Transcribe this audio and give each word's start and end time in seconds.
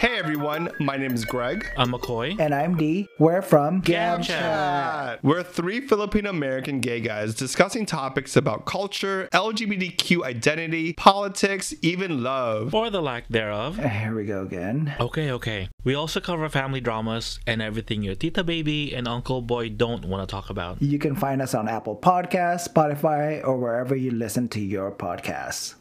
Hey 0.00 0.16
everyone, 0.18 0.70
my 0.80 0.96
name 0.96 1.12
is 1.12 1.26
Greg. 1.26 1.66
I'm 1.76 1.92
McCoy. 1.92 2.40
And 2.40 2.54
I'm 2.54 2.74
Dee. 2.74 3.06
We're 3.18 3.42
from 3.42 3.80
Gam 3.80 4.22
Chat. 4.22 5.22
We're 5.22 5.42
three 5.42 5.82
Filipino 5.82 6.30
American 6.30 6.80
gay 6.80 7.00
guys 7.00 7.34
discussing 7.34 7.84
topics 7.84 8.34
about 8.34 8.64
culture, 8.64 9.28
LGBTQ 9.30 10.24
identity, 10.24 10.94
politics, 10.94 11.74
even 11.82 12.22
love. 12.22 12.74
Or 12.74 12.88
the 12.88 13.02
lack 13.02 13.28
thereof. 13.28 13.78
Uh, 13.78 13.88
here 13.88 14.14
we 14.14 14.24
go 14.24 14.40
again. 14.42 14.94
Okay, 14.98 15.30
okay. 15.32 15.68
We 15.84 15.94
also 15.94 16.18
cover 16.18 16.48
family 16.48 16.80
dramas 16.80 17.38
and 17.46 17.60
everything 17.60 18.02
your 18.02 18.14
tita 18.14 18.42
baby 18.42 18.94
and 18.94 19.06
uncle 19.06 19.42
boy 19.42 19.68
don't 19.68 20.06
want 20.06 20.26
to 20.26 20.32
talk 20.32 20.48
about. 20.48 20.80
You 20.80 20.98
can 20.98 21.14
find 21.14 21.42
us 21.42 21.52
on 21.52 21.68
Apple 21.68 21.96
Podcasts, 21.96 22.66
Spotify, 22.66 23.46
or 23.46 23.58
wherever 23.58 23.94
you 23.94 24.12
listen 24.12 24.48
to 24.48 24.60
your 24.60 24.90
podcasts. 24.90 25.74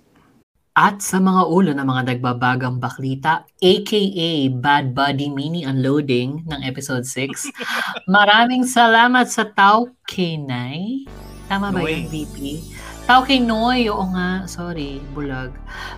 At 0.79 1.03
sa 1.03 1.19
mga 1.19 1.43
ulo 1.51 1.75
ng 1.75 1.83
mga 1.83 2.07
nagbabagang 2.07 2.79
baklita, 2.79 3.43
aka 3.59 4.31
Bad 4.63 4.95
Buddy 4.95 5.27
Mini 5.27 5.67
Unloading 5.67 6.47
ng 6.47 6.61
episode 6.63 7.03
6, 7.03 7.51
maraming 8.07 8.63
salamat 8.63 9.27
sa 9.27 9.43
Tao 9.43 9.91
Kenay. 10.07 11.03
Tama 11.51 11.75
ba 11.75 11.83
Noy. 11.83 11.99
yung 11.99 12.07
VP? 12.07 12.63
Tao 13.03 13.27
kay 13.27 13.43
Noy, 13.43 13.91
oo 13.91 14.07
nga, 14.15 14.47
sorry, 14.47 15.03
bulag. 15.11 15.51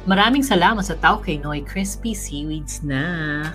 Maraming 0.09 0.41
salamat 0.41 0.81
sa 0.81 0.97
Tao 0.97 1.21
kay 1.21 1.37
Noy 1.37 1.61
Crispy 1.61 2.17
Seaweed 2.17 2.65
Snack. 2.65 3.53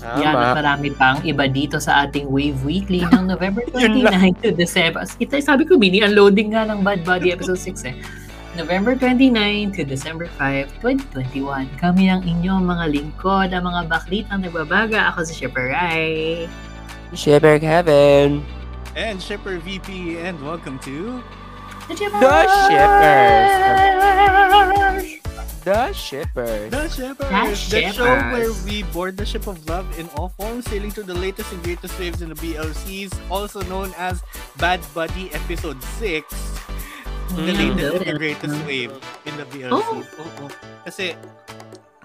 Yan, 0.00 0.40
at 0.40 0.56
marami 0.56 0.88
pang 0.96 1.20
iba 1.20 1.52
dito 1.52 1.76
sa 1.76 2.08
ating 2.08 2.32
Wave 2.32 2.64
Weekly 2.64 3.04
ng 3.12 3.28
November 3.36 3.60
29 3.76 4.08
to 4.40 4.56
December. 4.56 5.04
Ito, 5.20 5.36
sabi 5.36 5.68
ko, 5.68 5.76
mini 5.76 6.00
unloading 6.00 6.56
nga 6.56 6.64
ng 6.64 6.80
Bad 6.80 7.04
Buddy 7.04 7.28
episode 7.28 7.60
6 7.60 7.92
eh. 7.92 8.24
November 8.56 8.96
29 8.96 9.76
to 9.76 9.84
December 9.84 10.24
5, 10.40 10.80
2021. 10.80 11.68
Kami 11.76 12.08
ang 12.08 12.24
inyong 12.24 12.64
mga 12.64 12.84
lingkod, 12.88 13.52
ang 13.52 13.68
mga 13.68 13.84
baklitang 13.84 14.40
nagbabaga. 14.40 15.12
Ako 15.12 15.28
si 15.28 15.36
Shipper 15.36 15.76
Rai. 15.76 16.48
Shipper 17.12 17.60
Kevin. 17.60 18.40
And 18.96 19.20
Shipper 19.20 19.60
VP 19.60 20.16
and 20.24 20.40
welcome 20.40 20.80
to 20.88 21.20
The 21.92 21.94
Shipper 22.00 22.16
The 22.16 22.40
Shippers. 22.64 23.52
The 25.66 25.92
Shippers. 25.92 26.70
The 26.70 26.88
Shippers, 26.88 27.68
The 27.68 27.76
the 27.76 27.92
show 27.92 28.08
Shippers. 28.08 28.32
where 28.32 28.52
we 28.64 28.88
board 28.94 29.20
the 29.20 29.26
ship 29.26 29.44
of 29.50 29.60
love 29.68 29.84
in 30.00 30.08
all 30.16 30.32
forms, 30.32 30.64
sailing 30.70 30.94
through 30.94 31.10
the 31.10 31.18
latest 31.18 31.52
and 31.52 31.60
greatest 31.60 31.92
waves 31.98 32.22
in 32.22 32.30
the 32.32 32.38
BLCs, 32.40 33.12
also 33.28 33.60
known 33.68 33.92
as 33.98 34.22
Bad 34.56 34.80
Buddy 34.94 35.28
Episode 35.34 35.82
6. 36.00 36.24
The 37.28 37.42
Mm. 37.42 37.58
latest 37.74 38.00
and 38.00 38.16
greatest 38.16 38.56
wave 38.62 38.94
in 39.24 39.34
the 39.34 39.46
BLCs. 39.48 39.72
Oh. 39.72 40.22
Oo. 40.22 40.44
Kasi, 40.82 41.18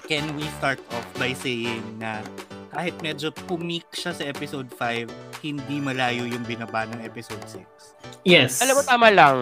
can 0.03 0.25
we 0.33 0.44
start 0.58 0.81
off 0.91 1.05
by 1.16 1.31
saying 1.31 1.81
na 1.97 2.25
kahit 2.69 2.95
medyo 3.00 3.30
pumik 3.45 3.86
siya 3.91 4.11
sa 4.11 4.23
episode 4.23 4.67
5, 4.72 5.08
hindi 5.39 5.78
malayo 5.78 6.23
yung 6.23 6.41
binaba 6.41 6.88
ng 6.88 7.03
episode 7.03 7.44
6. 7.45 7.67
Yes. 8.23 8.59
Alam 8.59 8.80
mo, 8.80 8.83
tama 8.83 9.08
lang. 9.11 9.38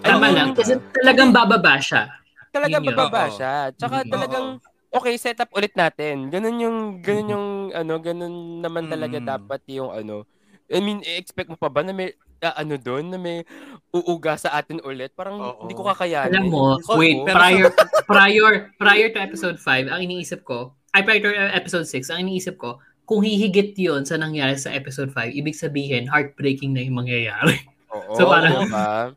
Tama 0.00 0.04
Alam 0.04 0.18
mo, 0.20 0.28
lang. 0.30 0.48
Kasi 0.52 0.72
talagang 0.92 1.30
bababa 1.30 1.80
siya. 1.80 2.08
Talaga 2.52 2.76
Yun 2.76 2.84
yun. 2.84 2.88
bababa 2.92 3.22
Oo. 3.24 3.32
siya. 3.32 3.52
Tsaka 3.72 3.96
Mm. 4.04 4.10
talagang, 4.12 4.46
okay, 4.90 5.14
set 5.16 5.40
up 5.40 5.48
ulit 5.50 5.72
natin. 5.72 6.28
Ganun 6.28 6.56
yung, 6.58 6.78
ganun 7.00 7.28
yung, 7.28 7.46
ano, 7.72 7.94
ganun 7.98 8.34
naman 8.60 8.86
talaga 8.86 9.16
Mm. 9.16 9.26
dapat 9.26 9.60
yung, 9.66 9.90
ano, 9.90 10.28
I 10.68 10.78
mean, 10.78 11.00
expect 11.02 11.48
mo 11.48 11.56
pa 11.56 11.68
ba 11.68 11.80
na 11.80 11.92
may, 11.92 12.12
ah, 12.42 12.58
ano 12.58 12.74
doon, 12.74 13.08
na 13.08 13.16
may 13.16 13.46
uuga 13.90 14.34
sa 14.34 14.50
atin 14.52 14.82
ulit? 14.82 15.14
Parang 15.14 15.38
Oo. 15.38 15.60
hindi 15.64 15.72
ko 15.72 15.86
kakayanin. 15.86 16.34
Alam 16.34 16.50
mo, 16.50 16.76
Oo. 16.76 16.98
wait, 16.98 17.22
pero 17.22 17.38
prior, 17.38 17.66
prior, 18.10 18.52
prior 18.76 19.08
to 19.08 19.18
episode 19.18 19.56
5, 19.56 19.86
ang 19.88 20.00
iniisip 20.02 20.42
ko, 20.42 20.74
ay 20.92 21.06
prior 21.06 21.22
to 21.22 21.30
episode 21.54 21.86
6, 21.86 22.10
ang 22.10 22.26
iniisip 22.26 22.58
ko, 22.58 22.82
kung 23.02 23.22
hihigit 23.22 23.74
yon 23.74 24.02
sa 24.02 24.18
nangyari 24.18 24.58
sa 24.58 24.70
episode 24.70 25.10
5, 25.10 25.32
ibig 25.32 25.54
sabihin, 25.54 26.06
heartbreaking 26.06 26.74
na 26.74 26.82
yung 26.82 26.98
mangyayari. 26.98 27.62
Oo, 27.90 28.14
So, 28.14 28.26
parang- 28.26 28.66
diba? 28.66 29.14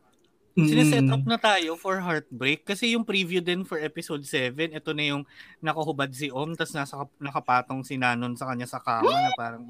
Sineset 0.56 1.03
Mm. 1.03 1.12
up 1.12 1.24
na 1.28 1.35
tayo 1.35 1.75
for 1.75 2.00
Heartbreak 2.00 2.64
kasi 2.64 2.96
yung 2.96 3.03
preview 3.03 3.44
din 3.44 3.68
for 3.68 3.75
episode 3.75 4.24
7, 4.24 4.72
ito 4.72 4.96
na 4.96 5.03
yung 5.03 5.28
nakahubad 5.59 6.08
si 6.16 6.31
Om 6.31 6.56
tas 6.56 6.72
nasa 6.72 6.96
nakapatong 7.19 7.84
si 7.84 8.00
Nanon 8.00 8.40
sa 8.40 8.47
kanya 8.47 8.64
sa 8.64 8.80
kama 8.80 9.12
na 9.12 9.35
parang 9.35 9.68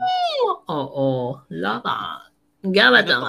Oo, 0.70 1.42
lava. 1.50 2.22
Gabat 2.22 2.30
ano 2.30 2.35
na 2.74 3.02
to? 3.04 3.20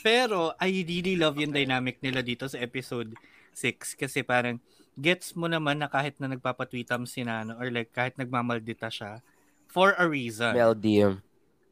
Pero 0.00 0.54
I 0.56 0.84
really 0.84 1.18
love 1.18 1.36
yung 1.36 1.52
dynamic 1.52 2.00
nila 2.00 2.22
dito 2.22 2.48
sa 2.48 2.60
episode 2.60 3.12
6 3.52 3.98
kasi 3.98 4.22
parang 4.22 4.62
gets 4.98 5.34
mo 5.38 5.46
naman 5.46 5.78
na 5.78 5.86
kahit 5.86 6.18
na 6.18 6.30
nagpapatwitam 6.30 7.06
si 7.06 7.22
Nano 7.22 7.54
or 7.58 7.70
like 7.70 7.94
kahit 7.94 8.18
nagmamaldita 8.18 8.90
siya 8.90 9.22
for 9.70 9.94
a 9.94 10.06
reason. 10.06 10.54
Melody. 10.54 11.06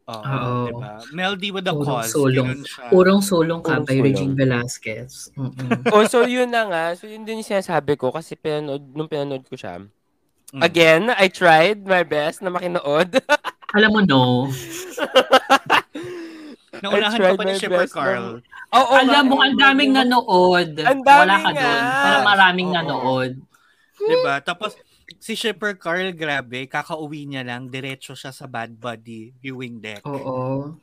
Oo, 0.06 0.22
Oo. 0.22 0.70
diba? 0.70 0.94
Melody 1.10 1.50
with 1.50 1.66
a 1.66 1.75
Urong 1.75 2.06
cause. 2.06 2.14
siya. 2.14 2.87
Urong 2.94 3.22
sulong 3.26 3.58
ka 3.58 3.82
Urong 3.82 3.87
by 3.91 3.98
sulong. 3.98 4.06
Regine 4.06 4.34
Velasquez. 4.38 5.34
Mm-mm. 5.34 5.82
oh, 5.94 6.06
so 6.06 6.22
yun 6.22 6.47
na 6.47 6.62
nga. 6.70 6.84
So 6.94 7.10
yun 7.10 7.26
din 7.26 7.43
yung 7.43 7.50
sinasabi 7.50 7.98
ko 7.98 8.14
kasi 8.14 8.38
pinanood, 8.38 8.87
nung 8.94 9.10
pinanood 9.10 9.43
ko 9.50 9.58
siya. 9.58 9.82
Mm. 10.54 10.62
Again, 10.62 11.03
I 11.10 11.26
tried 11.26 11.82
my 11.82 12.06
best 12.06 12.38
na 12.38 12.54
makinood. 12.54 13.19
Alam 13.76 13.91
mo, 13.91 14.00
no. 14.06 14.22
Naunahan 16.82 17.19
ka 17.19 17.31
pa 17.34 17.44
ni 17.44 17.54
Shipper 17.54 17.88
Carl. 17.88 18.26
Oo, 18.72 18.92
Alam 18.92 19.25
mo, 19.28 19.37
ang 19.41 19.54
daming 19.54 19.92
nanood. 19.94 20.70
Ang 20.81 21.00
dami 21.00 21.20
Wala 21.25 21.37
ka 21.38 21.50
nga. 21.50 21.62
doon. 21.62 21.82
Pero 22.03 22.16
maraming 22.25 22.69
Oo. 22.69 22.76
nanood. 22.76 23.32
Diba? 23.97 24.34
Tapos, 24.41 24.76
si 25.16 25.32
Shipper 25.32 25.78
Carl, 25.78 26.12
grabe, 26.12 26.66
kakauwi 26.66 27.25
niya 27.25 27.47
lang, 27.47 27.70
diretso 27.70 28.12
siya 28.12 28.34
sa 28.34 28.44
Bad 28.44 28.76
Buddy 28.76 29.32
viewing 29.38 29.78
deck. 29.78 30.04
Oo. 30.04 30.76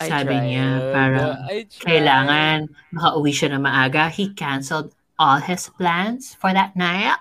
I 0.00 0.08
Sabi 0.08 0.32
tried. 0.32 0.44
niya, 0.48 0.66
parang 0.96 1.30
kailangan 1.76 2.56
makauwi 2.88 3.32
siya 3.36 3.48
na 3.52 3.60
maaga. 3.60 4.08
He 4.08 4.32
canceled 4.32 4.96
all 5.20 5.36
his 5.36 5.68
plans 5.76 6.32
for 6.32 6.56
that 6.56 6.72
night. 6.72 7.20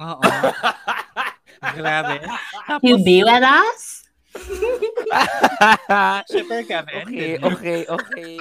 Oo. 0.00 0.24
grabe. 1.76 2.24
Tapos, 2.64 2.80
He'll 2.80 3.04
be 3.04 3.20
with 3.20 3.44
us. 3.44 4.03
Shipper 6.30 6.62
Kevin. 6.66 7.06
okay, 7.06 7.32
okay, 7.38 7.78
okay. 7.86 8.34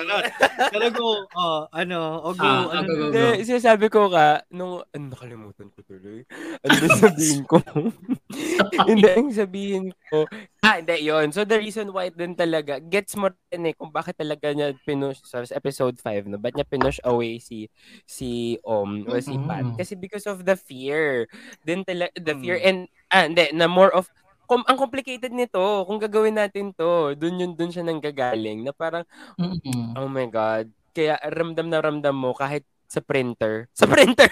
Pero 0.73 0.85
go, 0.89 1.09
oh, 1.37 1.69
ano, 1.69 2.17
o 2.25 2.33
go, 2.33 2.45
Ah, 2.45 2.81
ano, 2.81 2.87
go, 2.89 2.93
go, 2.93 3.05
go. 3.13 3.13
Hindi, 3.13 3.45
sinasabi 3.45 3.85
ko 3.93 4.09
ka, 4.09 4.41
nung, 4.49 4.81
ano, 4.81 5.03
nakalimutan 5.13 5.69
ko 5.69 5.79
tuloy. 5.85 6.25
Ano 6.65 6.73
ba 6.81 6.87
sabihin 6.97 7.41
ko? 7.45 7.57
hindi, 8.89 9.05
ang 9.05 9.29
sabihin 9.29 9.85
ko, 10.09 10.25
ah, 10.65 10.81
hindi, 10.81 11.05
yun. 11.05 11.29
So, 11.29 11.45
the 11.45 11.61
reason 11.61 11.93
why 11.93 12.09
din 12.09 12.33
talaga, 12.33 12.81
gets 12.81 13.13
mo 13.13 13.29
rin 13.53 13.69
eh, 13.69 13.75
kung 13.77 13.93
bakit 13.93 14.17
talaga 14.17 14.49
niya 14.49 14.73
pinush, 14.83 15.21
sa 15.23 15.45
episode 15.53 16.01
5, 16.01 16.25
no? 16.25 16.41
Ba't 16.41 16.57
niya 16.57 16.65
pinush 16.65 16.97
away 17.05 17.37
si, 17.37 17.69
si 18.09 18.57
Om, 18.65 19.05
o 19.05 19.13
si 19.21 19.37
Pat? 19.45 19.61
Mm-mm. 19.63 19.77
Kasi 19.77 19.93
because 19.93 20.25
of 20.25 20.41
the 20.41 20.57
fear. 20.57 21.29
Din 21.61 21.85
talaga, 21.85 22.11
the 22.17 22.33
fear, 22.41 22.57
Mm. 22.57 22.65
and, 22.65 22.79
ah, 23.13 23.23
hindi, 23.29 23.45
na 23.53 23.69
more 23.69 23.93
of, 23.93 24.09
kum, 24.53 24.61
ang 24.69 24.77
complicated 24.77 25.33
nito, 25.33 25.57
kung 25.89 25.97
gagawin 25.97 26.37
natin 26.37 26.69
to, 26.77 27.17
dun 27.17 27.41
yun, 27.41 27.57
dun 27.57 27.73
siya 27.73 27.81
nanggagaling, 27.81 28.61
na 28.61 28.69
parang, 28.69 29.01
Mm-mm. 29.41 29.97
Oh 29.97 30.05
my 30.05 30.29
God. 30.29 30.69
Kaya 30.93 31.17
ramdam 31.25 31.73
na 31.73 31.81
ramdam 31.81 32.13
mo 32.13 32.37
kahit 32.37 32.61
sa 32.85 33.01
printer. 33.01 33.65
Sa 33.79 33.89
printer! 33.89 34.29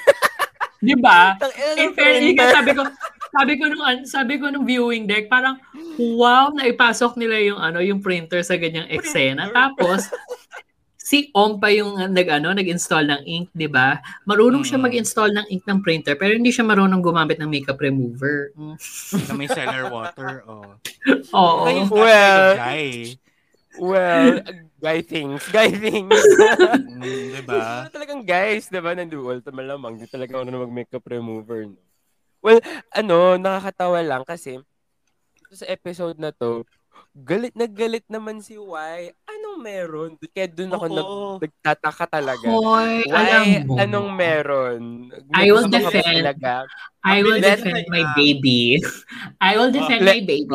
Di 0.82 0.94
ba? 0.98 1.38
In 1.78 1.94
fairness, 1.94 2.54
sabi 2.54 2.74
ko, 2.74 2.82
sabi 3.34 3.54
ko 3.58 3.64
nung 3.70 3.82
sabi 4.06 4.34
ko 4.42 4.50
nung 4.50 4.66
viewing 4.66 5.06
deck, 5.06 5.30
parang 5.30 5.62
wow, 5.98 6.50
naipasok 6.54 7.22
nila 7.22 7.38
yung 7.42 7.58
ano, 7.62 7.82
yung 7.82 8.02
printer 8.02 8.42
sa 8.42 8.58
ganyang 8.58 8.90
eksena. 8.98 9.50
Tapos 9.54 10.10
si 11.12 11.28
Om 11.36 11.60
pa 11.60 11.68
yung 11.68 12.00
nag 12.00 12.28
ano, 12.32 12.56
nag-install 12.56 13.04
ng 13.04 13.22
ink, 13.28 13.48
'di 13.52 13.68
ba? 13.68 14.00
Marunong 14.24 14.64
siya 14.64 14.80
Mm. 14.80 14.86
mag-install 14.88 15.32
ng 15.36 15.48
ink 15.52 15.64
ng 15.68 15.84
printer, 15.84 16.16
pero 16.16 16.32
hindi 16.32 16.56
siya 16.56 16.64
marunong 16.64 17.04
gumamit 17.04 17.36
ng 17.36 17.52
makeup 17.52 17.76
remover. 17.84 18.56
Mm. 18.56 18.76
na 19.28 19.34
may 19.36 19.52
cellar 19.52 19.92
water, 19.92 20.48
oh. 20.48 20.80
Oo. 21.36 21.68
Kayo, 21.68 21.84
Well, 21.92 22.48
guy. 22.56 23.20
well, 23.76 24.40
guy 24.80 25.00
things. 25.04 25.44
Guy 25.52 25.76
things. 25.76 26.16
Mm, 26.72 27.44
diba? 27.44 27.84
Ano 27.84 27.92
talagang 27.98 28.24
guys, 28.24 28.72
diba? 28.72 28.96
Nanduol, 28.96 29.44
malamang. 29.52 30.00
Di 30.00 30.08
talaga 30.08 30.40
na 30.46 30.64
mag-makeup 30.64 31.04
remover. 31.04 31.68
No? 31.68 31.76
Well, 32.40 32.62
ano, 32.96 33.36
nakakatawa 33.36 34.00
lang 34.00 34.24
kasi 34.24 34.58
sa 35.52 35.68
episode 35.68 36.16
na 36.16 36.32
to, 36.32 36.64
galit 37.14 37.52
na 37.54 37.68
galit 37.68 38.08
naman 38.08 38.40
si 38.40 38.56
Y. 38.56 39.00
Anong 39.28 39.60
meron? 39.60 40.10
Kaya 40.32 40.48
doon 40.48 40.72
ako 40.72 40.86
nag, 40.88 41.10
nagtataka 41.44 42.06
talaga. 42.10 42.48
Hoy, 42.48 43.04
Y, 43.04 43.12
alam 43.12 43.44
mo. 43.68 43.74
anong 43.76 44.10
meron? 44.12 44.82
I 45.36 45.52
will 45.52 45.68
defend. 45.68 46.24
Talaga? 46.24 46.64
I 47.04 47.20
will 47.20 47.38
defend 47.38 47.84
my 47.88 48.06
baby. 48.14 48.80
I 49.40 49.60
will 49.60 49.70
defend 49.70 50.02
my 50.02 50.24
baby. 50.24 50.48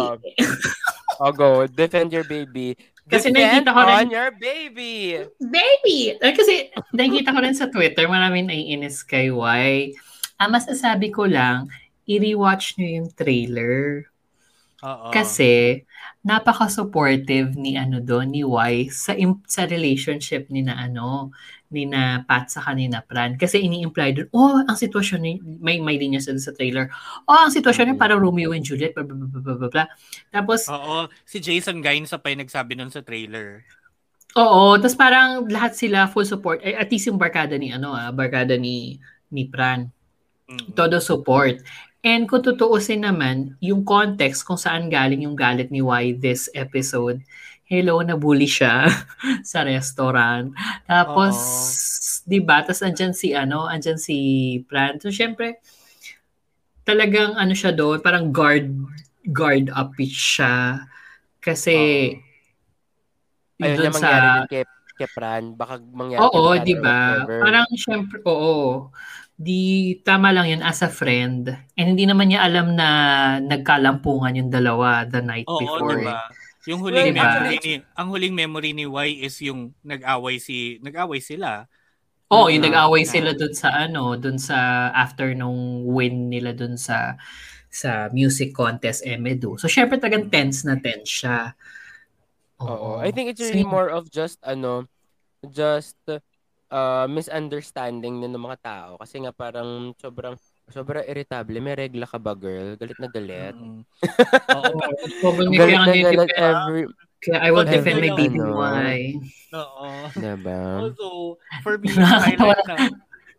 Oh, 1.17 1.33
go. 1.33 1.65
Defend 1.67 2.13
your 2.13 2.25
baby. 2.25 2.77
Kasi 3.07 3.31
Defend 3.31 3.65
nakikita 3.65 3.71
ko 3.71 3.81
rin- 3.81 3.97
on 3.97 4.09
your 4.11 4.31
baby. 4.35 4.95
Baby! 5.39 5.99
Kasi 6.19 6.55
nakikita 6.91 7.31
ko 7.31 7.39
rin 7.39 7.55
sa 7.55 7.71
Twitter, 7.71 8.05
maraming 8.05 8.51
naiinis 8.51 9.01
kay 9.01 9.31
Y. 9.31 9.95
Ang 10.37 10.51
masasabi 10.51 11.15
ko 11.15 11.23
lang, 11.25 11.71
i-rewatch 12.05 12.75
nyo 12.77 12.89
yung 12.99 13.09
trailer. 13.15 14.11
Oo. 14.87 15.09
Kasi, 15.11 15.83
napaka-supportive 16.27 17.55
ni 17.55 17.79
ano 17.79 18.03
doon, 18.03 18.35
ni 18.35 18.43
Y 18.43 18.91
sa 18.91 19.15
im- 19.15 19.43
sa 19.47 19.67
relationship 19.67 20.51
ni 20.51 20.63
na 20.67 20.75
ano, 20.79 21.31
ni 21.71 21.87
na 21.87 22.23
Pat 22.27 22.51
sa 22.51 22.63
kanina 22.63 23.03
Pran. 23.03 23.35
Kasi 23.39 23.63
ini-imply 23.63 24.11
doon, 24.15 24.29
oh, 24.35 24.63
ang 24.63 24.79
sitwasyon 24.79 25.21
ni, 25.23 25.33
may, 25.43 25.79
may 25.83 25.99
linya 25.99 26.23
sa, 26.23 26.35
sa 26.39 26.55
trailer, 26.55 26.91
oh, 27.27 27.47
ang 27.47 27.51
sitwasyon 27.55 27.95
niya 27.95 27.97
parang 27.99 28.23
Romeo 28.23 28.55
and 28.55 28.67
Juliet, 28.67 28.95
blah, 28.95 29.07
blah, 29.07 29.15
blah, 29.19 29.43
blah, 29.43 29.57
blah, 29.59 29.71
blah. 29.71 29.89
Tapos, 30.31 30.67
Oo, 30.71 31.11
si 31.27 31.39
Jason 31.43 31.83
Gaines 31.83 32.15
pa 32.15 32.31
yung 32.31 32.43
nagsabi 32.43 32.75
nun 32.79 32.91
sa 32.91 33.03
trailer. 33.03 33.67
Oo, 34.37 34.77
tapos 34.77 34.99
parang 34.99 35.49
lahat 35.49 35.73
sila 35.73 36.05
full 36.13 36.29
support. 36.29 36.61
Eh, 36.61 36.77
at 36.77 36.93
least 36.93 37.09
yung 37.09 37.17
barkada 37.17 37.57
ni 37.57 37.73
ano 37.73 37.97
ah, 37.97 38.13
barkada 38.13 38.61
ni 38.61 39.01
ni 39.33 39.49
Pran. 39.49 39.89
Todo 40.77 41.03
support. 41.03 41.59
And 42.07 42.31
kung 42.31 42.47
tutuusin 42.47 43.03
naman, 43.03 43.59
yung 43.59 43.83
context 43.83 44.47
kung 44.47 44.55
saan 44.55 44.87
galing 44.87 45.27
yung 45.27 45.35
galit 45.35 45.75
ni 45.75 45.83
Y 45.83 46.15
this 46.15 46.47
episode, 46.55 47.19
hello, 47.67 47.99
nabully 47.99 48.47
siya 48.47 48.87
sa 49.51 49.67
restaurant. 49.67 50.55
Tapos, 50.87 51.35
di 52.23 52.39
ba, 52.39 52.63
tapos 52.63 52.87
andyan 52.87 53.11
si, 53.11 53.35
ano, 53.35 53.67
andyan 53.67 53.99
si 53.99 54.17
Pran. 54.71 55.03
So, 55.03 55.11
syempre, 55.11 55.59
talagang 56.87 57.35
ano 57.35 57.59
siya 57.59 57.75
doon, 57.75 57.99
parang 57.99 58.31
guard, 58.31 58.71
guard 59.27 59.75
up 59.75 59.99
siya. 59.99 60.87
Kasi, 61.43 61.75
Ayun 63.59 63.83
dun 63.83 63.85
na 63.91 63.95
mangyari 63.99 64.27
din 64.31 64.47
kay, 64.47 64.65
kay 64.95 65.09
Pran. 65.11 65.45
Baka 65.59 65.83
mangyari 65.83 66.23
Oo, 66.23 66.55
di 66.63 66.75
ba? 66.79 67.27
Parang 67.27 67.67
syempre, 67.75 68.23
oo. 68.23 68.95
Di 69.37 69.61
tama 70.01 70.33
lang 70.33 70.49
yun 70.49 70.63
as 70.65 70.81
a 70.81 70.89
friend. 70.89 71.53
And 71.77 71.87
hindi 71.93 72.09
naman 72.09 72.33
niya 72.33 72.49
alam 72.49 72.73
na 72.73 72.89
nagkalampungan 73.39 74.33
yung 74.33 74.49
dalawa 74.49 75.05
the 75.05 75.21
night 75.21 75.45
Oo, 75.45 75.61
before. 75.61 75.93
di 75.93 76.09
ba? 76.09 76.25
Yung 76.67 76.81
Well, 76.83 76.91
huling 76.91 77.13
diba? 77.13 77.21
memory 77.23 77.57
ni 77.61 77.73
ang 77.95 78.09
huling 78.11 78.35
memory 78.35 78.71
ni 78.73 78.85
Y 78.89 79.23
is 79.23 79.37
yung 79.39 79.77
nag-away 79.85 80.41
si 80.41 80.81
nag-away 80.81 81.21
sila. 81.21 81.69
Oo, 82.27 82.51
yung 82.51 82.65
Ah, 82.65 82.89
nag-away 82.89 83.07
na- 83.07 83.13
sila 83.13 83.31
dun 83.37 83.55
sa 83.55 83.69
ano, 83.77 84.17
dun 84.19 84.35
sa 84.35 84.91
after 84.91 85.31
nung 85.31 85.87
win 85.87 86.27
nila 86.27 86.51
dun 86.51 86.75
sa 86.75 87.15
sa 87.71 88.09
music 88.11 88.51
contest 88.51 89.05
Emedu. 89.05 89.61
So 89.61 89.69
syempre 89.69 90.01
talagang 90.01 90.33
tense 90.33 90.65
na 90.65 90.81
tense 90.81 91.13
siya. 91.23 91.53
Oo. 92.59 92.99
I 93.05 93.13
think 93.13 93.29
it's 93.31 93.39
really 93.39 93.63
Same. 93.63 93.71
more 93.71 93.93
of 93.93 94.09
just 94.09 94.41
ano, 94.43 94.89
just 95.45 96.01
uh, 96.71 97.07
misunderstanding 97.07 98.23
din 98.23 98.33
ng 98.33 98.43
mga 98.43 98.59
tao 98.63 98.91
kasi 98.99 99.23
nga 99.23 99.33
parang 99.35 99.93
sobrang 99.99 100.35
sobrang 100.71 101.07
irritable. 101.07 101.63
May 101.63 101.79
regla 101.79 102.07
ka 102.11 102.19
ba, 102.19 102.35
girl? 102.35 102.75
Galit 102.75 102.99
na 102.99 103.09
galit. 103.11 103.55
Oo. 104.57 104.79
Sobrang 105.23 105.51
galit 105.55 105.79
na 105.79 105.95
galit 105.95 106.31
every 106.35 106.83
Kaya 107.17 107.39
I 107.43 107.49
will 107.51 107.65
every 107.65 107.81
defend 107.81 107.99
my 108.03 108.13
baby 108.13 108.39
ano. 108.39 108.55
why. 108.55 108.99
Oo. 109.57 109.89
Diba? 110.15 110.61
Also, 110.85 111.07
for 111.65 111.81
me, 111.81 111.89
Nakakatawa 111.97 112.55
highlight 112.61 112.67
na, 112.69 112.77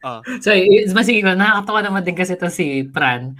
oh, 0.01 0.19
So, 0.41 0.49
it's 0.55 0.97
masige 0.97 1.21
ko, 1.21 1.37
nakakatawa 1.37 1.79
naman 1.85 2.01
din 2.01 2.17
kasi 2.17 2.33
ito 2.35 2.49
si 2.49 2.87
Pran. 2.89 3.37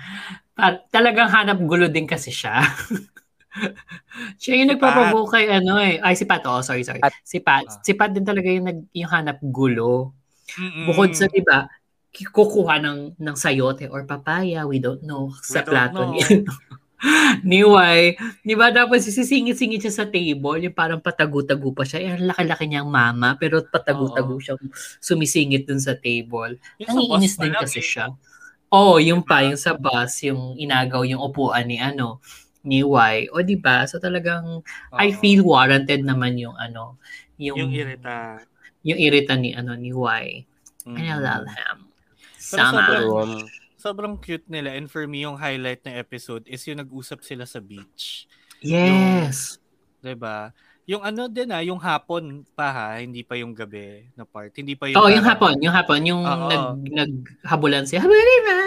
Pa- 0.53 0.83
talagang 0.93 1.33
hanap 1.33 1.57
gulo 1.65 1.89
din 1.89 2.05
kasi 2.05 2.29
siya. 2.29 2.61
siya 4.41 4.53
yung 4.61 4.69
nagpaprovoke 4.75 5.33
kay 5.37 5.45
ano 5.51 5.77
eh. 5.81 5.99
Ay, 6.01 6.13
si 6.15 6.25
Pat. 6.25 6.43
Oh, 6.45 6.61
sorry, 6.61 6.83
sorry. 6.83 7.01
Si 7.23 7.39
Pat. 7.39 7.65
Si 7.83 7.93
Pat 7.93 8.11
din 8.13 8.25
talaga 8.25 8.47
yung, 8.49 8.67
nag, 8.67 8.79
yung 8.93 9.09
hanap 9.11 9.39
gulo. 9.41 10.13
Bukod 10.87 11.13
sa, 11.13 11.27
di 11.27 11.43
ba, 11.43 11.67
kukuha 12.11 12.81
ng, 12.81 12.99
ng 13.19 13.35
sayote 13.37 13.85
or 13.91 14.07
papaya, 14.07 14.65
we 14.65 14.81
don't 14.81 15.03
know, 15.05 15.29
sa 15.43 15.61
plato 15.61 16.01
know. 16.07 16.17
ni, 16.17 16.21
ni 17.45 17.61
Y. 17.61 17.99
Di 18.41 18.53
ba, 18.57 18.73
dapat 18.73 19.05
sisingit-singit 19.05 19.85
siya 19.85 19.93
sa 19.93 20.05
table, 20.09 20.57
yung 20.65 20.73
parang 20.73 20.97
patagu-tagu 20.97 21.69
pa 21.75 21.85
siya. 21.85 21.99
Eh, 22.01 22.09
ang 22.17 22.25
laki-laki 22.25 22.65
niyang 22.65 22.89
mama, 22.89 23.37
pero 23.37 23.61
patagu-tagu 23.61 24.33
siyang 24.41 24.61
sumisingit 24.97 25.69
dun 25.69 25.81
sa 25.81 25.93
table. 25.93 26.57
Yung 26.81 26.89
sa 26.89 26.97
Nangiinis 26.97 27.35
din 27.37 27.53
kasi 27.53 27.81
eh. 27.83 27.85
siya. 27.85 28.05
Oo, 28.67 28.97
oh, 28.97 29.03
yung 29.03 29.23
pa, 29.23 29.47
yung 29.47 29.59
sa 29.59 29.77
bus, 29.77 30.27
yung 30.27 30.57
inagaw 30.59 31.07
yung 31.07 31.23
upuan 31.23 31.69
ni 31.69 31.79
ano, 31.79 32.19
ni 32.63 32.81
Y. 32.81 33.15
O 33.33 33.41
di 33.41 33.57
ba? 33.57 33.85
So 33.85 33.99
talagang 33.99 34.63
I 34.95 35.13
feel 35.13 35.43
warranted 35.45 36.01
naman 36.01 36.37
yung 36.39 36.55
ano, 36.57 36.97
yung 37.37 37.57
yung 37.67 37.71
irita. 37.73 38.41
yung 38.81 38.99
irita 38.99 39.33
ni 39.35 39.53
ano 39.53 39.75
ni 39.75 39.91
Y. 39.93 40.25
And 40.87 40.97
I 41.03 41.13
Mm. 41.13 41.19
love 41.19 41.47
him. 41.51 41.77
Pero 42.47 42.59
Sama. 42.63 42.71
sobrang, 42.71 43.07
sobrang 43.77 44.13
cute 44.17 44.47
nila 44.47 44.71
and 44.73 44.87
for 44.87 45.03
me 45.05 45.21
yung 45.27 45.35
highlight 45.35 45.83
ng 45.83 45.99
episode 45.99 46.47
is 46.47 46.63
yung 46.65 46.79
nag-usap 46.79 47.21
sila 47.21 47.43
sa 47.43 47.59
beach. 47.59 48.25
Yes. 48.63 49.59
Yung, 50.01 50.07
'di 50.07 50.15
ba? 50.17 50.55
Yung 50.87 51.03
ano 51.03 51.27
din 51.27 51.51
ah, 51.51 51.59
yung 51.59 51.83
hapon 51.83 52.47
pa 52.55 52.71
ha, 52.71 52.89
hindi 53.03 53.19
pa 53.19 53.35
yung 53.35 53.51
gabi 53.51 54.07
na 54.15 54.23
part. 54.23 54.55
Hindi 54.55 54.79
pa 54.79 54.87
yung 54.87 54.95
Oo, 55.03 55.11
yung 55.11 55.27
hapon, 55.27 55.59
yung 55.59 55.75
hapon, 55.75 55.99
yung 56.07 56.23
nag 56.23 56.63
naghabulan 56.87 57.83
siya. 57.83 57.99
Habulin 58.07 58.41
na! 58.47 58.59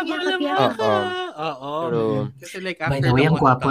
Habulan 0.00 0.36
mo 0.36 0.46
Yakap, 0.46 0.70
ako! 0.72 0.84
yakap. 0.88 1.40
Oo. 1.40 1.72
True. 1.86 2.20
Kasi 2.36 2.56
like 2.58 2.78
By 2.80 2.86
after 2.90 3.02
the 3.02 3.12
way, 3.12 3.24
ang 3.24 3.36
gwapo. 3.36 3.68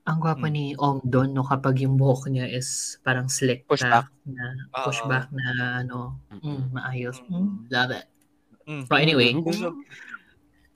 Ang 0.00 0.18
gwapo 0.18 0.46
ni 0.48 0.72
Om 0.74 0.96
doon, 1.04 1.30
no, 1.30 1.44
kapag 1.44 1.76
yung 1.78 1.94
buhok 1.94 2.26
niya 2.26 2.48
is 2.48 2.96
parang 3.00 3.28
slick 3.28 3.68
Pushback. 3.68 4.08
na 4.24 4.44
Oo. 4.74 4.84
pushback 4.88 5.28
na 5.30 5.46
ano, 5.80 6.16
mm, 6.32 6.72
maayos. 6.72 7.20
Mm, 7.28 7.68
love 7.68 7.92
it. 7.92 8.06
Mm. 8.64 8.84
But 8.86 9.00
anyway, 9.00 9.30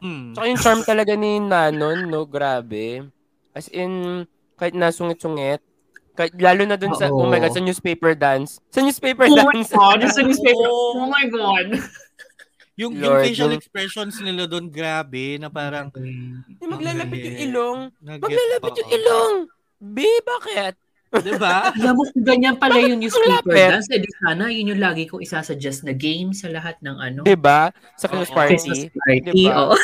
Mm. 0.05 0.37
Tsaka 0.37 0.45
yung 0.45 0.61
charm 0.61 0.81
talaga 0.85 1.17
ni 1.17 1.41
Nanon, 1.41 2.13
no? 2.13 2.29
Grabe. 2.29 3.09
As 3.57 3.73
in, 3.73 4.25
kahit 4.55 4.77
nasungit-sungit, 4.77 5.65
kahit, 6.13 6.37
lalo 6.37 6.69
na 6.69 6.77
dun 6.77 6.93
sa, 6.93 7.09
oh 7.09 7.25
Oo. 7.25 7.31
my 7.33 7.41
God, 7.41 7.57
sa 7.57 7.65
newspaper 7.65 8.13
dance. 8.13 8.61
Sa 8.69 8.85
newspaper 8.85 9.25
Oh 9.25 9.33
my 9.33 9.57
dance. 9.57 9.73
God, 9.73 10.05
sa 10.05 10.21
newspaper. 10.21 10.69
Oh 10.69 11.09
my 11.09 11.25
God. 11.25 11.81
Yung, 12.75 12.99
yung 12.99 13.07
Lord, 13.07 13.23
facial 13.31 13.51
yung- 13.51 13.59
expressions 13.59 14.15
nila 14.19 14.51
doon, 14.51 14.67
grabe, 14.67 15.39
na 15.39 15.47
parang... 15.47 15.95
Yung 15.95 16.71
maglalapit 16.75 17.21
yung 17.23 17.39
ilong. 17.51 17.81
Maglalapit 18.03 18.75
yung 18.83 18.91
ilong. 18.91 19.35
B, 19.79 19.99
bakit? 20.27 20.75
Diba? 21.15 21.71
Alam 21.79 21.95
mo 21.95 22.03
ganyan 22.19 22.59
pala 22.59 22.83
yung 22.83 22.99
newspaper 22.99 23.55
dance, 23.55 23.87
edi 23.87 24.11
sana 24.19 24.51
yun 24.51 24.75
yung 24.75 24.83
lagi 24.83 25.07
kong 25.07 25.23
isasuggest 25.23 25.87
na 25.87 25.95
game 25.95 26.35
sa 26.35 26.51
lahat 26.51 26.75
ng 26.83 26.97
ano. 26.99 27.21
Diba? 27.23 27.71
Sa 27.95 28.11
Christmas 28.11 28.35
Oo. 28.35 28.35
party. 28.35 28.51
Christmas 28.59 28.83
party, 28.91 29.31
Diba? 29.31 29.55
oo. 29.55 29.75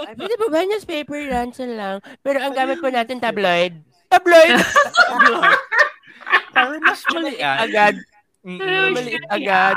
Ay, 0.00 0.14
pwede 0.18 0.34
ba 0.40 0.46
ba 0.48 0.64
newspaper 0.64 1.20
dance 1.28 1.60
lang? 1.60 2.00
Pero 2.24 2.40
ang 2.40 2.56
gamit 2.56 2.80
po 2.80 2.88
natin 2.88 3.20
tabloid. 3.20 3.76
Tabloid! 4.08 4.56
Para 6.56 6.76
mas 6.80 7.00
maliit. 7.12 7.38
agad. 7.44 7.94
Mm-mm. 8.40 8.96
Maliit 8.96 9.24
agad. 9.28 9.76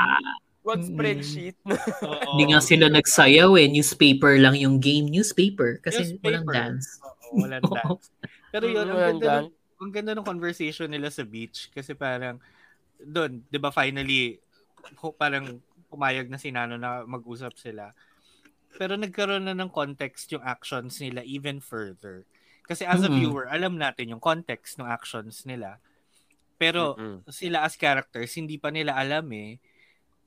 Wag 0.64 0.80
spreadsheet. 0.80 1.56
Hindi 2.32 2.44
nga 2.50 2.60
sila 2.64 2.88
nagsayaw 2.88 3.52
eh. 3.60 3.68
Newspaper 3.68 4.40
lang 4.40 4.56
yung 4.56 4.80
game. 4.80 5.06
Newspaper. 5.06 5.76
Kasi 5.78 6.16
Newspaper. 6.16 6.24
walang 6.24 6.46
dance. 6.48 6.86
Oo, 7.04 7.44
walang 7.44 7.64
dance. 7.76 8.08
Pero 8.48 8.64
yun, 8.66 8.88
ang 8.88 9.00
ganda, 9.12 9.26
dance. 9.28 9.44
ng, 9.44 9.48
ang 9.84 9.90
ganda 9.92 10.12
ng 10.16 10.24
conversation 10.24 10.88
nila 10.88 11.12
sa 11.12 11.20
beach. 11.22 11.68
Kasi 11.68 11.92
parang, 11.92 12.40
doon, 12.96 13.44
di 13.44 13.58
ba 13.60 13.68
finally, 13.68 14.40
ho- 14.98 15.12
parang 15.12 15.60
pumayag 15.92 16.32
na 16.32 16.40
si 16.40 16.48
Nano 16.48 16.80
na 16.80 17.04
mag-usap 17.04 17.60
sila. 17.60 17.92
Pero 18.74 18.96
nagkaroon 18.96 19.44
na 19.44 19.54
ng 19.54 19.68
context 19.70 20.32
yung 20.32 20.42
actions 20.42 20.98
nila 20.98 21.20
even 21.22 21.60
further. 21.60 22.24
Kasi 22.64 22.88
as 22.88 23.04
a 23.04 23.12
Mhm. 23.12 23.20
viewer, 23.20 23.44
alam 23.46 23.76
natin 23.76 24.16
yung 24.16 24.22
context 24.24 24.80
ng 24.80 24.88
actions 24.88 25.44
nila. 25.44 25.76
Pero 26.56 26.96
Mm-mm. 26.96 27.28
sila 27.28 27.60
as 27.62 27.76
characters, 27.76 28.32
hindi 28.34 28.56
pa 28.56 28.72
nila 28.72 28.96
alam 28.96 29.28
eh. 29.36 29.60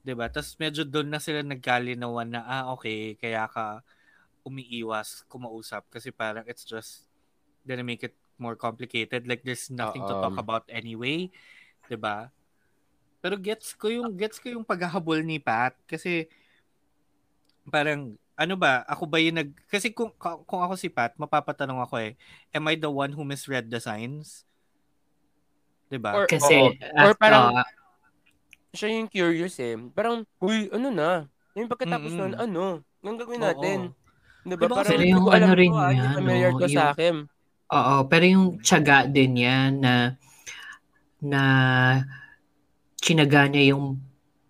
'Di 0.07 0.15
ba? 0.15 0.31
Tapos 0.31 0.55
medyo 0.55 0.87
doon 0.87 1.11
na 1.11 1.19
sila 1.19 1.43
nagkalinawan 1.43 2.31
na, 2.31 2.47
ah, 2.47 2.71
okay, 2.71 3.19
kaya 3.19 3.43
ka 3.51 3.83
umiiwas 4.47 5.27
kumausap 5.27 5.83
kasi 5.91 6.15
parang 6.15 6.47
it's 6.47 6.63
just 6.63 7.11
gonna 7.67 7.83
make 7.83 8.07
it 8.07 8.15
more 8.39 8.55
complicated. 8.55 9.27
Like 9.27 9.43
there's 9.43 9.67
nothing 9.67 10.07
to 10.07 10.15
talk 10.15 10.39
about 10.39 10.63
anyway. 10.71 11.27
'Di 11.91 11.99
ba? 11.99 12.31
Pero 13.19 13.35
gets 13.35 13.75
ko 13.75 13.91
yung 13.91 14.15
gets 14.15 14.39
ko 14.39 14.47
yung 14.47 14.63
paghahabol 14.63 15.19
ni 15.19 15.43
Pat 15.43 15.75
kasi 15.83 16.31
parang 17.67 18.15
ano 18.37 18.53
ba, 18.53 18.85
ako 18.85 19.09
ba 19.09 19.17
yung 19.17 19.41
nag... 19.41 19.49
Kasi 19.65 19.89
kung, 19.89 20.13
kung 20.21 20.61
ako 20.61 20.77
si 20.77 20.93
Pat, 20.93 21.17
mapapatanong 21.17 21.81
ako 21.81 21.97
eh, 21.97 22.13
am 22.53 22.69
I 22.69 22.77
the 22.77 22.85
one 22.85 23.09
who 23.09 23.25
misread 23.25 23.65
the 23.65 23.81
signs? 23.81 24.45
Diba? 25.89 26.13
Or, 26.13 26.29
Kasi, 26.29 26.77
or 26.93 27.17
at- 27.17 27.17
parang, 27.17 27.57
ah, 27.57 27.65
siya 28.73 28.89
yung 28.97 29.09
curious 29.09 29.55
eh. 29.59 29.75
Parang, 29.95 30.23
uy, 30.41 30.67
ano 30.71 30.89
na? 30.91 31.11
Yung 31.57 31.69
pagkatapos 31.71 32.11
Mm-mm. 32.13 32.19
nun, 32.19 32.33
ano? 32.37 32.65
Anong 33.03 33.17
gagawin 33.19 33.41
Oo. 33.41 33.47
natin? 33.49 33.79
Diba? 34.47 34.63
Diba 34.63 34.75
Parang 34.79 34.91
Pero 34.95 35.03
yung 35.03 35.23
ko 35.23 35.29
ano 35.35 35.49
rin 35.55 35.71
to, 35.71 35.79
ah, 35.79 35.91
yan, 35.91 36.13
familiar 36.15 36.51
no? 36.51 36.59
to 36.59 36.67
sa 36.71 36.83
akin. 36.95 37.15
Oo, 37.67 37.95
pero 38.07 38.23
yung 38.23 38.45
tiyaga 38.63 38.97
din 39.11 39.43
yan 39.43 39.71
na 39.83 39.93
na 41.19 41.41
chinaga 42.95 43.49
niya 43.49 43.75
yung 43.75 43.99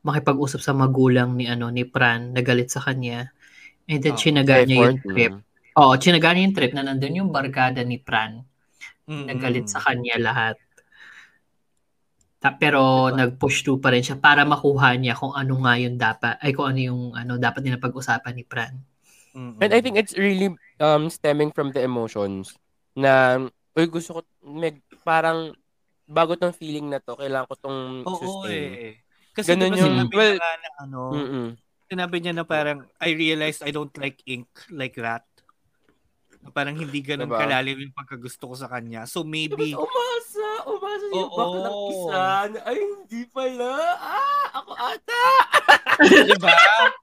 makipag-usap 0.05 0.61
sa 0.61 0.71
magulang 0.77 1.33
ni 1.33 1.49
ano 1.49 1.73
ni 1.73 1.83
Pran 1.83 2.31
na 2.31 2.45
galit 2.45 2.69
sa 2.69 2.79
kanya. 2.79 3.33
And 3.89 4.03
then 4.03 4.13
Oo, 4.13 4.21
chinaga 4.21 4.61
niya 4.67 4.91
yung 4.91 4.99
trip. 5.01 5.33
Oo, 5.81 5.93
chinaga 5.97 6.35
niya 6.35 6.43
yung 6.45 6.55
trip 6.55 6.71
na 6.77 6.83
nandun 6.85 7.19
yung 7.25 7.31
barkada 7.33 7.81
ni 7.81 7.97
Pran. 7.97 8.45
Mm-mm. 9.07 9.25
Nagalit 9.25 9.65
sa 9.71 9.81
kanya 9.81 10.19
lahat. 10.19 10.55
Ta- 12.37 12.53
pero 12.53 13.09
Diba? 13.09 13.17
nag-push 13.17 13.61
through 13.61 13.77
pa 13.77 13.89
rin 13.89 14.01
siya 14.01 14.15
para 14.15 14.45
makuha 14.45 14.93
niya 14.93 15.13
kung 15.13 15.33
ano 15.33 15.57
nga 15.59 15.73
yung 15.75 15.97
dapat 15.97 16.37
ay 16.37 16.53
kung 16.53 16.69
ano 16.69 16.79
yung 16.79 17.01
ano 17.11 17.33
dapat 17.35 17.65
nila 17.65 17.77
pag-usapan 17.77 18.33
ni 18.33 18.43
Pran. 18.43 18.77
Mm-mm. 19.33 19.57
And 19.57 19.71
I 19.71 19.81
think 19.81 19.95
it's 19.95 20.13
really 20.13 20.53
um 20.77 21.09
stemming 21.09 21.49
from 21.49 21.71
the 21.71 21.81
emotions 21.81 22.53
na 22.93 23.41
uy 23.73 23.85
gusto 23.85 24.17
ko 24.17 24.19
may 24.43 24.73
parang 25.01 25.53
bago 26.03 26.33
tong 26.33 26.53
feeling 26.53 26.87
na 26.87 26.97
to 26.97 27.13
kailangan 27.13 27.45
ko 27.45 27.55
tong 27.57 27.79
Oo 28.01 28.17
sustain. 28.17 28.69
eh. 28.71 28.93
Kasi 29.33 29.53
Ganun 29.53 29.69
diba 29.69 29.77
yung- 29.77 29.89
sinabi 30.01 30.13
well, 30.13 30.35
niya 30.35 30.53
na 30.55 30.69
ano, 30.79 31.01
Mm-mm. 31.11 31.47
sinabi 31.87 32.15
niya 32.17 32.33
na 32.33 32.43
parang, 32.43 32.79
I 32.97 33.13
realized 33.13 33.61
I 33.61 33.69
don't 33.69 33.93
like 33.95 34.17
ink 34.25 34.45
like 34.69 34.97
that. 34.97 35.25
Na 36.39 36.49
Parang 36.49 36.73
hindi 36.73 36.99
ganun 36.99 37.29
Diba? 37.29 37.37
kalalim 37.39 37.77
yung 37.79 37.93
pagkagusto 37.93 38.49
ko 38.49 38.55
sa 38.55 38.65
kanya. 38.65 39.05
So 39.05 39.21
maybe, 39.21 39.73
Tapos 39.73 40.16
umasa, 40.87 41.05
umasa 41.05 41.05
yung 41.11 41.27
Oo. 41.27 41.37
back 41.37 41.53
ng 41.59 41.77
isa 41.91 42.23
na, 42.47 42.59
ay 42.63 42.77
hindi 42.79 43.21
pala, 43.29 43.69
ah, 43.99 44.45
ako 44.55 44.71
ata. 44.73 45.23
diba? 46.29 46.49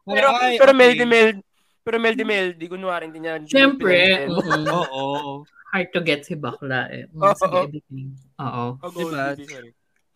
Pero, 0.07 0.27
Ay, 0.39 0.55
pero 0.57 0.73
okay. 0.73 0.81
meldy 0.81 1.05
meld, 1.05 1.39
pero 1.85 1.97
meldy 2.01 2.25
meldy, 2.25 2.65
kunwari 2.67 3.05
hindi 3.09 3.21
niya. 3.21 3.41
Siyempre, 3.45 4.25
pinansin. 4.25 4.65
mm, 4.65 4.67
Oo. 4.73 5.45
hard 5.75 5.89
to 5.91 6.01
get 6.01 6.23
si 6.23 6.39
bakla 6.39 6.87
eh. 6.89 7.05
Oo. 7.19 7.67
Everything. 7.67 8.15
Oo. 8.39 8.79
Oh, 8.79 8.91
Diba? 8.95 9.35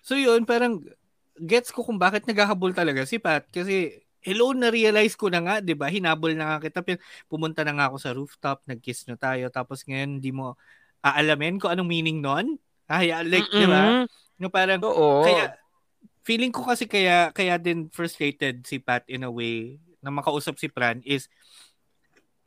So 0.06 0.14
yun, 0.14 0.46
parang 0.46 0.80
gets 1.36 1.74
ko 1.74 1.82
kung 1.84 1.98
bakit 1.98 2.24
naghahabol 2.24 2.72
talaga 2.72 3.02
si 3.04 3.18
Pat. 3.18 3.44
Kasi, 3.50 4.00
hello, 4.22 4.54
na-realize 4.54 5.18
ko 5.18 5.28
na 5.28 5.42
nga, 5.42 5.54
di 5.58 5.74
ba? 5.74 5.90
Hinabol 5.90 6.38
na 6.38 6.56
nga 6.56 6.58
kita. 6.62 6.80
Pumunta 7.26 7.66
na 7.66 7.74
nga 7.74 7.90
ako 7.90 7.96
sa 7.98 8.14
rooftop, 8.14 8.62
nag-kiss 8.70 9.06
na 9.10 9.18
tayo. 9.18 9.50
Tapos 9.50 9.82
ngayon, 9.82 10.18
hindi 10.22 10.30
mo 10.30 10.54
aalamin 11.02 11.58
kung 11.58 11.74
anong 11.74 11.90
meaning 11.90 12.18
nun. 12.22 12.58
Ay, 12.88 13.12
like, 13.28 13.44
di 13.52 13.68
ba? 13.68 13.92
Mm-mm. 13.92 14.08
No, 14.40 14.48
parang, 14.48 14.80
Oo. 14.80 15.20
kaya, 15.20 15.52
feeling 16.24 16.48
ko 16.48 16.64
kasi 16.64 16.88
kaya, 16.88 17.28
kaya 17.36 17.60
din 17.60 17.92
frustrated 17.92 18.64
si 18.64 18.80
Pat 18.80 19.04
in 19.08 19.24
a 19.24 19.30
way 19.32 19.76
na 20.00 20.08
makausap 20.08 20.56
si 20.56 20.72
Pran 20.72 21.04
is, 21.04 21.28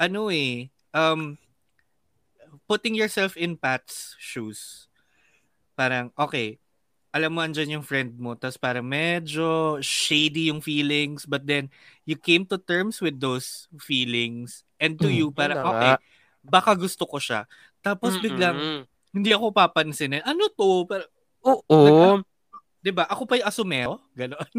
ano 0.02 0.34
eh, 0.34 0.74
um, 0.98 1.38
putting 2.66 2.98
yourself 2.98 3.38
in 3.38 3.54
Pat's 3.54 4.18
shoes. 4.18 4.90
Parang, 5.78 6.10
okay, 6.18 6.58
alam 7.12 7.36
mo 7.36 7.44
andyan 7.44 7.78
yung 7.80 7.86
friend 7.86 8.16
mo, 8.18 8.34
tapos 8.40 8.58
parang 8.58 8.88
medyo 8.88 9.78
shady 9.84 10.48
yung 10.50 10.64
feelings, 10.64 11.28
but 11.28 11.44
then 11.46 11.68
you 12.08 12.16
came 12.16 12.48
to 12.48 12.56
terms 12.58 12.98
with 13.04 13.20
those 13.20 13.68
feelings, 13.84 14.64
and 14.80 14.98
to 14.98 15.12
Mm. 15.12 15.16
you, 15.22 15.28
parang, 15.30 15.60
okay, 15.76 15.94
baka 16.42 16.72
gusto 16.74 17.04
ko 17.06 17.20
siya. 17.20 17.46
Tapos 17.84 18.16
biglang, 18.18 18.58
Mm-mm. 18.58 18.90
Hindi 19.12 19.30
ako 19.30 19.52
papansinin. 19.52 20.24
Ano 20.24 20.48
to? 20.48 20.84
Parang, 20.86 21.10
Oo. 21.42 22.20
'di 22.80 22.92
ba? 22.92 23.06
Ako 23.06 23.24
pa 23.24 23.38
yung 23.38 23.48
asumero, 23.48 23.94
gano'n. 24.20 24.52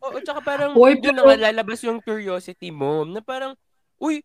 Oo, 0.00 0.16
tsaka 0.20 0.40
parang, 0.40 0.72
Uy, 0.72 0.96
yun 0.96 1.12
na 1.12 1.22
pero- 1.22 1.28
nga, 1.30 1.44
lalabas 1.46 1.80
yung 1.82 2.00
curiosity 2.00 2.72
mo, 2.72 3.04
na 3.04 3.20
parang, 3.20 3.52
uy, 3.96 4.24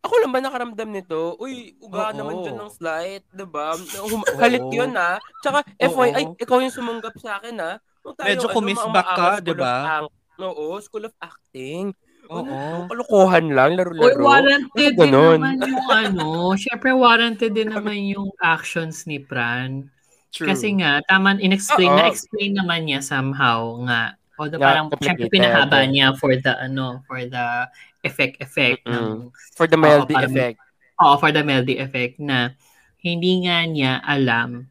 ako 0.00 0.14
lang 0.18 0.32
ba 0.32 0.40
nakaramdam 0.40 0.88
nito? 0.88 1.36
Uy, 1.36 1.76
uga 1.78 2.10
Oo. 2.10 2.16
naman 2.16 2.40
dyan 2.42 2.56
ng 2.56 2.72
slight, 2.72 3.22
diba? 3.28 3.76
Hum- 4.00 4.26
Kalit 4.34 4.64
yun, 4.66 4.90
ha? 4.92 5.20
Tsaka. 5.38 5.62
FYI, 5.76 6.34
ikaw 6.34 6.58
yung 6.58 6.72
sumunggap 6.72 7.14
sa 7.20 7.38
akin, 7.38 7.54
ha? 7.60 7.72
Tayo, 8.02 8.26
Medyo 8.26 8.48
ano, 8.48 8.56
kumisbak 8.56 9.06
ka, 9.06 9.28
diba? 9.38 9.74
of 10.02 10.10
act- 10.10 10.40
Oo, 10.42 10.80
school 10.80 11.06
of 11.06 11.14
acting. 11.20 11.92
Oo. 12.30 12.44
Ano, 12.46 12.86
kalokohan 12.86 13.50
lang, 13.50 13.74
Uy, 13.74 13.78
laro-laro. 13.82 14.22
warranted 14.22 14.94
Ano 14.94 15.00
din 15.02 15.10
ganun? 15.10 15.38
naman 15.42 15.56
yung 15.58 15.86
ano. 15.90 16.26
Siyempre, 16.54 16.90
warranted 16.94 17.50
din 17.50 17.70
naman 17.70 17.98
yung 18.06 18.30
actions 18.38 19.06
ni 19.06 19.18
Pran. 19.18 19.90
True. 20.30 20.48
Kasi 20.48 20.72
nga, 20.78 21.02
tama, 21.04 21.34
in-explain, 21.36 21.90
Oo. 21.92 21.98
na-explain 21.98 22.52
naman 22.56 22.86
niya 22.86 23.02
somehow 23.02 23.74
nga. 23.84 24.14
Although 24.38 24.62
Na 24.62 24.66
parang, 24.70 24.86
siyempre, 24.96 25.28
pinahaba 25.28 25.82
niya 25.84 26.14
for 26.16 26.32
the, 26.38 26.52
ano, 26.56 27.02
for 27.04 27.20
the 27.20 27.68
effect-effect 28.02 28.86
ng, 28.86 29.28
For 29.52 29.66
the 29.66 29.76
Oo, 29.76 29.82
melody 29.82 30.14
parang- 30.14 30.30
effect. 30.32 30.58
oo, 31.02 31.14
for 31.18 31.30
the 31.34 31.42
melody 31.42 31.76
effect 31.78 32.16
na 32.16 32.54
hindi 33.02 33.42
nga 33.44 33.66
niya 33.66 33.98
alam 34.00 34.70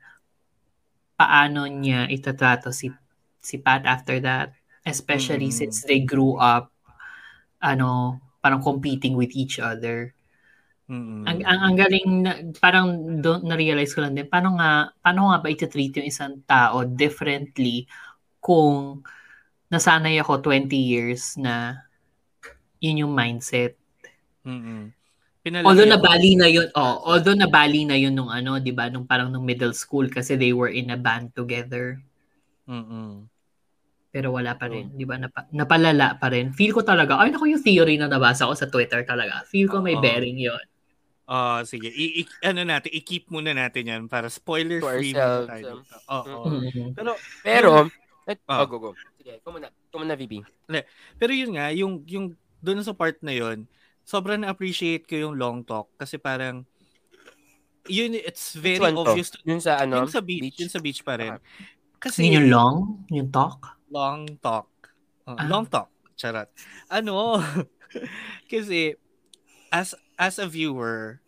paano 1.20 1.68
niya 1.68 2.08
itatrato 2.08 2.72
si 2.72 2.90
si 3.38 3.58
Pat 3.60 3.84
after 3.86 4.18
that. 4.22 4.54
Especially 4.82 5.52
Mm. 5.52 5.56
since 5.56 5.86
they 5.86 6.02
grew 6.02 6.38
up, 6.42 6.74
ano, 7.62 8.20
parang 8.42 8.60
competing 8.60 9.14
with 9.14 9.32
each 9.38 9.62
other. 9.62 10.12
Mm-mm. 10.92 11.24
Ang, 11.24 11.40
ang, 11.46 11.60
ang 11.72 11.76
galing, 11.78 12.08
na, 12.26 12.32
parang 12.60 13.22
do, 13.22 13.40
na-realize 13.40 13.96
ko 13.96 14.04
lang 14.04 14.18
din, 14.18 14.28
paano 14.28 14.60
nga, 14.60 14.92
paano 15.00 15.32
nga 15.32 15.40
ba 15.40 15.48
iti-treat 15.48 15.96
yung 16.02 16.10
isang 16.10 16.44
tao 16.44 16.84
differently 16.84 17.88
kung 18.44 19.00
nasanay 19.72 20.20
ako 20.20 20.44
20 20.44 20.76
years 20.76 21.40
na 21.40 21.88
yun 22.84 23.08
yung 23.08 23.14
mindset. 23.16 23.80
Pinalaki 25.42 25.70
Although 25.70 25.88
ako. 25.88 25.96
nabali 25.96 26.32
na 26.36 26.48
yun, 26.52 26.68
oh, 26.76 26.96
although 27.08 27.38
nabali 27.38 27.88
na 27.88 27.96
yun 27.96 28.14
nung 28.14 28.30
ano, 28.30 28.60
'di 28.60 28.74
ba, 28.76 28.92
nung 28.92 29.08
parang 29.08 29.32
nung 29.32 29.48
middle 29.48 29.74
school 29.74 30.12
kasi 30.12 30.36
they 30.36 30.52
were 30.52 30.70
in 30.70 30.92
a 30.92 31.00
band 31.00 31.32
together. 31.34 32.04
Mm-mm. 32.68 33.31
Pero 34.12 34.36
wala 34.36 34.60
pa 34.60 34.68
rin, 34.68 34.92
'di 34.92 35.08
ba? 35.08 35.16
Napa, 35.16 35.48
napalala 35.56 36.20
pa 36.20 36.28
rin. 36.28 36.52
Feel 36.52 36.76
ko 36.76 36.84
talaga, 36.84 37.16
ay 37.16 37.32
naku 37.32 37.48
yung 37.48 37.64
theory 37.64 37.96
na 37.96 38.12
nabasa 38.12 38.44
ko 38.44 38.52
sa 38.52 38.68
Twitter 38.68 39.08
talaga. 39.08 39.48
Feel 39.48 39.72
ko 39.72 39.80
may 39.80 39.96
Oo. 39.96 40.04
bearing 40.04 40.36
'yon. 40.36 40.60
Ah, 41.32 41.64
sige. 41.64 41.88
I, 41.88 42.28
i- 42.28 42.40
ano 42.44 42.68
natin, 42.68 42.92
i-keep 42.92 43.32
muna 43.32 43.56
natin 43.56 43.88
yan 43.88 44.02
para 44.12 44.28
spoiler 44.28 44.84
To 44.84 44.92
free 44.92 45.16
muna 45.16 45.48
tayo. 45.48 45.64
um, 45.64 45.80
dito. 45.80 45.96
Oo. 46.12 46.44
Mm. 46.60 46.92
Pero 46.92 47.12
Pero, 47.40 47.72
et, 48.28 48.40
Ah. 48.52 48.60
oh, 48.60 48.68
go, 48.68 48.78
go. 48.78 48.92
Sige, 49.16 49.40
ikaw 49.40 49.56
muna. 49.56 49.72
Ikaw 49.72 49.98
muna, 49.98 50.16
VP. 50.20 50.44
pero 51.16 51.32
yun 51.32 51.56
nga, 51.56 51.72
yung 51.72 52.04
yung 52.04 52.36
doon 52.60 52.84
sa 52.84 52.92
part 52.92 53.16
na 53.24 53.32
yun, 53.32 53.64
sobrang 54.04 54.44
na-appreciate 54.44 55.08
ko 55.08 55.16
yung 55.16 55.40
long 55.40 55.64
talk 55.64 55.88
kasi 55.96 56.20
parang 56.20 56.68
yun 57.88 58.12
it's 58.14 58.54
very 58.54 58.78
Which 58.78 58.94
obvious 58.94 59.30
to, 59.32 59.40
Yun 59.42 59.64
sa 59.64 59.80
ano? 59.80 60.04
yun 60.04 60.12
sa 60.12 60.20
beach, 60.22 60.60
yun 60.60 60.70
sa 60.70 60.84
beach 60.84 61.02
pa 61.02 61.16
rin. 61.16 61.40
Kasi 61.96 62.28
Yun 62.28 62.44
yung 62.44 62.48
long, 62.52 62.76
yung 63.08 63.30
talk. 63.32 63.81
Long 63.92 64.40
talk. 64.40 64.72
Ah. 65.28 65.44
Long 65.46 65.68
talk. 65.68 65.92
Charot. 66.16 66.48
Ano? 66.88 67.44
kasi 68.52 68.96
as 69.70 69.94
as 70.16 70.40
a 70.40 70.48
viewer, 70.48 71.20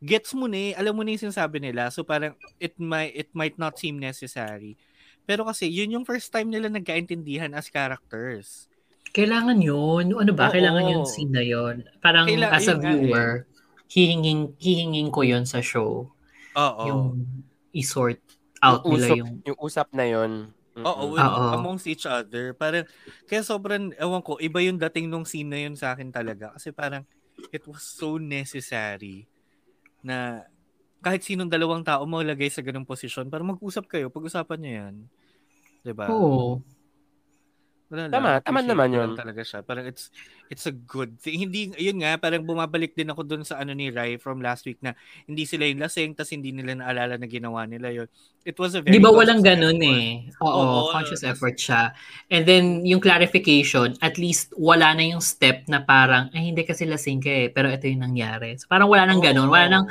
gets 0.00 0.32
mo 0.32 0.48
na 0.48 0.72
eh, 0.72 0.72
alam 0.74 0.96
mo 0.96 1.04
na 1.04 1.12
yung 1.12 1.28
sinasabi 1.28 1.60
nila. 1.60 1.92
So 1.92 2.02
parang 2.02 2.34
it 2.58 2.74
might 2.80 3.12
it 3.12 3.30
might 3.36 3.60
not 3.60 3.76
seem 3.76 4.00
necessary. 4.00 4.80
Pero 5.28 5.44
kasi 5.44 5.68
yun 5.68 5.92
yung 5.92 6.06
first 6.08 6.32
time 6.32 6.48
nila 6.48 6.72
nagkaintindihan 6.72 7.52
as 7.52 7.68
characters. 7.68 8.70
Kailangan 9.10 9.58
yun. 9.58 10.14
Ano 10.14 10.32
ba? 10.36 10.48
Oo. 10.48 10.54
Kailangan 10.54 10.84
yung 10.92 11.06
scene 11.08 11.32
na 11.34 11.42
yun. 11.42 11.82
Parang 11.98 12.28
Kaila- 12.30 12.52
as 12.54 12.68
a 12.70 12.76
eh. 12.76 12.80
viewer, 12.80 13.48
hihinging, 13.90 14.54
hihinging 14.60 15.10
ko 15.10 15.26
yun 15.26 15.42
sa 15.48 15.58
show. 15.64 16.12
Oo. 16.54 16.84
Yung 16.86 17.02
i-sort 17.74 18.22
out 18.62 18.84
nila 18.86 19.08
usap, 19.08 19.16
yung... 19.18 19.30
yung 19.42 19.58
usap 19.58 19.88
na 19.92 20.06
yun. 20.06 20.32
Oo, 20.84 21.16
with- 21.16 21.24
Oo. 21.24 21.52
amongst 21.56 21.88
each 21.88 22.04
other. 22.04 22.52
Parang, 22.52 22.84
kaya 23.24 23.40
sobrang, 23.40 23.96
ewan 23.96 24.20
ko, 24.20 24.36
iba 24.36 24.60
yung 24.60 24.76
dating 24.76 25.08
nung 25.08 25.24
scene 25.24 25.48
na 25.48 25.60
yun 25.64 25.72
sa 25.78 25.96
akin 25.96 26.12
talaga. 26.12 26.52
Kasi 26.52 26.68
parang, 26.74 27.06
it 27.48 27.64
was 27.64 27.80
so 27.80 28.20
necessary 28.20 29.24
na 30.04 30.44
kahit 31.00 31.22
sinong 31.22 31.48
dalawang 31.48 31.86
tao 31.86 32.02
maglagay 32.04 32.50
sa 32.50 32.60
ganung 32.60 32.84
posisyon 32.88 33.30
para 33.30 33.46
mag-usap 33.46 33.86
kayo, 33.86 34.10
pag-usapan 34.10 34.58
nyo 34.60 34.72
yan. 34.72 34.94
'Di 35.86 35.92
ba? 35.94 36.10
Oo. 36.10 36.60
Wala 37.86 38.10
Tama, 38.10 38.28
lang. 38.28 38.42
tama 38.42 38.60
naman 38.60 38.90
yun. 38.90 39.10
talaga 39.14 39.40
siya. 39.40 39.62
Parang 39.62 39.86
it's 39.86 40.10
it's 40.46 40.66
a 40.66 40.74
good 40.74 41.14
thing. 41.16 41.38
Hindi, 41.40 41.70
yun 41.76 41.98
nga, 41.98 42.18
parang 42.18 42.42
bumabalik 42.42 42.92
din 42.92 43.06
ako 43.06 43.22
dun 43.22 43.42
sa 43.42 43.56
ano 43.56 43.70
ni 43.70 43.88
Rai 43.88 44.18
from 44.18 44.38
last 44.38 44.66
week 44.66 44.78
na 44.80 44.98
hindi 45.22 45.42
sila 45.42 45.62
yung 45.62 45.78
lasing 45.78 46.10
tas 46.12 46.28
hindi 46.28 46.50
nila 46.50 46.74
naalala 46.74 47.14
na 47.14 47.26
ginawa 47.26 47.62
nila 47.62 47.94
yun. 47.94 48.08
It 48.42 48.54
was 48.56 48.74
a 48.74 48.82
very 48.82 48.90
Di 48.90 48.98
ba 48.98 49.06
conscious 49.06 49.18
walang 49.22 49.40
ganun 49.40 49.78
effort. 49.78 50.02
eh? 50.02 50.10
Oo, 50.40 50.50
Oo, 50.50 50.78
conscious 50.90 51.22
tas- 51.22 51.30
effort 51.30 51.56
siya. 51.56 51.94
And 52.26 52.42
then, 52.42 52.64
yung 52.82 52.98
clarification, 52.98 53.94
at 54.00 54.16
least 54.16 54.50
wala 54.52 54.90
na 54.90 55.06
yung 55.06 55.22
step 55.22 55.66
na 55.66 55.78
parang, 55.80 56.26
ay 56.30 56.50
hindi 56.50 56.62
kasi 56.62 56.84
lasing 56.84 57.18
ka 57.18 57.30
eh, 57.30 57.48
pero 57.48 57.66
ito 57.68 57.86
yung 57.86 58.02
nangyari. 58.02 58.54
So 58.56 58.66
parang 58.66 58.86
wala 58.86 59.06
nang 59.06 59.18
ganun. 59.20 59.46
Wala 59.46 59.66
nang, 59.68 59.86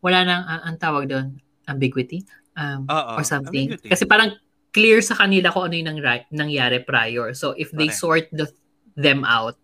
wala 0.00 0.18
nang, 0.22 0.42
ah, 0.42 0.64
ang 0.64 0.76
tawag 0.76 1.06
doon, 1.06 1.36
ambiguity? 1.64 2.24
Um, 2.54 2.86
Oo, 2.86 3.18
or 3.18 3.22
something. 3.22 3.68
ambiguity. 3.68 3.88
Kasi 3.88 4.04
parang 4.04 4.32
clear 4.74 4.98
sa 4.98 5.14
kanila 5.14 5.48
kung 5.48 5.70
ano 5.70 5.74
yung 5.74 5.88
nang- 5.94 6.26
nangyari 6.28 6.82
prior. 6.82 7.30
So 7.32 7.54
if 7.54 7.70
they 7.70 7.88
Correct. 7.88 8.02
sort 8.02 8.26
the, 8.34 8.50
them 8.94 9.22
out, 9.22 9.54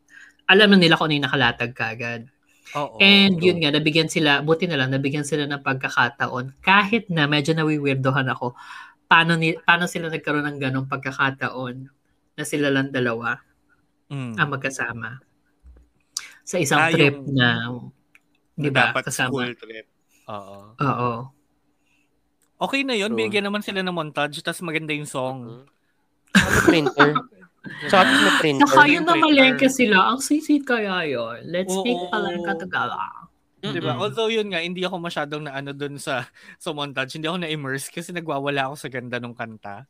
alam 0.47 0.71
na 0.71 0.79
nila 0.79 0.95
kung 0.95 1.11
ano 1.11 1.19
yung 1.19 1.27
nakalatag 1.27 1.75
kagad. 1.75 2.31
Oo. 2.73 3.03
And 3.03 3.43
yun 3.43 3.59
nga, 3.59 3.75
nabigyan 3.75 4.07
sila, 4.07 4.39
buti 4.41 4.71
na 4.71 4.79
lang, 4.79 4.95
nabigyan 4.95 5.27
sila 5.27 5.43
ng 5.45 5.59
pagkakataon. 5.61 6.63
Kahit 6.63 7.11
na 7.11 7.27
medyo 7.27 7.51
nawiwirdohan 7.51 8.31
ako, 8.31 8.55
paano, 9.05 9.35
ni, 9.35 9.59
paano 9.59 9.91
sila 9.91 10.07
nagkaroon 10.07 10.47
ng 10.47 10.59
ganong 10.63 10.87
pagkakataon 10.87 11.91
na 12.39 12.45
sila 12.47 12.71
lang 12.71 12.95
dalawa 12.95 13.43
Mm. 14.07 14.39
ang 14.39 14.49
magkasama. 14.51 15.19
Sa 16.43 16.59
isang 16.59 16.79
Ah, 16.79 16.91
trip 16.91 17.15
yung- 17.15 17.31
na, 17.31 17.75
di 18.55 18.71
ba, 18.71 18.91
kasama. 18.95 19.31
school 19.35 19.55
trip. 19.55 19.87
Oo. 20.27 20.59
Oo. 20.79 21.11
Okay 22.61 22.85
na 22.85 22.93
yun. 22.93 23.17
True. 23.17 23.25
Bigyan 23.25 23.49
naman 23.49 23.65
sila 23.65 23.81
ng 23.81 23.97
montage 23.97 24.45
tas 24.45 24.61
maganda 24.61 24.93
yung 24.93 25.09
song. 25.09 25.65
Ano 26.37 26.59
printer? 26.69 27.17
Tsaka 27.89 28.05
tapos 28.05 28.19
may 28.21 28.35
printer. 28.41 28.69
Saka 28.69 28.83
yun 28.89 29.05
na 29.05 29.15
malengke 29.17 29.69
sila, 29.69 30.13
ang 30.13 30.21
sisit 30.21 30.65
kaya 30.69 31.09
yun. 31.09 31.41
Let's 31.49 31.73
Oo. 31.73 31.85
take 31.85 32.05
palengke 32.13 32.53
together. 32.61 33.05
Diba? 33.61 33.93
Mm-mm. 33.93 34.01
Although 34.09 34.33
yun 34.33 34.49
nga, 34.49 34.65
hindi 34.65 34.81
ako 34.89 34.97
masyadong 34.97 35.45
na 35.45 35.53
ano 35.53 35.77
dun 35.77 36.01
sa, 36.01 36.25
sa 36.57 36.73
montage. 36.73 37.21
Hindi 37.21 37.29
ako 37.29 37.45
na-immerse 37.45 37.93
kasi 37.93 38.09
nagwawala 38.17 38.73
ako 38.73 38.75
sa 38.81 38.89
ganda 38.89 39.21
ng 39.21 39.37
kanta. 39.37 39.85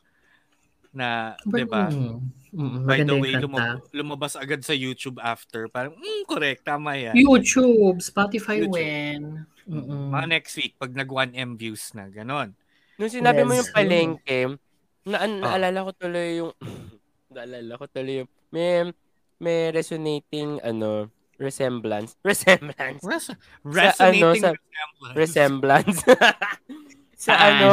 Na, 0.91 1.39
di 1.47 1.63
ba? 1.63 1.87
Mm, 1.87 2.19
mm, 2.51 2.83
By 2.83 2.99
the 3.07 3.15
way, 3.15 3.31
lumab- 3.39 3.87
lumabas 3.95 4.35
agad 4.35 4.59
sa 4.67 4.75
YouTube 4.75 5.23
after. 5.23 5.71
Parang, 5.71 5.95
mm, 5.95 6.27
correct, 6.27 6.67
tama 6.67 6.99
yan. 6.99 7.15
YouTube, 7.15 8.03
Spotify 8.03 8.59
YouTube. 8.59 8.75
when. 8.75 9.47
Mm-mm. 9.71 10.11
Mga 10.11 10.27
next 10.27 10.59
week, 10.59 10.75
pag 10.75 10.91
nag 10.91 11.07
1M 11.07 11.55
views 11.55 11.95
na, 11.95 12.11
ganon. 12.11 12.51
Nung 13.01 13.09
sinabi 13.09 13.41
mo 13.41 13.51
Yes. 13.51 13.59
yung 13.59 13.71
palengke, 13.73 14.39
na, 15.01 15.17
Ah. 15.17 15.27
naalala 15.27 15.79
ko 15.81 15.91
tuloy 15.97 16.37
yung, 16.37 16.53
naalala 17.33 17.73
ko 17.73 17.85
tuloy 17.89 18.21
yung, 18.21 18.29
may, 18.53 18.93
may 19.41 19.73
resonating, 19.73 20.61
ano, 20.61 21.09
resemblance. 21.41 22.13
Resemblance. 22.21 23.01
Res- 23.01 23.97
Sa 23.97 24.13
ano, 24.13 24.29
resonating 24.29 24.37
sa- 24.37 24.53
resemblance. 24.53 25.15
Resemblance. 25.17 25.97
sa 27.17 27.31
Saan? 27.33 27.41
ano, 27.57 27.71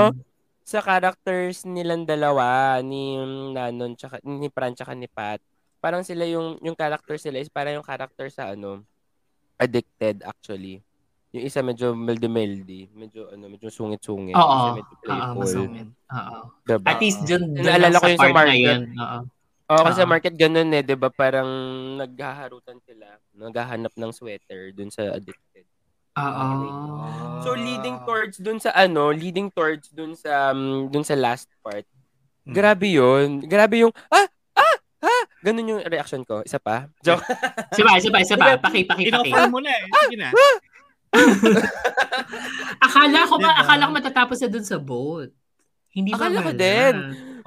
sa 0.64 0.80
characters 0.80 1.68
nilang 1.68 2.08
dalawa, 2.08 2.80
ni 2.80 3.20
Nanon, 3.52 3.92
tsaka, 3.92 4.25
ni 4.25 4.49
Fran, 4.49 4.73
tsaka 4.73 4.97
ni 4.97 5.04
Pat. 5.04 5.44
Parang 5.78 6.00
sila 6.00 6.25
yung, 6.25 6.56
yung 6.61 6.73
character 6.75 7.20
sila 7.20 7.37
is 7.37 7.52
parang 7.52 7.76
yung 7.76 7.85
character 7.85 8.32
sa 8.32 8.56
ano, 8.56 8.80
addicted 9.56 10.25
actually. 10.25 10.80
Yung 11.28 11.44
isa 11.44 11.61
medyo 11.61 11.92
meldy-meldy, 11.92 12.88
medyo 12.90 13.28
ano, 13.28 13.52
medyo 13.52 13.68
sungit-sungit. 13.68 14.32
Oo. 14.32 14.49
Isa 14.49 14.70
medyo 14.75 14.94
Oo, 14.94 15.02
playful. 15.04 15.37
masungit. 15.37 15.88
Oo. 16.08 16.37
Diba? 16.64 16.87
At 16.88 16.99
least 16.99 17.20
dun, 17.23 17.42
dun 17.52 17.64
Naalala 17.68 17.88
lang 17.90 18.00
ko 18.00 18.06
sa 18.06 18.12
yung 18.12 18.20
sa 18.20 18.28
market. 18.32 18.56
yun. 18.64 18.82
Oo. 18.97 19.18
Oo, 19.68 19.82
kasi 19.85 19.97
sa 20.00 20.08
market 20.08 20.32
ganun 20.32 20.73
eh, 20.73 20.80
'di 20.80 20.97
ba? 20.97 21.12
Parang 21.12 21.49
naghaharutan 22.00 22.80
sila, 22.80 23.20
naghahanap 23.37 23.92
ng 23.92 24.12
sweater 24.16 24.73
dun 24.73 24.88
sa 24.88 25.12
addicted. 25.12 25.68
Oo. 26.16 26.49
So 27.44 27.52
leading 27.52 28.00
towards 28.02 28.40
dun 28.40 28.56
sa 28.56 28.73
ano, 28.73 29.12
leading 29.12 29.52
towards 29.52 29.92
dun 29.92 30.16
sa 30.16 30.56
um, 30.56 30.88
dun 30.88 31.04
sa 31.04 31.12
last 31.12 31.52
part. 31.61 31.85
Hmm. 32.42 32.56
Grabe 32.56 32.88
'yun. 32.88 33.44
Grabe 33.44 33.85
yung 33.85 33.92
ah 34.08 34.25
ah 34.56 34.76
ah 35.04 35.23
ganun 35.44 35.76
yung 35.76 35.80
reaction 35.85 36.25
ko. 36.25 36.40
Isa 36.40 36.56
pa. 36.56 36.88
Joke. 37.04 37.20
Isa 37.68 37.85
pa, 37.85 37.92
isa 37.94 38.08
pa, 38.08 38.18
isa 38.25 38.35
pa. 38.35 38.56
Paki, 38.56 38.88
paki, 38.88 39.12
paki. 39.12 39.28
Inoffer 39.30 39.52
mo 39.52 39.61
na 39.61 39.68
eh. 39.68 39.85
Sige 39.85 40.16
na. 40.16 40.32
Akala 42.85 43.29
ko 43.29 43.35
nga, 43.41 43.53
Diba? 43.53 43.61
akala 43.65 43.88
ko 43.88 43.93
matatapos 43.95 44.38
na 44.43 44.49
dun 44.50 44.67
sa 44.67 44.79
boat. 44.79 45.31
Hindi 45.88 46.12
ba 46.12 46.17
Akala 46.21 46.38
ko 46.45 46.53
din. 46.53 46.95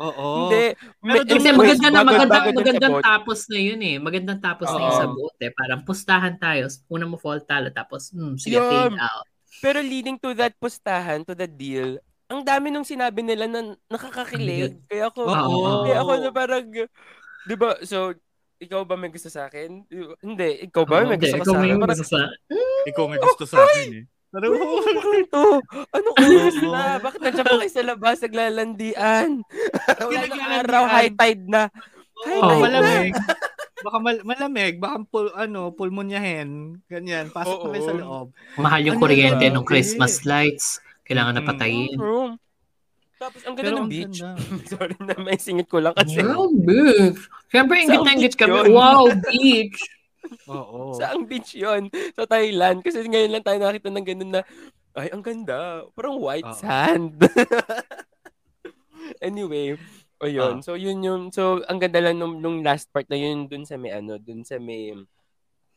Oo. 0.02 0.28
Hindi. 0.50 0.66
Pero 0.98 1.22
Kasi 1.30 1.50
maganda 1.54 1.88
na, 1.94 2.02
bago- 2.26 2.58
magandang, 2.58 2.94
tapos 3.06 3.40
na 3.48 3.60
yun 3.62 3.82
eh. 3.86 3.96
Magandang 4.02 4.40
tapos 4.42 4.68
na 4.74 4.82
yun 4.82 4.92
Oo. 4.92 5.00
sa 5.00 5.08
boat 5.08 5.38
eh. 5.40 5.52
Parang 5.54 5.82
pustahan 5.86 6.36
tayo. 6.42 6.66
Una 6.90 7.06
mo 7.06 7.22
fall 7.22 7.46
talo, 7.46 7.70
tapos, 7.70 8.10
hmm, 8.10 8.36
sige, 8.42 8.58
Yun. 8.58 8.66
fade 8.66 8.98
out. 8.98 9.26
Pero 9.62 9.78
leading 9.80 10.18
to 10.18 10.34
that 10.34 10.58
pustahan, 10.58 11.22
to 11.22 11.38
the 11.38 11.46
deal, 11.46 12.02
ang 12.26 12.42
dami 12.42 12.72
nung 12.72 12.88
sinabi 12.88 13.22
nila 13.22 13.46
na 13.46 13.62
nakakakilig. 13.88 14.80
Kaya 14.90 15.12
ako, 15.12 15.22
Oo. 15.28 15.86
kaya 15.86 15.98
ako 16.02 16.12
na 16.18 16.32
parang, 16.34 16.64
di 17.46 17.56
ba, 17.56 17.78
so, 17.84 18.16
ikaw 18.62 18.86
ba 18.86 18.94
may 18.94 19.10
gusto 19.10 19.28
sa 19.28 19.50
akin? 19.50 19.90
Hindi, 20.22 20.50
ikaw 20.70 20.86
ba 20.86 21.02
may 21.02 21.18
Hindi, 21.18 21.34
gusto 21.34 21.38
ka 21.38 21.44
ikaw 21.44 21.54
sa 21.54 21.58
may 21.58 21.70
akin? 21.74 21.80
Parang, 21.82 21.98
gusto 21.98 22.06
sa... 22.06 22.20
Ikaw 22.90 23.04
may 23.06 23.20
gusto 23.22 23.44
sa 23.46 23.58
akin 23.62 23.90
eh. 23.94 24.04
Parang, 24.32 24.52
bakit 24.56 25.28
to? 25.28 25.46
Anong 25.92 26.16
oras 26.18 26.58
na? 26.62 26.84
Bakit 27.02 27.20
nandiyan 27.20 27.46
pa 27.46 27.56
kayo 27.60 27.74
sa 27.74 27.84
labas 27.84 28.18
naglalandian? 28.24 29.30
Wala 30.00 30.20
naglalandian. 30.24 30.62
araw, 30.62 30.84
high 30.88 31.14
tide 31.14 31.46
na. 31.50 31.64
High 32.26 32.40
oh, 32.40 32.48
tide 32.48 32.54
na. 32.54 32.64
malamig. 32.64 33.14
Baka 33.82 33.98
mal- 33.98 34.26
malamig, 34.26 34.74
baka 34.78 34.98
pul 35.10 35.34
ano, 35.34 35.74
pulmonyahin, 35.74 36.78
ganyan. 36.86 37.34
Pasok 37.34 37.58
Oo. 37.60 37.64
kami 37.66 37.82
sa 37.82 37.94
loob. 37.98 38.30
Mahal 38.62 38.82
yung 38.86 39.02
Ano 39.02 39.04
kuryente 39.04 39.46
ba? 39.50 39.54
ng 39.58 39.66
Christmas 39.66 40.22
lights. 40.24 40.78
Kailangan 41.02 41.34
na 41.34 41.44
Mm. 41.98 42.38
Tapos, 43.22 43.46
ang 43.46 43.54
ganda 43.54 43.70
Pero 43.70 43.78
ng 43.78 43.86
ang 43.86 43.92
beach. 43.94 44.18
ganda. 44.18 44.30
Sorry 44.74 44.96
na, 44.98 45.14
may 45.22 45.38
singit 45.38 45.70
ko 45.70 45.78
lang 45.78 45.94
kasi. 45.94 46.26
Wow, 46.26 46.50
beach. 46.58 47.22
Siyempre, 47.54 47.76
ingit 47.86 48.02
na 48.02 48.18
ingit 48.18 48.34
kami. 48.34 48.58
yun? 48.58 48.74
Wow, 48.74 49.14
beach. 49.30 49.78
Oo. 50.50 50.98
Saang 50.98 51.30
beach 51.30 51.54
yon 51.54 51.94
Sa 52.18 52.26
Thailand. 52.26 52.82
Kasi 52.82 53.06
ngayon 53.06 53.38
lang 53.38 53.46
tayo 53.46 53.62
nakita 53.62 53.94
ng 53.94 54.08
ganun 54.10 54.32
na, 54.34 54.42
ay, 54.98 55.14
ang 55.14 55.22
ganda. 55.22 55.86
Parang 55.94 56.18
white 56.18 56.50
Oo. 56.50 56.58
sand. 56.58 57.14
anyway, 59.22 59.78
o 60.18 60.26
yun. 60.26 60.58
Ah. 60.58 60.64
So, 60.66 60.74
yun 60.74 61.06
yung, 61.06 61.30
so, 61.30 61.62
ang 61.70 61.78
ganda 61.78 62.02
lang 62.02 62.18
nung, 62.18 62.42
nung 62.42 62.66
last 62.66 62.90
part 62.90 63.06
na 63.06 63.22
yun, 63.22 63.46
dun 63.46 63.70
sa 63.70 63.78
may, 63.78 63.94
ano, 63.94 64.18
dun 64.18 64.42
sa 64.42 64.58
may, 64.58 64.98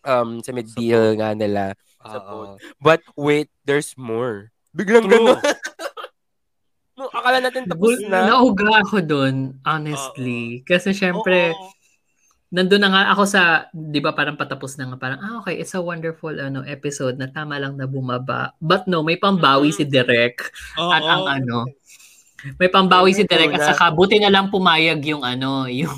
um, 0.01 0.41
sa 0.41 0.49
may 0.57 0.65
deal 0.65 1.13
nga 1.21 1.37
nila. 1.37 1.77
sa 2.01 2.21
Oo. 2.21 2.29
boat. 2.29 2.49
But, 2.81 3.01
wait, 3.17 3.53
there's 3.69 3.93
more. 4.01 4.49
Biglang 4.73 5.13
True. 5.13 5.37
No, 6.99 7.11
akala 7.11 7.39
natin 7.43 7.67
tapos 7.67 7.99
na. 8.07 8.31
Nauga 8.31 8.83
ako 8.83 9.03
dun, 9.03 9.59
honestly. 9.67 10.63
Kasi 10.63 10.95
syempre, 10.95 11.53
Oo. 11.55 11.71
nandun 12.55 12.83
na 12.83 12.91
nga 12.91 13.03
ako 13.15 13.23
sa, 13.27 13.43
di 13.75 13.99
ba 13.99 14.15
parang 14.15 14.39
patapos 14.39 14.79
na 14.79 14.91
nga, 14.91 14.97
parang, 14.99 15.21
ah 15.21 15.35
okay, 15.43 15.59
it's 15.59 15.75
a 15.75 15.83
wonderful 15.83 16.33
ano 16.35 16.63
episode 16.63 17.19
na 17.19 17.27
tama 17.27 17.59
lang 17.59 17.75
na 17.75 17.91
bumaba. 17.91 18.55
But 18.63 18.87
no, 18.87 19.03
may 19.03 19.19
pambawi 19.19 19.75
si 19.75 19.83
Derek. 19.87 20.43
Oo. 20.79 20.91
At 20.91 21.03
ang 21.03 21.27
ano, 21.27 21.67
may 22.61 22.69
pambawi 22.69 23.17
si 23.17 23.25
Derek 23.25 23.57
at 23.57 23.75
saka 23.75 23.91
buti 23.91 24.21
na 24.21 24.29
lang 24.29 24.53
pumayag 24.53 25.01
yung 25.09 25.25
ano, 25.25 25.65
yung 25.67 25.97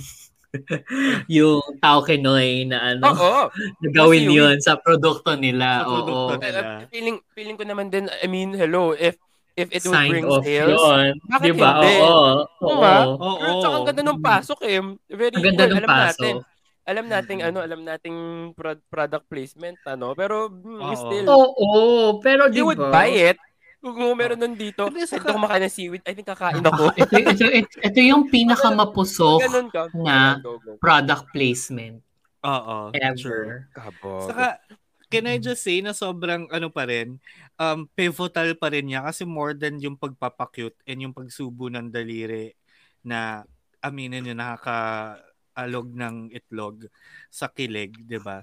yung 1.37 1.61
Tao 1.83 2.01
Kenoy 2.01 2.65
na 2.65 2.95
ano, 2.95 3.13
Oo. 3.13 3.43
na 3.53 3.89
gawin 3.93 4.31
yun 4.31 4.57
sa 4.63 4.79
produkto 4.81 5.37
nila. 5.37 5.85
Sa 5.85 5.91
produkto 5.91 6.35
Oo. 6.39 6.43
nila. 6.43 6.61
Feeling, 6.89 7.19
feeling 7.37 7.57
ko 7.59 7.65
naman 7.67 7.93
din, 7.93 8.09
I 8.09 8.27
mean, 8.31 8.57
hello, 8.57 8.97
if, 8.97 9.21
if 9.57 9.69
it 9.71 9.83
would 9.83 9.97
Sign 9.97 10.11
bring 10.11 10.27
off 10.27 10.45
sales, 10.45 10.77
yun. 10.77 11.12
bakit 11.27 11.45
Di 11.45 11.53
ba? 11.53 11.71
hindi? 11.75 11.92
Oo. 11.99 12.29
Oo. 12.38 12.69
Diba? 12.69 12.95
Oo. 13.09 13.31
Pero 13.37 13.53
tsaka 13.59 13.75
ang 13.75 13.87
ganda 13.87 14.03
ng 14.05 14.21
pasok 14.21 14.61
eh. 14.62 14.79
Very 15.09 15.35
Ang 15.35 15.45
ganda 15.45 15.62
well, 15.62 15.73
ng 15.73 15.79
alam 15.79 15.90
natin. 15.90 16.35
paso. 16.37 16.55
Alam 16.87 17.05
nating 17.09 17.40
ano, 17.42 17.59
alam 17.59 17.81
nating 17.83 18.16
pro- 18.53 18.85
product 18.87 19.27
placement 19.27 19.75
ano, 19.85 20.14
pero 20.14 20.47
mm, 20.47 20.79
Oo. 20.79 20.95
still 20.95 21.27
Oo. 21.27 21.75
Pero 22.21 22.47
di 22.47 22.57
you 22.57 22.64
would 22.64 22.79
buy 22.79 23.11
it. 23.11 23.40
Kung 23.79 23.99
meron 24.14 24.38
nandito, 24.38 24.87
Hindi, 24.87 25.03
kahit 25.03 25.11
saka- 25.12 25.31
ako 25.31 25.37
kumakain 25.37 25.62
ng 25.62 25.73
seaweed, 25.73 26.03
I 26.03 26.12
think 26.12 26.27
kakain 26.27 26.59
ako. 26.64 26.90
ito, 26.92 27.14
ito, 27.16 27.45
ito, 27.45 27.75
ito 27.81 27.99
yung 28.01 28.27
pinakamapusok 28.27 29.38
ka. 29.69 29.90
na 29.95 30.38
product 30.77 31.27
placement 31.31 32.03
Oo. 32.40 32.90
Ever. 32.92 33.66
Kabog. 33.73 34.31
Saka, 34.31 34.62
can 35.07 35.27
I 35.27 35.38
just 35.38 35.62
say 35.62 35.79
na 35.81 35.90
sobrang 35.90 36.51
ano 36.51 36.69
pa 36.69 36.85
rin, 36.85 37.19
um, 37.57 37.87
pivotal 37.92 38.55
pa 38.55 38.69
rin 38.69 38.87
niya 38.87 39.07
kasi 39.07 39.23
more 39.23 39.55
than 39.55 39.79
yung 39.79 39.95
pagpapakute 39.95 40.77
and 40.85 40.99
yung 41.01 41.14
pagsubo 41.14 41.71
ng 41.71 41.88
daliri 41.88 42.53
na 43.01 43.47
aminin 43.79 44.27
yung 44.27 44.42
nakaka-alog 44.42 45.88
ng 45.95 46.16
itlog 46.31 46.90
sa 47.29 47.47
kilig, 47.47 47.95
di 48.03 48.19
ba? 48.19 48.42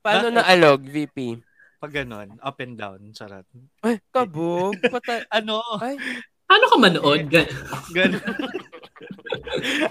Paano 0.00 0.30
Bakit? 0.30 0.36
na 0.38 0.46
alog, 0.46 0.80
VP? 0.86 1.42
Pag 1.76 1.92
ganon, 1.92 2.38
up 2.40 2.56
and 2.62 2.78
down, 2.78 3.02
charot. 3.10 3.44
Ay, 3.82 3.98
kabog. 4.08 4.78
Pata- 4.80 5.26
Ano? 5.36 5.60
Ay, 5.76 5.98
Paano 6.46 6.70
ka 6.70 6.76
manood? 6.78 7.26
Gan- 7.26 7.50
Ganon. 7.90 8.22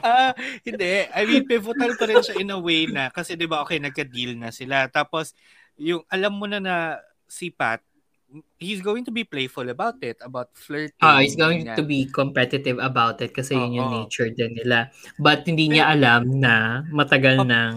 Ah, 0.02 0.34
hindi. 0.62 1.06
I 1.10 1.22
mean, 1.26 1.46
pivotal 1.46 1.98
pa 1.98 2.06
rin 2.06 2.22
siya 2.22 2.38
in 2.38 2.54
a 2.54 2.60
way 2.60 2.86
na 2.86 3.10
kasi 3.10 3.34
'di 3.34 3.50
ba 3.50 3.62
okay 3.62 3.82
nagka-deal 3.82 4.38
na 4.38 4.54
sila. 4.54 4.86
Tapos 4.90 5.34
yung 5.78 6.04
alam 6.08 6.34
mo 6.34 6.46
na 6.46 6.58
na 6.58 6.76
si 7.26 7.50
Pat 7.50 7.82
he's 8.58 8.82
going 8.82 9.00
to 9.00 9.12
be 9.12 9.24
playful 9.24 9.64
about 9.66 9.96
it, 10.02 10.20
about 10.20 10.52
flirting. 10.52 11.00
Ah, 11.00 11.24
he's 11.24 11.38
going 11.38 11.64
ganyan. 11.64 11.78
to 11.78 11.84
be 11.84 12.04
competitive 12.06 12.76
about 12.78 13.22
it 13.22 13.32
kasi 13.32 13.56
yun 13.56 13.72
yung 13.74 13.88
Oo. 13.88 13.96
nature 14.04 14.28
din 14.28 14.52
nila. 14.52 14.92
But 15.16 15.48
hindi 15.48 15.72
niya 15.72 15.96
alam 15.96 16.28
na 16.36 16.84
matagal 16.90 17.40
Pap- 17.40 17.48
nang 17.48 17.76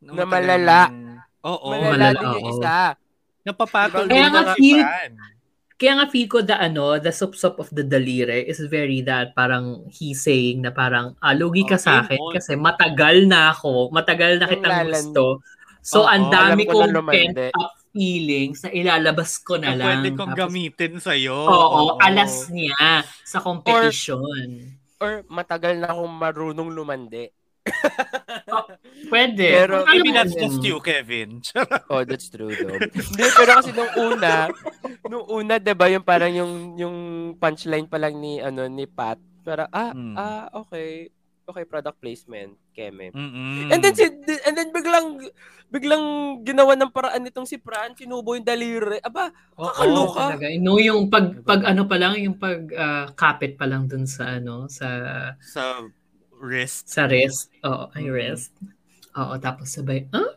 Na 0.00 0.24
malala. 0.24 0.88
Oo. 1.44 1.68
Malala 1.70 1.92
malala, 1.92 2.08
din 2.14 2.30
yung 2.30 2.46
isa. 2.56 2.76
Napapatol 3.42 4.06
Kaya 4.06 4.16
din 4.16 4.32
nga 4.32 4.40
mga 4.40 4.54
feel- 4.56 4.86
fan. 4.86 5.12
kaya 5.74 5.92
nga 5.98 6.06
feel 6.08 6.28
ko 6.30 6.38
the 6.40 6.54
ano, 6.54 6.96
the 6.96 7.10
sup-sup 7.10 7.58
of 7.58 7.68
the 7.68 7.82
dalire 7.82 8.38
is 8.38 8.62
very 8.64 9.02
that 9.02 9.34
parang 9.34 9.82
he's 9.90 10.22
saying 10.22 10.62
na 10.62 10.70
parang 10.70 11.18
ah, 11.18 11.34
lugi 11.34 11.66
ka 11.66 11.74
Oh, 11.74 11.82
sa 11.82 11.92
akin 12.00 12.16
on. 12.16 12.32
kasi 12.32 12.54
matagal 12.54 13.26
na 13.26 13.50
ako, 13.50 13.90
matagal 13.90 14.38
na 14.38 14.46
kitang 14.46 14.72
lalan- 14.86 14.88
gusto. 14.88 15.42
So, 15.82 16.00
Oo, 16.00 16.08
ang 16.08 16.30
dami 16.30 16.62
ko 16.62 16.78
kong 16.78 16.94
lumande. 16.94 17.50
pent-up 17.50 17.74
feelings 17.90 18.62
na 18.62 18.70
ilalabas 18.70 19.36
ko 19.36 19.58
na, 19.58 19.74
Na 19.74 19.76
lang. 19.76 19.86
pwede 20.00 20.08
kong 20.14 20.30
Tapos, 20.32 20.40
gamitin 20.40 20.94
sa'yo. 20.96 21.34
Oo, 21.36 21.80
alas 21.98 22.48
niya 22.48 22.78
sa 23.20 23.42
competition. 23.42 24.70
Or 24.96 25.26
matagal 25.28 25.76
na 25.76 25.90
akong 25.90 26.08
marunong 26.08 26.70
lumande. 26.70 27.34
Pwede. 29.08 29.46
Pero- 29.56 29.84
Maybe 29.84 30.08
mo 30.08 30.16
that's 30.16 30.34
just 30.34 30.62
you, 30.62 30.78
Kevin. 30.78 31.42
Oh, 31.88 32.02
that's 32.02 32.26
true 32.26 32.50
though. 32.50 32.78
Hindi, 32.96 33.24
pero 33.28 33.50
kasi 33.54 33.70
nung 33.70 33.92
una, 33.94 34.48
nung 35.04 35.26
una, 35.28 35.54
'di 35.56 35.72
ba, 35.72 35.86
yung 35.86 36.02
parang 36.02 36.30
yung 36.30 36.52
yung 36.76 36.96
punchline 37.36 37.86
pa 37.86 37.98
lang 37.98 38.16
ni 38.16 38.38
ano 38.38 38.66
ni 38.66 38.84
Pat, 38.84 39.14
parang 39.40 39.68
ah, 39.68 39.90
Hmm. 39.90 40.14
ah, 40.16 40.46
okay. 40.56 41.10
Okay, 41.42 41.66
product 41.66 41.98
placement, 41.98 42.54
Keme. 42.70 43.10
Mm-mm. 43.10 43.74
And 43.74 43.82
then 43.82 43.94
si 43.98 44.06
and 44.46 44.54
then 44.54 44.70
biglang 44.70 45.18
biglang 45.74 46.04
ginawa 46.46 46.78
ng 46.78 46.94
paraan 46.94 47.26
nitong 47.26 47.50
si 47.50 47.58
Fran, 47.58 47.98
sinubo 47.98 48.38
yung 48.38 48.46
daliri. 48.46 49.02
Aba, 49.02 49.34
Oo. 49.58 49.66
kakaloka. 49.66 50.38
Talaga. 50.38 50.46
No, 50.62 50.78
yung 50.78 51.10
pag 51.10 51.42
pag 51.42 51.66
ano 51.66 51.90
pa 51.90 51.98
lang, 51.98 52.14
yung 52.22 52.38
pag 52.38 52.62
ah, 52.78 53.06
kapit 53.18 53.58
pa 53.58 53.66
lang 53.66 53.90
dun 53.90 54.06
sa 54.06 54.38
ano, 54.38 54.70
sa 54.70 54.86
Sa 55.42 55.82
wrist. 56.38 56.86
sa 56.86 57.10
wrist. 57.10 57.50
Oo, 57.66 57.90
ay 57.98 58.06
wrist. 58.06 58.54
Oo, 59.18 59.34
tapos 59.42 59.66
sabay, 59.74 60.06
ah, 60.14 60.32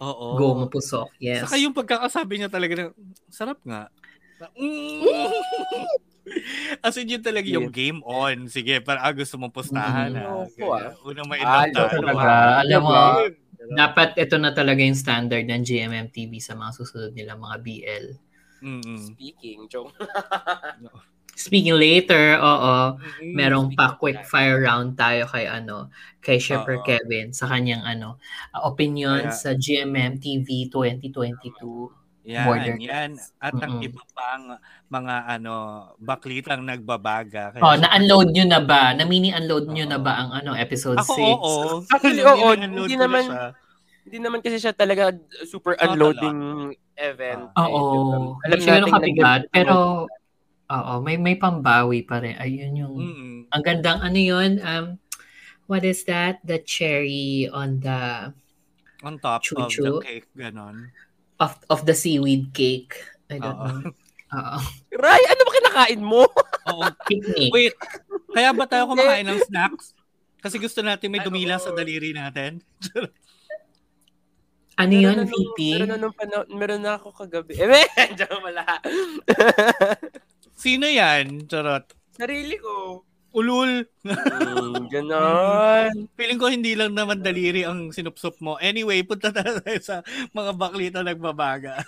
Oo. 0.00 0.40
go 0.40 0.56
mapusok. 0.56 1.12
Yes. 1.20 1.44
Saka 1.44 1.60
yung 1.60 1.76
pagkakasabi 1.76 2.40
niya 2.40 2.48
talaga 2.48 2.72
na, 2.80 2.84
sarap 3.28 3.60
nga. 3.60 3.92
Mm. 4.56 5.04
As 6.84 6.96
in 6.96 7.10
yun 7.10 7.22
talaga 7.22 7.48
yung 7.48 7.72
game 7.72 8.00
on. 8.04 8.46
Sige, 8.46 8.80
para 8.80 9.02
ah, 9.02 9.12
gusto 9.12 9.36
mong 9.36 9.54
pustahan. 9.54 10.14
Mm. 10.14 10.20
ah. 10.20 10.44
Loko, 10.46 10.66
ah. 10.72 10.92
Unang 11.04 11.26
Ah, 11.42 11.66
talaga. 11.68 12.24
ah. 12.24 12.62
Alam 12.62 12.80
mo, 12.84 12.98
dapat 13.76 14.16
ito 14.16 14.36
na 14.40 14.50
talaga 14.50 14.80
yung 14.80 14.96
standard 14.98 15.44
ng 15.46 15.62
GMMTV 15.62 16.40
sa 16.40 16.56
mga 16.56 16.70
susunod 16.74 17.12
nilang 17.12 17.40
mga 17.40 17.56
BL. 17.60 18.06
Mm-mm. 18.60 19.16
Speaking, 19.16 19.68
joke. 19.72 19.96
Speaking 21.40 21.80
later, 21.80 22.36
oo, 22.36 23.00
Mm-mm. 23.00 23.32
merong 23.32 23.72
pa 23.72 23.96
quick 23.96 24.28
fire 24.28 24.60
round 24.60 24.92
tayo 25.00 25.24
kay 25.24 25.48
ano, 25.48 25.88
kay 26.20 26.36
Oo. 26.36 26.84
Kevin 26.84 27.32
sa 27.32 27.48
kanyang 27.48 27.80
ano, 27.80 28.20
uh, 28.52 28.68
opinion 28.68 29.24
Kaya- 29.24 29.32
sa 29.32 29.50
GMMTV 29.56 30.68
2022. 30.68 31.99
Yan, 32.30 32.46
Border 32.46 32.76
yan. 32.78 33.10
At 33.38 33.54
ang 33.56 33.72
Mm-mm. 33.74 33.86
iba 33.90 34.02
pang 34.12 34.44
mga 34.88 35.14
ano, 35.28 35.54
baklitang 35.98 36.62
nagbabaga. 36.62 37.50
Kaya 37.50 37.60
Oh, 37.60 37.74
na-unload 37.74 38.30
nyo 38.30 38.44
na 38.46 38.60
ba? 38.60 38.92
Na-mini-unload 38.92 39.66
nyo 39.66 39.84
na 39.84 39.98
Oo. 39.98 40.04
ba 40.04 40.12
ang 40.16 40.30
ano 40.32 40.54
episode 40.54 40.96
6? 40.96 41.10
Ako, 41.10 41.14
oo. 41.18 41.60
Actually, 41.92 42.22
oo, 42.22 42.48
in-unload 42.52 42.86
hindi 42.86 42.96
naman- 42.96 43.26
siya. 43.26 43.46
Hindi 44.00 44.18
naman 44.18 44.38
kasi 44.40 44.56
siya 44.56 44.72
talaga 44.72 45.12
super 45.44 45.74
a 45.74 45.84
unloading 45.86 46.72
event. 46.96 47.50
Oo. 47.52 47.82
Eh, 48.38 48.46
Alam 48.46 48.56
Hindi 48.56 48.56
siya 48.60 48.72
ganun 48.72 48.80
nating 48.80 48.94
kabigat, 48.96 49.40
nag- 49.42 49.50
pero 49.50 49.74
oo, 50.66 50.92
may 51.00 51.16
may 51.16 51.34
pambawi 51.34 52.00
pa 52.00 52.18
rin. 52.18 52.34
Ayun 52.34 52.72
yung 52.76 52.94
Mm-mm. 52.96 53.34
ang 53.48 53.62
gandang 53.62 54.00
ano 54.00 54.16
yun, 54.16 54.56
um 54.60 54.96
what 55.66 55.82
is 55.82 56.02
that? 56.04 56.38
The 56.42 56.58
cherry 56.58 57.46
on 57.46 57.78
the 57.78 58.32
On 59.00 59.14
top 59.16 59.40
of 59.46 59.68
Chuchu. 59.68 59.80
the 59.80 59.92
cake, 60.02 60.28
ganon. 60.32 60.90
Of 61.40 61.56
of 61.66 61.82
the 61.82 61.92
seaweed 61.92 62.52
cake. 62.52 62.94
I 63.26 63.36
don't 63.36 63.50
Oo. 63.50 63.66
know. 63.80 63.90
Oo. 64.30 64.58
Ray, 64.94 65.22
ano 65.26 65.40
ba 65.40 65.52
kinakain 65.52 66.02
mo? 66.02 66.22
Oo. 66.68 66.84
Picnic. 67.02 67.50
Wait, 67.50 67.74
kaya 68.30 68.52
ba 68.52 68.64
tayo 68.64 68.86
kumakain 68.86 69.24
ng 69.24 69.42
snacks? 69.42 69.96
Kasi 70.38 70.56
gusto 70.56 70.80
natin 70.80 71.10
may 71.10 71.20
Ay, 71.20 71.26
dumila 71.26 71.56
sa 71.56 71.70
daliri 71.70 72.12
natin. 72.12 72.60
Ano 74.78 74.96
yun, 74.96 75.12
Meron 75.12 75.16
na 75.18 75.24
nung- 75.28 75.32
VP? 75.52 75.58
Meron 75.76 75.90
na 75.90 75.98
nung 75.98 76.16
panahon, 76.16 76.46
meron 76.50 76.80
na 76.80 76.96
ako 76.96 77.12
kagabi. 77.12 77.52
Eh, 77.54 77.68
medyo 77.68 78.24
wala. 78.40 78.64
Sino 80.56 80.88
yan? 80.88 81.44
Charot. 81.44 81.84
Sarili 82.10 82.56
ko. 82.56 83.04
Ulul. 83.30 83.86
Mm, 84.02 84.86
ganon. 84.94 86.10
Feeling 86.18 86.38
ko 86.40 86.50
hindi 86.50 86.74
lang 86.74 86.98
naman 86.98 87.22
daliri 87.22 87.62
ang 87.62 87.94
sinupsup 87.94 88.38
mo. 88.42 88.58
Anyway, 88.58 89.06
punta 89.06 89.30
tayo 89.30 89.78
sa 89.78 90.02
mga 90.34 90.50
baklita 90.58 90.98
nagbabaga. 91.06 91.82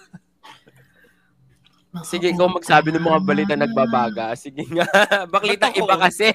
Sige, 2.00 2.32
ikaw 2.32 2.48
magsabi 2.48 2.88
ng 2.88 3.04
mga 3.04 3.20
balita 3.20 3.54
nagbabaga. 3.58 4.32
Sige 4.32 4.64
nga. 4.72 4.88
Baklita 5.34 5.68
iba 5.76 5.96
kasi. 6.00 6.32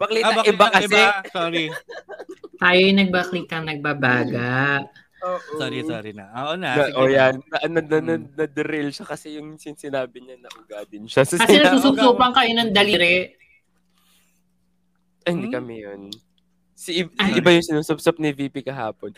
Baklita 0.00 0.32
baklitang 0.32 0.48
iba 0.48 0.66
kasi. 0.72 1.00
Sorry. 1.28 1.64
Tayo 2.56 2.78
yung 2.80 2.98
nagbaklikang 3.04 3.68
nagbabaga. 3.68 4.80
Oo. 5.28 5.58
Sorry, 5.60 5.84
sorry 5.84 6.16
na. 6.16 6.32
Oo 6.40 6.54
na. 6.56 6.72
Na, 6.72 6.84
sige 6.88 6.96
oh 6.96 7.04
na. 7.04 7.12
yan. 7.12 7.34
Na, 7.44 7.58
na, 7.68 7.80
na, 7.84 7.98
na, 8.00 8.14
na-derail 8.32 8.88
siya 8.88 9.04
kasi 9.04 9.36
yung 9.36 9.60
sin- 9.60 9.76
sinabi 9.76 10.24
niya 10.24 10.40
na 10.40 10.48
uga 10.56 10.86
din 10.88 11.04
siya. 11.04 11.26
So, 11.28 11.36
Kasi 11.36 11.60
nasususupan 11.60 12.32
kayo 12.32 12.52
ng 12.56 12.70
daliri. 12.72 13.37
Ay, 15.28 15.32
hindi 15.34 15.48
Hmm? 15.48 15.56
kami 15.56 15.74
yun. 15.78 16.00
Si 16.72 16.90
I- 16.96 17.12
Ay. 17.14 17.36
iba 17.36 17.50
yung 17.50 17.62
sinusupsop 17.62 18.16
ni 18.16 18.30
VP 18.30 18.62
kahapon. 18.62 19.12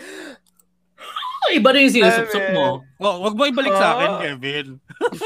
Iba 1.50 1.70
rin 1.70 1.86
yung 1.86 1.96
sinusupsup 1.96 2.52
mo. 2.52 2.82
Oh, 2.96 3.22
wag 3.22 3.34
mo 3.34 3.42
ibalik 3.44 3.72
sa 3.72 3.96
akin, 3.96 4.08
Oh. 4.08 4.20
Kevin. 4.20 4.66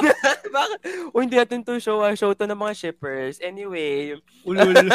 Bakit? 0.55 0.79
O 1.11 1.21
hindi 1.21 1.37
natin 1.37 1.61
to 1.61 1.77
show. 1.79 2.01
ah. 2.01 2.13
Show 2.13 2.33
to 2.33 2.45
ng 2.45 2.57
mga 2.57 2.75
shippers. 2.75 3.41
Anyway, 3.41 4.17
Ulul. 4.43 4.73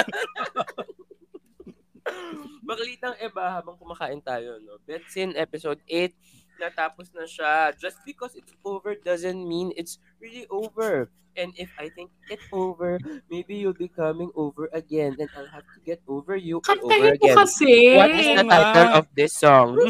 Baklitang 2.62 3.18
Eba 3.20 3.50
habang 3.52 3.76
kumakain 3.76 4.22
tayo, 4.22 4.58
no? 4.60 4.78
Betsin 4.84 5.34
episode 5.36 5.82
8 5.86 6.14
natapos 6.60 7.10
na 7.16 7.24
siya. 7.24 7.74
Just 7.80 7.98
because 8.06 8.36
it's 8.36 8.54
over 8.68 8.94
doesn't 8.96 9.40
mean 9.48 9.72
it's 9.80 9.98
really 10.20 10.46
over. 10.52 11.10
And 11.40 11.56
if 11.56 11.72
I 11.80 11.88
think 11.96 12.12
it's 12.28 12.44
over, 12.52 13.00
maybe 13.32 13.56
you'll 13.56 13.78
be 13.78 13.88
coming 13.88 14.28
over 14.36 14.68
again 14.76 15.16
and 15.16 15.30
I'll 15.38 15.48
have 15.48 15.64
to 15.64 15.80
get 15.86 16.04
over 16.04 16.36
you 16.36 16.60
all 16.60 16.80
over 16.84 17.16
again. 17.16 17.38
kasi. 17.38 17.96
What 17.96 18.12
is 18.12 18.28
the 18.28 18.44
title 18.44 18.90
of 19.00 19.06
this 19.16 19.34
song? 19.40 19.80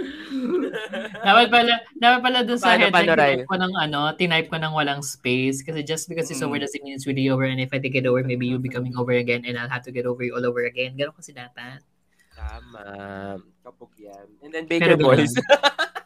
dapat 1.26 1.46
pala, 1.52 1.74
dapat 1.96 2.20
pala 2.24 2.38
dun 2.44 2.58
sa 2.58 2.76
Paano, 2.76 2.88
headline, 2.88 3.44
tinype 3.44 3.44
ko 3.48 3.54
ng 3.58 3.74
ano, 3.76 4.00
tinype 4.16 4.48
ko 4.48 4.56
ng 4.56 4.72
walang 4.72 5.02
space. 5.04 5.60
Kasi 5.60 5.84
just 5.84 6.08
because 6.08 6.30
it's 6.30 6.40
over 6.40 6.56
Mm. 6.56 6.64
doesn't 6.64 6.82
mean 6.84 6.94
it's 6.96 7.08
really 7.08 7.28
over. 7.28 7.44
And 7.44 7.60
if 7.60 7.72
I 7.72 7.78
take 7.82 7.96
it 7.96 8.06
over, 8.08 8.22
maybe 8.24 8.46
you'll 8.48 8.62
be 8.62 8.72
coming 8.72 8.96
over 8.96 9.12
again 9.12 9.44
and 9.44 9.58
I'll 9.58 9.70
have 9.72 9.84
to 9.88 9.92
get 9.92 10.06
over 10.06 10.22
you 10.24 10.36
all 10.36 10.44
over 10.44 10.64
again. 10.64 10.96
Ganun 10.96 11.16
kasi 11.16 11.34
dapat. 11.36 11.84
Tama. 12.32 13.36
Kapag 13.70 13.90
yan. 14.02 14.26
And 14.42 14.50
then 14.50 14.66
Baker 14.66 14.98
Pero 14.98 15.14
Boys. 15.14 15.30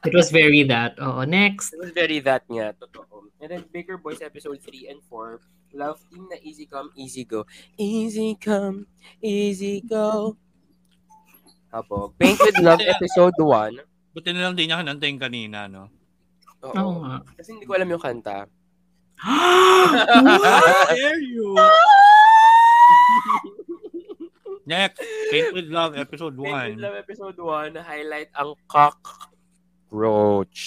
It 0.05 0.13
was 0.13 0.29
very 0.29 0.69
that. 0.69 1.01
Oo, 1.01 1.25
next. 1.25 1.73
It 1.73 1.81
was 1.81 1.97
very 1.97 2.21
that 2.21 2.45
nga. 2.45 2.77
Totoo. 2.77 3.33
And 3.41 3.49
then 3.49 3.65
Baker 3.73 3.97
Boys 3.97 4.21
episode 4.21 4.61
3 4.61 4.93
and 4.93 5.01
4. 5.09 5.41
Love 5.73 5.97
team 6.13 6.29
na 6.29 6.37
easy 6.45 6.69
come, 6.69 6.93
easy 6.93 7.25
go. 7.25 7.49
Easy 7.81 8.37
come, 8.37 8.85
easy 9.25 9.81
go. 9.81 10.37
Kabog. 11.73 12.13
Paint 12.21 12.39
with 12.39 12.61
Love 12.61 12.85
episode 12.95 13.35
1. 13.41 13.81
Buti 14.13 14.31
na 14.31 14.47
lang 14.47 14.55
din 14.55 14.71
niya 14.71 14.85
kinantayin 14.85 15.19
kanina, 15.19 15.67
no? 15.67 15.91
Oo 16.63 16.77
Oo. 16.77 16.93
nga. 17.03 17.25
Kasi 17.35 17.57
hindi 17.57 17.67
ko 17.67 17.75
alam 17.75 17.91
yung 17.91 18.05
kanta. 18.05 18.45
How 19.25 20.93
dare 20.93 21.25
you? 21.25 21.57
Next, 24.65 25.05
Paint 25.31 25.53
with 25.53 25.69
Love, 25.69 25.93
episode 25.97 26.37
Paint 26.41 26.81
with 26.81 26.81
1. 26.81 26.89
Love 26.89 26.97
episode 26.97 27.37
1, 27.37 27.77
highlight 27.85 28.33
ang 28.33 28.57
cockroach. 28.65 30.63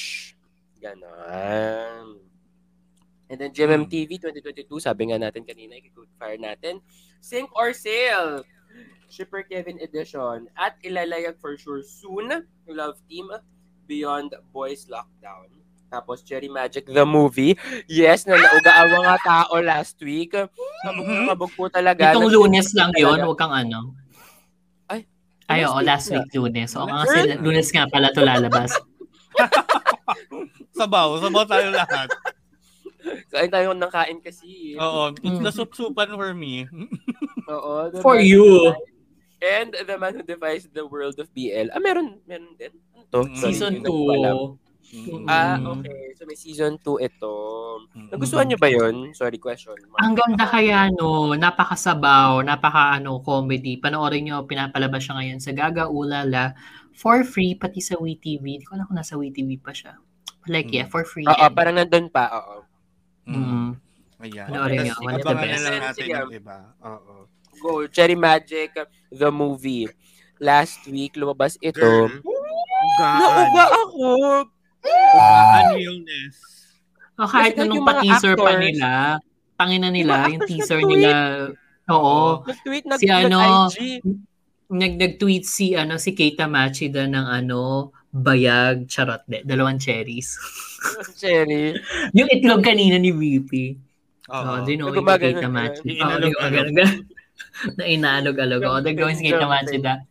Ganon. 0.77 2.21
And 3.27 3.37
then 3.41 3.51
GMMTV 3.51 4.21
2022, 4.21 4.79
sabi 4.79 5.11
nga 5.11 5.19
natin 5.19 5.43
kanina, 5.43 5.75
i-good 5.75 6.07
fire 6.15 6.37
natin. 6.37 6.79
Sink 7.19 7.49
or 7.57 7.73
Sail! 7.73 8.45
Shipper 9.09 9.43
Kevin 9.43 9.79
edition. 9.81 10.47
At 10.55 10.79
ilalayag 10.83 11.41
for 11.41 11.57
sure 11.57 11.81
soon, 11.83 12.45
Love 12.69 13.01
Team, 13.09 13.27
Beyond 13.87 14.35
Boys 14.53 14.87
Lockdown. 14.87 15.49
Tapos 15.87 16.19
Cherry 16.19 16.51
Magic 16.51 16.83
the 16.87 17.07
movie. 17.07 17.55
Yes, 17.87 18.27
na 18.27 18.35
naugaawa 18.35 18.97
nga 19.07 19.17
tao 19.23 19.55
last 19.63 19.95
week. 20.03 20.35
Kabog 20.83 21.07
na 21.07 21.31
kabog 21.31 21.51
po 21.55 21.71
talaga. 21.71 22.11
Itong 22.11 22.27
lunes 22.27 22.75
lang 22.75 22.91
talaga. 22.91 23.03
yun, 23.07 23.17
huwag 23.23 23.39
kang 23.39 23.55
ano. 23.55 23.95
Ay, 24.91 25.07
Ay 25.47 25.63
oo, 25.63 25.79
last 25.79 26.11
week 26.11 26.27
lunes. 26.35 26.75
Oo 26.75 26.87
nga, 26.91 27.07
kasi 27.07 27.39
lunes 27.39 27.71
nga 27.71 27.87
pala 27.87 28.11
to 28.11 28.19
lalabas. 28.19 28.75
sabaw, 30.79 31.23
sabaw 31.23 31.47
tayo 31.47 31.71
lahat. 31.71 32.11
Kain 33.31 33.51
tayo 33.51 33.71
ng 33.71 33.91
kain 33.91 34.19
kasi. 34.19 34.75
Oo, 34.75 35.15
it's 35.15 35.39
the 35.39 35.51
mm. 35.51 35.59
sup-supan 35.63 36.11
for 36.19 36.35
me. 36.35 36.67
oo. 37.47 37.73
For 38.03 38.19
you. 38.19 38.75
And 39.39 39.71
the 39.71 39.95
man 39.95 40.17
who 40.17 40.25
defies 40.25 40.65
the 40.67 40.83
world 40.83 41.15
of 41.21 41.29
BL. 41.31 41.69
Ah, 41.71 41.79
meron, 41.79 42.19
meron 42.25 42.57
din. 42.57 42.73
Ano 42.91 43.05
to, 43.13 43.19
mm. 43.29 43.37
Season 43.37 43.73
2. 43.85 44.66
Mm-hmm. 44.87 45.27
Ah, 45.27 45.59
mm. 45.59 45.67
okay. 45.67 46.15
So 46.15 46.23
may 46.23 46.39
season 46.39 46.79
2 46.79 47.03
ito. 47.03 47.33
Mm. 47.91 48.07
Nagustuhan 48.15 48.47
niyo 48.47 48.55
ba 48.55 48.71
'yon? 48.71 49.11
Sorry 49.11 49.35
question. 49.35 49.75
Mark. 49.91 49.99
Ang 49.99 50.15
ganda 50.15 50.47
kaya 50.47 50.87
no, 50.95 51.35
napakasabaw, 51.35 52.39
napaka 52.39 52.95
ano 52.95 53.19
comedy. 53.19 53.75
Panoorin 53.83 54.31
niyo, 54.31 54.47
pinapalabas 54.47 55.03
siya 55.03 55.19
ngayon 55.19 55.39
sa 55.43 55.51
Gaga 55.51 55.91
Ulala 55.91 56.55
for 56.95 57.27
free 57.27 57.59
pati 57.59 57.83
sa 57.83 57.99
WeTV. 57.99 58.43
Hindi 58.43 58.65
ko 58.65 58.79
alam 58.79 58.87
kung 58.87 58.95
nasa 58.95 59.19
WeTV 59.19 59.59
pa 59.59 59.75
siya. 59.75 59.99
Like 60.47 60.71
yeah, 60.71 60.87
mm. 60.87 60.93
for 60.95 61.03
free. 61.03 61.27
Oo, 61.27 61.35
and... 61.35 61.51
parang 61.51 61.75
nandoon 61.75 62.07
pa. 62.07 62.31
Oo. 62.31 62.55
Mm. 63.27 63.69
Ayan. 64.23 64.47
Panoorin 64.47 64.77
niyo, 64.87 64.95
one 65.03 65.19
of 65.19 65.25
the 65.27 65.35
best. 65.35 65.63
Na 65.67 65.69
lang 65.83 65.93
yung 65.99 66.31
iba. 66.31 66.57
Oo. 66.79 67.27
Go, 67.59 67.83
Cherry 67.91 68.15
Magic 68.15 68.71
the 69.11 69.29
movie. 69.29 69.89
Last 70.39 70.85
week 70.87 71.17
lumabas 71.19 71.59
ito. 71.59 71.81
Girl. 71.81 72.07
God. 72.97 73.19
Nauba 73.19 73.65
ako. 73.67 74.09
Gaan 74.91 75.65
realness. 75.75 76.35
Oh, 77.17 77.25
kahit 77.25 77.57
Kasi 77.57 77.65
na 77.65 77.69
nung 77.69 77.77
yung 77.81 77.87
pa-teaser 77.89 78.33
pa 78.37 78.51
nila, 78.61 78.89
tangina 79.57 79.89
nila, 79.89 80.13
Yung 80.13 80.21
mga 80.21 80.33
yung 80.37 80.45
teaser 80.45 80.79
nag-tweet. 80.79 81.01
nila, 81.01 81.13
oo. 81.89 82.17
Nag-tweet, 82.45 82.85
nag, 82.85 82.99
Si 83.01 83.07
ano, 83.09 83.39
nag 84.67 84.93
nag-tweet 84.99 85.45
si 85.47 85.79
ano 85.79 85.95
si 85.95 86.11
Keita 86.11 86.43
Machida 86.43 87.07
ng 87.07 87.23
ano 87.23 87.91
bayag 88.11 88.83
charot 88.91 89.23
de 89.23 89.39
dalawang 89.47 89.79
cherries 89.79 90.35
Cherry. 91.15 91.71
yung 92.17 92.27
itlog 92.27 92.63
kanina 92.67 92.99
ni 92.99 93.15
VP 93.15 93.79
Oo. 94.27 94.43
oh, 94.43 94.59
din 94.67 94.83
oh, 94.83 94.91
yung 94.91 94.99
Gumagano 94.99 95.39
Keita 95.39 95.47
na. 95.47 95.55
Machida 95.55 96.03
oh, 96.03 96.19
na 97.79 97.83
inaalog-alog 97.87 98.61
oh 98.67 98.79
the 98.83 98.91
going 98.91 99.15
si 99.15 99.31
Keita 99.31 99.47
Machida 99.47 100.03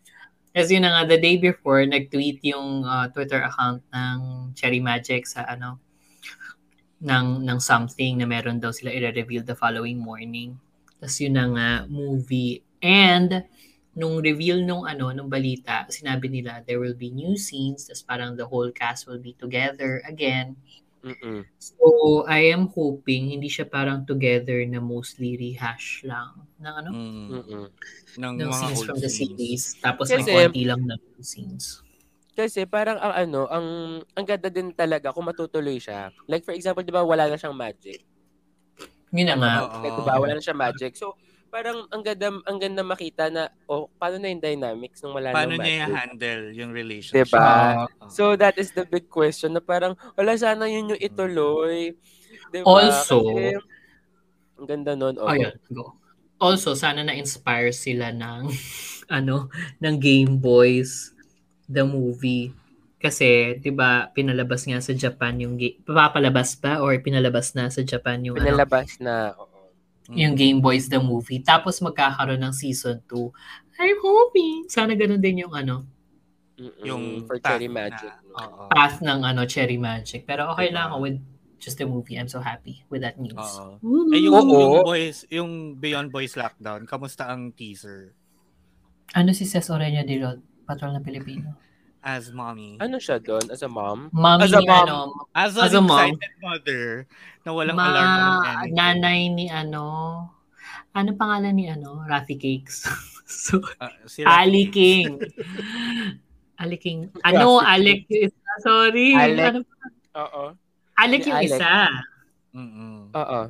kasi 0.57 0.81
yun 0.81 0.89
na 0.89 0.97
nga 0.97 1.13
the 1.13 1.21
day 1.21 1.37
before 1.37 1.85
nag-tweet 1.85 2.41
yung 2.41 2.81
uh, 2.81 3.13
Twitter 3.13 3.45
account 3.45 3.85
ng 3.93 4.17
Cherry 4.57 4.81
Magic 4.81 5.29
sa 5.29 5.45
ano 5.45 5.77
ng 7.05 7.45
ng 7.45 7.59
something 7.61 8.17
na 8.17 8.25
meron 8.25 8.57
daw 8.57 8.73
sila 8.73 8.89
i-reveal 8.89 9.45
the 9.45 9.53
following 9.53 10.01
morning. 10.01 10.57
Tapos 10.97 11.21
yun 11.21 11.37
na 11.37 11.45
nga, 11.53 11.71
movie. 11.93 12.65
And, 12.81 13.45
nung 13.97 14.21
reveal 14.21 14.61
nung 14.65 14.85
ano, 14.85 15.13
nung 15.13 15.33
balita, 15.33 15.89
sinabi 15.89 16.29
nila 16.29 16.65
there 16.65 16.81
will 16.81 16.97
be 16.97 17.13
new 17.13 17.37
scenes, 17.37 17.89
tapos 17.89 18.05
parang 18.05 18.31
the 18.37 18.49
whole 18.49 18.73
cast 18.73 19.09
will 19.09 19.21
be 19.21 19.37
together 19.37 20.05
again. 20.09 20.57
Mm-mm. 21.07 21.47
So, 21.63 21.87
I 22.27 22.51
am 22.51 22.67
hoping 22.67 23.31
hindi 23.31 23.47
siya 23.47 23.63
parang 23.63 24.03
together 24.03 24.59
na 24.67 24.83
mostly 24.83 25.39
rehash 25.39 26.03
lang 26.03 26.43
ng 26.59 26.75
ano, 26.75 26.91
Mm. 26.91 27.29
Mm-mm. 27.31 27.65
Ng 28.19 28.33
ng 28.43 28.49
mga 28.51 28.59
scenes 28.59 28.79
old 28.83 28.87
from 28.91 28.99
the 28.99 29.07
scenes. 29.07 29.39
series. 29.39 29.63
Tapos 29.79 30.11
Kasi- 30.11 30.27
may 30.27 30.51
konti 30.51 30.63
lang 30.67 30.83
na 30.83 30.99
scenes. 31.23 31.87
Kasi 32.37 32.69
parang 32.69 33.01
ang 33.01 33.15
ano, 33.17 33.49
ang 33.49 33.67
ang 34.13 34.27
ganda 34.29 34.53
din 34.53 34.69
talaga 34.69 35.09
kung 35.09 35.25
matutuloy 35.25 35.81
siya. 35.81 36.13
Like 36.29 36.45
for 36.45 36.53
example, 36.53 36.85
'di 36.85 36.93
ba 36.93 37.01
wala 37.01 37.33
na 37.33 37.41
siyang 37.41 37.57
magic. 37.57 38.05
Yun 39.09 39.25
na 39.25 39.37
nga. 39.41 39.53
Oo. 39.65 39.81
Like, 39.81 39.95
'di 39.97 40.05
ba 40.05 40.15
wala 40.21 40.33
na 40.37 40.45
siyang 40.45 40.61
magic. 40.61 40.93
So 41.01 41.17
parang 41.49 41.89
ang 41.89 42.03
ganda 42.03 42.29
ang 42.45 42.59
ganda 42.59 42.83
makita 42.83 43.27
na 43.27 43.49
oh, 43.65 43.89
paano 43.95 44.19
na 44.19 44.29
yung 44.29 44.41
dynamics 44.41 45.01
nung 45.01 45.13
wala 45.13 45.31
Paano 45.31 45.57
niya 45.57 45.87
magic. 45.87 45.95
handle 45.95 46.43
yung 46.53 46.71
relationship? 46.71 47.27
Diba? 47.27 47.87
Oo. 47.87 48.09
So 48.09 48.35
that 48.35 48.57
is 48.57 48.71
the 48.71 48.85
big 48.85 49.07
question 49.07 49.53
na 49.53 49.61
parang 49.61 49.95
wala 50.13 50.35
sana 50.35 50.67
yun 50.67 50.93
yung 50.93 51.01
ituloy. 51.01 51.95
Diba? 52.49 52.67
Also- 52.67 53.25
Kasi, 53.25 53.57
ang 54.57 54.67
ganda 54.67 54.93
nun. 54.93 55.17
Oh, 55.17 55.29
Ayun, 55.29 55.53
go. 55.69 55.97
Also, 56.37 56.73
sana 56.73 57.01
na-inspire 57.01 57.73
sila 57.73 58.09
ng 58.09 58.49
ano, 59.09 59.49
ng 59.79 59.95
Game 59.97 60.37
Boys 60.37 61.13
the 61.65 61.83
movie. 61.83 62.53
Kasi, 62.97 63.57
'di 63.57 63.71
ba, 63.71 64.09
pinalabas 64.11 64.65
nga 64.65 64.81
sa 64.81 64.91
Japan 64.91 65.37
yung 65.37 65.55
ga- 65.55 65.77
papalabas 65.85 66.57
pa 66.57 66.81
or 66.81 66.97
pinalabas 66.99 67.53
na 67.53 67.69
sa 67.69 67.81
Japan 67.81 68.25
yung 68.25 68.37
ano, 68.37 68.49
Pinalabas 68.49 68.97
na. 68.99 69.37
Yung 70.09 70.35
Game 70.35 70.61
Boys 70.61 70.87
the 70.87 70.99
movie. 70.99 71.41
Tapos 71.41 71.81
magkakaroon 71.81 72.39
ng 72.39 72.53
season 72.53 73.03
2. 73.09 73.17
I'm 73.77 73.99
hoping 73.99 74.69
sana 74.69 74.95
ganun 74.95 75.19
din 75.19 75.43
yung 75.43 75.53
ano, 75.53 75.83
Mm-mm. 76.57 76.85
Yung 76.85 77.03
for 77.27 77.37
path 77.37 77.53
Cherry 77.53 77.69
na- 77.69 77.77
Magic. 77.85 78.13
no? 78.25 78.37
Oo. 78.39 78.63
path 78.71 78.97
ng 79.01 79.21
ano 79.21 79.45
Cherry 79.45 79.77
Magic. 79.77 80.25
Pero 80.25 80.49
okay 80.49 80.71
lang 80.71 80.89
Diba? 80.89 80.97
ako 80.97 81.05
with 81.05 81.19
just 81.59 81.77
the 81.77 81.85
movie. 81.85 82.17
I'm 82.17 82.29
so 82.29 82.41
happy 82.41 82.81
with 82.89 83.05
that 83.05 83.21
news. 83.21 83.37
Eh, 84.09 84.25
yung, 84.25 84.33
Oo. 84.33 84.49
yung 84.49 84.75
boys, 84.83 85.29
yung 85.29 85.51
Beyond 85.75 86.09
Boys 86.09 86.33
Lockdown, 86.33 86.85
kamusta 86.85 87.29
ang 87.29 87.53
teaser? 87.53 88.17
Ano 89.13 89.37
si 89.37 89.45
Ces 89.45 89.69
Orenia 89.69 90.01
de 90.01 90.17
Rod, 90.17 90.41
Patrol 90.65 90.97
ng 90.97 91.05
Pilipino? 91.05 91.61
As 92.07 92.31
mommy. 92.31 92.79
Ano 92.79 93.03
siya 93.03 93.19
doon 93.19 93.51
as 93.51 93.61
a 93.61 93.69
mom? 93.69 94.15
Mommy 94.15 94.47
As 94.47 94.55
a 94.55 94.63
mom. 94.63 94.87
ano, 94.87 94.99
As, 95.35 95.59
As 95.59 95.75
an 95.75 95.83
a 95.83 95.83
mom. 95.83 96.15
mother 96.39 97.03
na 97.43 97.51
walang 97.51 97.75
ma 97.75 97.85
alarm 97.85 98.15
anything. 98.15 98.71
nanay 98.73 99.21
ni 99.29 99.47
ano, 99.51 99.85
ano 100.93 101.11
pangalan 101.13 101.51
ni 101.51 101.67
ano, 101.67 102.07
Rafi 102.07 102.39
Cakes. 102.39 102.87
so, 103.27 103.59
Ah, 103.77 103.91
si 104.07 104.23
Ali 104.23 104.71
Rafi. 104.71 104.73
King. 104.73 105.07
Ali 106.57 106.79
King. 106.79 107.11
Ano, 107.21 107.59
Rafi 107.59 107.75
Alec 107.75 108.01
yung 108.07 108.23
isa. 108.25 108.51
Sorry. 108.63 109.09
Alec. 109.13 109.45
Ano, 109.45 109.59
Oo. 110.17 110.43
Alec 110.97 111.21
Si 111.21 111.29
yung 111.29 111.39
Alec. 111.39 111.51
isa. 111.53 111.75
Mm-mm. 112.55 112.97
Oo. 113.13 113.41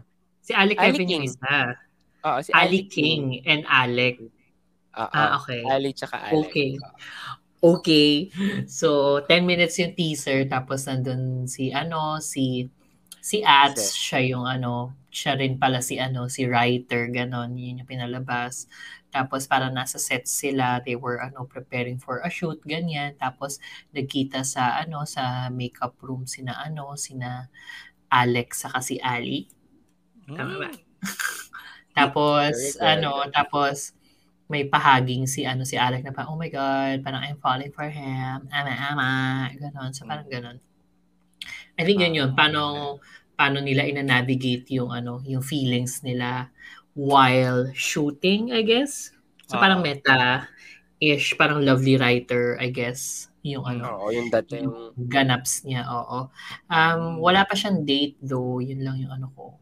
Si 0.41 0.51
Alec 0.51 0.77
Ali 0.77 0.87
Kevin 0.91 1.07
yung 1.07 1.23
King. 1.23 1.31
isa. 1.31 1.57
Oo, 2.25 2.39
si 2.41 2.51
Ali 2.51 2.81
King 2.89 3.23
and 3.45 3.69
Alec. 3.69 4.17
Oo. 4.97 5.13
Ah, 5.13 5.37
okay. 5.37 5.61
Ali 5.63 5.93
tsaka 5.93 6.25
Alec. 6.25 6.49
Okay. 6.49 6.71
Okay. 7.67 8.31
So, 8.71 9.19
10 9.27 9.43
minutes 9.43 9.75
yung 9.83 9.99
teaser. 9.99 10.47
Tapos 10.47 10.87
nandun 10.87 11.51
si 11.51 11.75
ano, 11.75 12.23
si 12.23 12.71
si 13.19 13.43
Ats, 13.43 13.91
Seth. 13.91 13.99
siya 13.99 14.21
yung 14.23 14.47
ano, 14.47 14.95
siya 15.11 15.35
rin 15.35 15.59
pala 15.59 15.83
si 15.83 15.99
ano, 15.99 16.31
si 16.31 16.47
writer, 16.47 17.11
ganon, 17.11 17.59
yun 17.59 17.83
yung 17.83 17.91
pinalabas. 17.91 18.71
Tapos 19.11 19.51
parang 19.51 19.75
nasa 19.75 19.99
set 19.99 20.31
sila, 20.31 20.79
they 20.87 20.95
were 20.95 21.19
ano, 21.19 21.43
preparing 21.43 21.99
for 21.99 22.23
a 22.23 22.31
shoot, 22.31 22.63
ganyan. 22.63 23.19
Tapos 23.19 23.59
nagkita 23.91 24.47
sa 24.47 24.79
ano, 24.79 25.03
sa 25.03 25.51
makeup 25.51 25.99
room 26.07 26.23
sina 26.31 26.55
ano, 26.63 26.95
sina 26.95 27.51
Alex 28.15 28.63
saka 28.63 28.79
si 28.79 29.03
Ali. 29.03 29.51
Tama 30.31 30.55
ba? 30.63 30.71
tapos 31.99 32.55
Very 32.55 32.79
good. 32.79 32.87
ano, 32.87 33.13
tapos 33.35 33.97
may 34.47 34.63
pahaging 34.67 35.27
si 35.27 35.43
ano 35.43 35.67
si 35.67 35.75
Alec 35.75 36.07
na 36.07 36.15
pa, 36.15 36.31
oh 36.31 36.39
my 36.39 36.47
God, 36.51 37.03
parang 37.03 37.23
I'm 37.23 37.39
falling 37.43 37.75
for 37.75 37.87
him, 37.91 38.47
ama 38.51 38.73
ama, 38.73 39.11
ganon. 39.59 39.91
So 39.91 40.07
parang 40.07 40.31
ganon. 40.31 40.63
I 41.77 41.83
think 41.85 42.01
yun 42.01 42.17
yun, 42.17 42.31
paano, 42.33 42.97
paano 43.37 43.61
nila 43.61 43.85
ina-navigate 43.85 44.71
yung 44.81 44.95
ano, 44.95 45.21
yung 45.29 45.45
feelings 45.45 46.01
nila 46.01 46.49
while 46.97 47.69
shooting, 47.77 48.55
I 48.55 48.65
guess. 48.65 49.13
So 49.51 49.61
parang 49.61 49.85
Oo. 49.85 49.87
meta-ish, 49.87 51.37
parang 51.37 51.61
lovely 51.61 52.01
writer, 52.01 52.57
I 52.57 52.73
guess, 52.73 53.29
yung 53.45 53.69
ano, 53.69 53.93
Oo, 53.99 54.09
yung 54.15 54.33
dating. 54.33 54.65
yung 54.65 54.77
ganaps 55.11 55.67
niya, 55.69 55.85
oo. 55.91 56.33
Um, 56.71 57.21
wala 57.21 57.45
pa 57.45 57.53
siyang 57.53 57.85
date 57.85 58.17
though, 58.25 58.63
yun 58.63 58.81
lang 58.81 58.97
yung 59.03 59.13
ano 59.13 59.29
ko. 59.37 59.61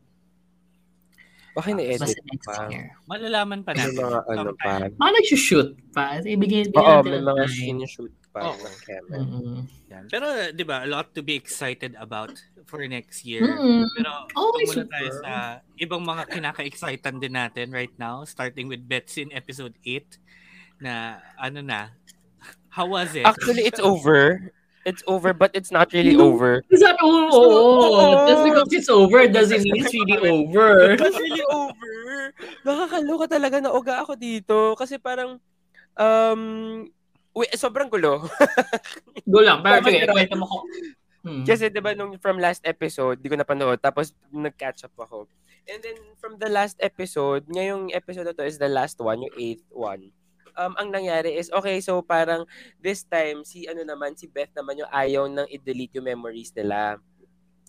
Baka 1.55 1.71
na-edit 1.71 2.03
Basta 2.03 2.23
next 2.27 2.47
pa. 2.47 2.67
year. 2.67 2.87
Malalaman 3.07 3.63
pa 3.63 3.71
May 3.73 3.87
natin. 3.87 4.03
mga 4.03 4.19
ano 4.27 4.51
pa. 4.59 4.73
Mga 4.91 5.11
nag-shoot 5.15 5.69
pa. 5.95 6.05
Ibigay, 6.19 6.67
bigyan 6.67 6.69
Oo, 6.75 7.03
may 7.03 7.23
mga 7.23 7.45
sinushoot 7.47 8.11
pa 8.35 8.51
Oo. 8.51 8.59
ng 8.59 8.77
camera. 8.83 9.19
Mm-mm. 9.23 9.59
Yan. 9.87 10.05
Pero, 10.11 10.27
di 10.51 10.65
ba, 10.67 10.83
a 10.83 10.89
lot 10.91 11.15
to 11.15 11.23
be 11.23 11.39
excited 11.39 11.95
about 11.95 12.35
for 12.67 12.83
next 12.83 13.23
year. 13.23 13.47
Mm-mm. 13.47 13.87
Pero, 13.95 14.11
Oh, 14.35 14.51
ito 14.59 14.67
muna 14.67 14.83
super. 14.83 14.91
tayo 14.91 15.09
sa 15.23 15.33
ibang 15.79 16.03
mga 16.03 16.27
kinaka-excited 16.29 17.15
din 17.23 17.33
natin 17.33 17.71
right 17.71 17.95
now, 17.97 18.27
starting 18.27 18.67
with 18.67 18.83
Betsy 18.83 19.23
in 19.23 19.31
episode 19.31 19.79
8, 19.87 20.19
na, 20.83 21.23
ano 21.39 21.63
na, 21.63 21.95
how 22.67 22.91
was 22.91 23.15
it? 23.15 23.23
Actually, 23.23 23.63
it's 23.63 23.79
over. 23.79 24.51
It's 24.85 25.01
over, 25.09 25.33
but 25.33 25.49
it's 25.57 25.73
not 25.73 25.93
really 25.97 26.13
No. 26.17 26.29
over. 26.33 26.61
Is 26.69 26.85
that 26.85 27.01
oh, 27.01 27.33
So, 27.33 27.41
oh, 27.41 27.89
oo. 27.89 28.29
Just 28.29 28.43
because 28.45 28.69
it's 28.73 28.91
over 28.93 29.25
doesn't 29.29 29.65
mean 29.65 29.81
it's 29.81 29.97
really 29.97 30.21
over. 30.29 30.93
It's 31.01 31.17
really 31.17 31.45
over. 31.49 31.97
Nakakaloka 32.69 33.27
talaga 33.33 33.65
na 33.65 33.73
uga 33.73 34.05
ako 34.05 34.13
dito. 34.21 34.77
Kasi 34.77 35.01
parang, 35.01 35.41
um, 35.97 36.85
wait, 37.33 37.53
sobrang 37.57 37.89
gulo. 37.89 38.29
Go 39.33 39.41
lang. 39.41 39.65
Sige, 39.81 40.05
ganun? 40.05 40.15
kwento 40.15 40.37
mo 40.37 40.47
ko. 40.47 40.59
Hmm. 41.25 41.41
Kasi 41.49 41.73
'di 41.73 41.81
ba 41.81 41.97
nung 41.97 42.21
from 42.21 42.37
last 42.37 42.61
episode, 42.69 43.17
di 43.17 43.33
ko 43.33 43.37
napanood 43.41 43.81
tapos 43.81 44.13
nag-catch 44.29 44.85
up 44.85 44.93
ako. 45.01 45.25
And 45.65 45.81
then 45.81 45.97
from 46.21 46.37
the 46.37 46.53
last 46.53 46.77
episode, 46.85 47.49
ngayong 47.49 47.97
episode 47.97 48.29
na 48.29 48.37
to 48.37 48.45
is 48.45 48.61
the 48.61 48.69
last 48.69 49.01
one, 49.01 49.25
yung 49.25 49.33
eighth 49.41 49.65
one. 49.73 50.13
Um, 50.55 50.73
ang 50.79 50.89
nangyari 50.95 51.35
is, 51.35 51.51
okay, 51.51 51.83
so 51.83 51.99
parang 52.01 52.47
this 52.79 53.03
time, 53.03 53.43
si 53.43 53.67
ano 53.67 53.83
naman, 53.83 54.15
si 54.15 54.31
Beth 54.31 54.55
naman 54.55 54.79
yung 54.79 54.91
ayaw 54.91 55.27
nang 55.27 55.51
i-delete 55.51 55.99
yung 55.99 56.07
memories 56.07 56.55
nila 56.55 57.03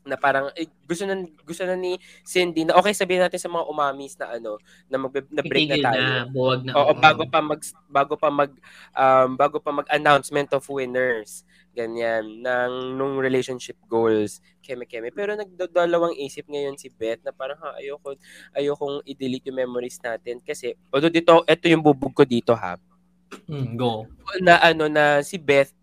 na 0.05 0.15
parang 0.21 0.53
eh, 0.53 0.69
gusto 0.85 1.03
na 1.09 1.17
gusto 1.41 1.65
na 1.65 1.73
ni 1.73 1.97
Cindy 2.21 2.61
na 2.61 2.77
okay 2.77 2.93
sabihin 2.93 3.25
natin 3.25 3.41
sa 3.41 3.49
mga 3.49 3.65
umamis 3.65 4.13
na 4.21 4.37
ano 4.37 4.61
na 4.85 5.01
mag 5.01 5.13
na 5.33 5.41
break 5.41 5.65
na 5.73 5.77
tayo. 5.81 5.97
na, 5.97 6.29
buwag 6.29 6.61
na. 6.61 6.71
Oo, 6.77 6.93
oo. 6.93 7.01
bago 7.01 7.25
pa 7.25 7.41
mag 7.41 7.61
bago 7.89 8.13
pa 8.13 8.29
mag 8.29 8.53
um, 8.93 9.29
bago 9.33 9.57
pa 9.57 9.73
mag 9.73 9.89
announcement 9.89 10.53
of 10.53 10.61
winners 10.69 11.41
ganyan 11.75 12.23
ng 12.39 12.95
nung 12.95 13.19
relationship 13.19 13.75
goals 13.85 14.39
keme-keme 14.63 15.11
pero 15.11 15.35
nagdadalawang 15.35 16.15
isip 16.15 16.47
ngayon 16.47 16.79
si 16.79 16.87
Beth 16.87 17.19
na 17.27 17.35
parang 17.35 17.59
ha 17.59 17.75
ayoko 17.75 18.15
ayokong 18.55 19.03
i-delete 19.03 19.51
yung 19.51 19.59
memories 19.59 19.99
natin 19.99 20.39
kasi 20.39 20.71
although 20.89 21.11
dito 21.11 21.43
ito 21.43 21.65
yung 21.67 21.83
bubog 21.83 22.15
ko 22.15 22.23
dito 22.23 22.55
ha 22.55 22.79
Mm, 23.49 23.75
go. 23.75 24.07
na 24.39 24.61
ano 24.63 24.87
na 24.87 25.19
si 25.19 25.35
Beth 25.35 25.75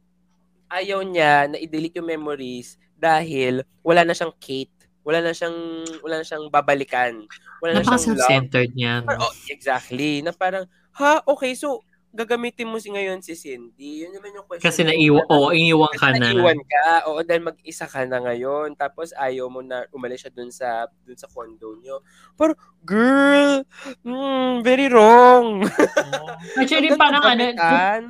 ayaw 0.73 1.05
niya 1.05 1.53
na 1.53 1.61
i-delete 1.61 2.01
yung 2.01 2.09
memories 2.09 2.81
dahil 2.97 3.61
wala 3.85 4.09
na 4.09 4.17
siyang 4.17 4.33
Kate 4.41 4.73
wala 5.05 5.21
na 5.21 5.37
siyang 5.37 5.85
wala 6.01 6.23
na 6.23 6.25
siyang 6.25 6.47
babalikan 6.49 7.27
wala 7.63 7.79
na 7.79 7.83
siyang 7.87 8.19
love 8.19 8.19
self-centered 8.19 8.73
niya. 8.75 9.07
Oh, 9.07 9.35
exactly. 9.47 10.19
Na 10.19 10.35
parang, 10.35 10.67
ha, 10.99 11.23
okay, 11.31 11.55
so, 11.55 11.87
gagamitin 12.13 12.69
mo 12.69 12.77
si 12.77 12.93
ngayon 12.93 13.25
si 13.25 13.33
Cindy. 13.33 14.05
Yun 14.05 14.13
naman 14.13 14.37
yung 14.37 14.45
question. 14.45 14.69
Kasi 14.69 14.85
naiwan, 14.85 15.25
oo, 15.33 15.49
iniwan 15.51 15.89
Kasi 15.97 16.01
ka 16.01 16.09
na. 16.13 16.29
naiwan 16.29 16.61
ka. 16.61 16.87
Oo, 17.09 17.21
dahil 17.25 17.43
mag-isa 17.43 17.89
ka 17.89 18.05
na 18.05 18.21
ngayon. 18.21 18.77
Tapos 18.77 19.17
ayaw 19.17 19.49
mo 19.49 19.65
na 19.65 19.89
umalis 19.97 20.29
siya 20.29 20.33
dun 20.33 20.53
sa 20.53 20.87
dun 21.03 21.17
sa 21.17 21.27
condo 21.33 21.73
niyo. 21.81 22.05
Pero, 22.37 22.53
girl, 22.85 23.65
mm, 24.05 24.61
very 24.61 24.93
wrong. 24.93 25.65
Actually, 26.61 26.93
Huwag 26.93 27.01
parang 27.01 27.25
ano, 27.25 27.43
gamitan. 27.49 28.01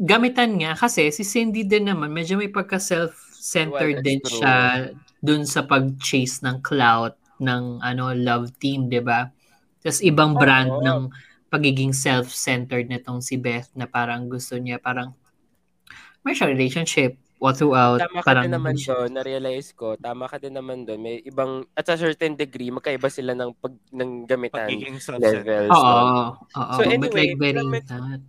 gamitan 0.00 0.50
nga 0.56 0.72
kasi 0.78 1.10
si 1.12 1.26
Cindy 1.26 1.66
din 1.66 1.90
naman 1.90 2.08
medyo 2.08 2.38
may 2.40 2.48
pagka 2.48 2.80
self-centered 2.80 4.00
Well, 4.00 4.06
din 4.06 4.20
true. 4.22 4.38
siya 4.40 4.54
dun 5.20 5.44
sa 5.44 5.66
pag-chase 5.66 6.40
ng 6.46 6.64
clout 6.64 7.18
ng 7.42 7.82
ano 7.82 8.14
love 8.14 8.54
team, 8.62 8.86
'di 8.88 9.02
ba? 9.02 9.28
Tapos 9.80 10.00
ibang 10.04 10.36
brand 10.36 10.70
Oo. 10.70 10.84
ng 10.84 11.00
pagiging 11.50 11.90
self-centered 11.90 12.86
nitong 12.86 13.20
si 13.20 13.34
Beth 13.36 13.68
na 13.74 13.84
parang 13.84 14.30
gusto 14.30 14.54
niya 14.56 14.78
parang 14.78 15.12
may 16.22 16.36
siya 16.36 16.46
relationship 16.46 17.16
all 17.40 17.56
throughout 17.56 17.98
Tama 17.98 18.20
ka 18.20 18.28
parang 18.28 18.44
din 18.44 18.52
naman 18.52 18.76
doon, 18.76 19.08
na-realize 19.16 19.72
ko, 19.72 19.96
tama 19.96 20.28
ka 20.28 20.36
din 20.36 20.52
naman 20.52 20.84
doon. 20.84 21.00
May 21.00 21.24
ibang, 21.24 21.64
at 21.72 21.88
a 21.88 21.96
certain 21.96 22.36
degree, 22.36 22.68
magkaiba 22.68 23.08
sila 23.08 23.32
ng, 23.32 23.56
pag, 23.56 23.72
ng 23.90 24.28
gamitan 24.28 24.68
levels. 25.16 25.72
Oo, 25.72 25.80
no? 25.80 26.36
oo, 26.52 26.74
So 26.76 26.84
but 26.84 26.92
anyway, 26.92 27.32
like 27.32 27.40
very 27.40 27.64
that. 27.88 28.20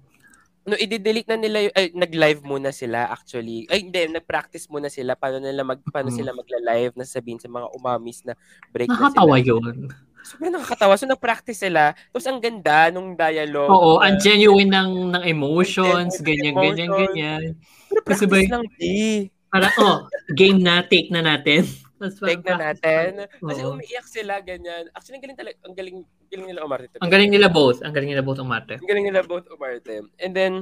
no, 0.63 0.77
i-delete 0.77 1.27
na 1.27 1.35
nila 1.41 1.57
yung, 1.67 1.75
ay, 1.75 1.87
nag-live 1.91 2.41
muna 2.45 2.71
sila 2.71 3.09
actually. 3.11 3.67
Ay, 3.67 3.83
hindi, 3.83 4.07
nag-practice 4.07 4.69
muna 4.71 4.87
sila 4.87 5.17
paano 5.19 5.43
nila 5.43 5.65
mag 5.65 5.81
paano 5.91 6.07
Mm. 6.07 6.17
sila 6.21 6.31
magla-live 6.31 6.93
na 6.95 7.03
sabihin 7.03 7.41
sa 7.41 7.49
mga 7.51 7.67
umamis 7.75 8.23
na 8.23 8.37
break 8.71 8.87
Nakakatawa 8.87 9.35
na 9.35 9.43
sila. 9.43 9.49
yun. 9.51 9.75
Sobrang 10.21 10.53
nakakatawa. 10.53 10.93
So, 10.95 11.09
nag-practice 11.09 11.65
sila. 11.65 11.97
Tapos, 12.13 12.27
ang 12.29 12.37
ganda 12.37 12.93
nung 12.93 13.17
dialogue. 13.17 13.69
Oo, 13.69 13.97
na- 13.97 14.09
ang 14.09 14.15
genuine 14.21 14.69
ng, 14.69 14.91
ng 15.17 15.23
emotions, 15.25 16.21
ganyan, 16.21 16.53
ganyan, 16.53 16.89
emotions. 16.89 17.09
ganyan. 17.09 17.43
Pero 17.89 17.99
Kasi 18.05 18.23
practice 18.25 18.49
ba- 18.49 18.53
lang, 18.57 18.63
di. 18.77 19.27
Parang, 19.51 19.73
oh, 19.81 19.97
game 20.31 20.59
na, 20.61 20.85
take 20.85 21.09
na 21.11 21.19
natin. 21.19 21.65
Tapos 22.01 22.17
Take 22.17 22.41
na 22.41 22.73
natin. 22.73 23.29
Kasi 23.29 23.61
Oo. 23.61 23.77
umiiyak 23.77 24.07
sila, 24.09 24.41
ganyan. 24.41 24.89
Actually, 24.89 25.21
ang 25.21 25.25
galing 25.29 25.37
talaga. 25.37 25.55
Ang 25.61 25.75
galing, 25.77 25.97
galing 26.33 26.47
nila 26.49 26.61
umarte. 26.65 26.97
Ang 26.97 27.11
galing 27.13 27.29
nila 27.29 27.45
both. 27.45 27.77
Ang 27.85 27.93
galing 27.93 28.09
nila 28.09 28.25
both 28.25 28.41
umarte. 28.41 28.81
Ang 28.81 28.89
galing 28.89 29.05
nila 29.05 29.21
both 29.21 29.45
umarte. 29.53 30.01
And 30.17 30.33
then, 30.33 30.53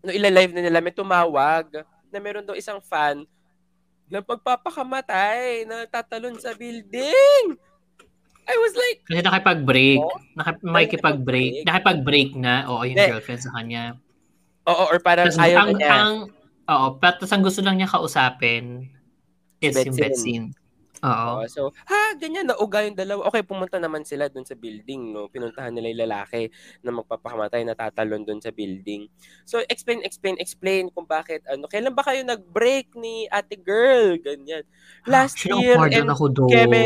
no 0.00 0.08
ila-live 0.08 0.56
na 0.56 0.64
nila, 0.64 0.80
may 0.80 0.92
tumawag 0.92 1.84
na 2.08 2.16
meron 2.16 2.48
daw 2.48 2.56
isang 2.56 2.80
fan 2.80 3.28
na 4.08 4.24
pagpapakamatay 4.24 5.68
na 5.68 5.84
tatalon 5.84 6.40
sa 6.40 6.56
building. 6.56 7.60
I 8.44 8.56
was 8.60 8.74
like, 8.76 8.98
Kasi 9.08 9.20
nakipag-break. 9.24 10.00
Oh? 10.00 10.20
Naki, 10.36 10.50
makikipag-break. 10.60 11.64
Nakipag-break 11.64 12.30
na. 12.36 12.68
Oo, 12.68 12.84
yung 12.84 12.96
Hindi. 12.96 13.10
girlfriend 13.10 13.42
sa 13.42 13.52
kanya. 13.56 13.96
oo, 14.64 14.84
or 14.88 14.96
parang 15.00 15.28
Tapos 15.28 15.40
ayaw 15.40 15.60
ang, 15.60 15.70
na 15.72 15.78
niya. 15.78 15.90
ang, 15.92 16.14
oo, 16.68 16.86
tapos 16.96 17.28
ang 17.32 17.42
gusto 17.44 17.60
lang 17.60 17.76
niya 17.76 17.88
kausapin 17.88 18.88
is 19.60 19.76
yung 19.76 19.92
Betsin. 19.96 20.00
Betsin. 20.00 20.44
Oo. 21.04 21.44
So, 21.52 21.68
ha, 21.84 22.16
ganyan, 22.16 22.48
nauga 22.48 22.80
yung 22.80 22.96
dalawa. 22.96 23.28
Okay, 23.28 23.44
pumunta 23.44 23.76
naman 23.76 24.08
sila 24.08 24.32
dun 24.32 24.48
sa 24.48 24.56
building, 24.56 25.12
no? 25.12 25.28
Pinuntahan 25.28 25.68
nila 25.68 25.92
yung 25.92 26.02
lalaki 26.08 26.48
na 26.80 26.96
magpapakamatay, 26.96 27.60
natatalon 27.60 28.24
dun 28.24 28.40
sa 28.40 28.48
building. 28.48 29.04
So, 29.44 29.60
explain, 29.68 30.00
explain, 30.00 30.40
explain 30.40 30.88
kung 30.88 31.04
bakit, 31.04 31.44
ano, 31.44 31.68
kailan 31.68 31.92
ba 31.92 32.08
kayo 32.08 32.24
nag-break 32.24 32.96
ni 32.96 33.28
ate 33.28 33.60
girl? 33.60 34.16
Ganyan. 34.16 34.64
Last 35.04 35.36
Actually, 35.44 35.68
year 35.68 35.76
and 35.76 36.08
ako 36.08 36.24
doon. 36.32 36.48
keme 36.48 36.84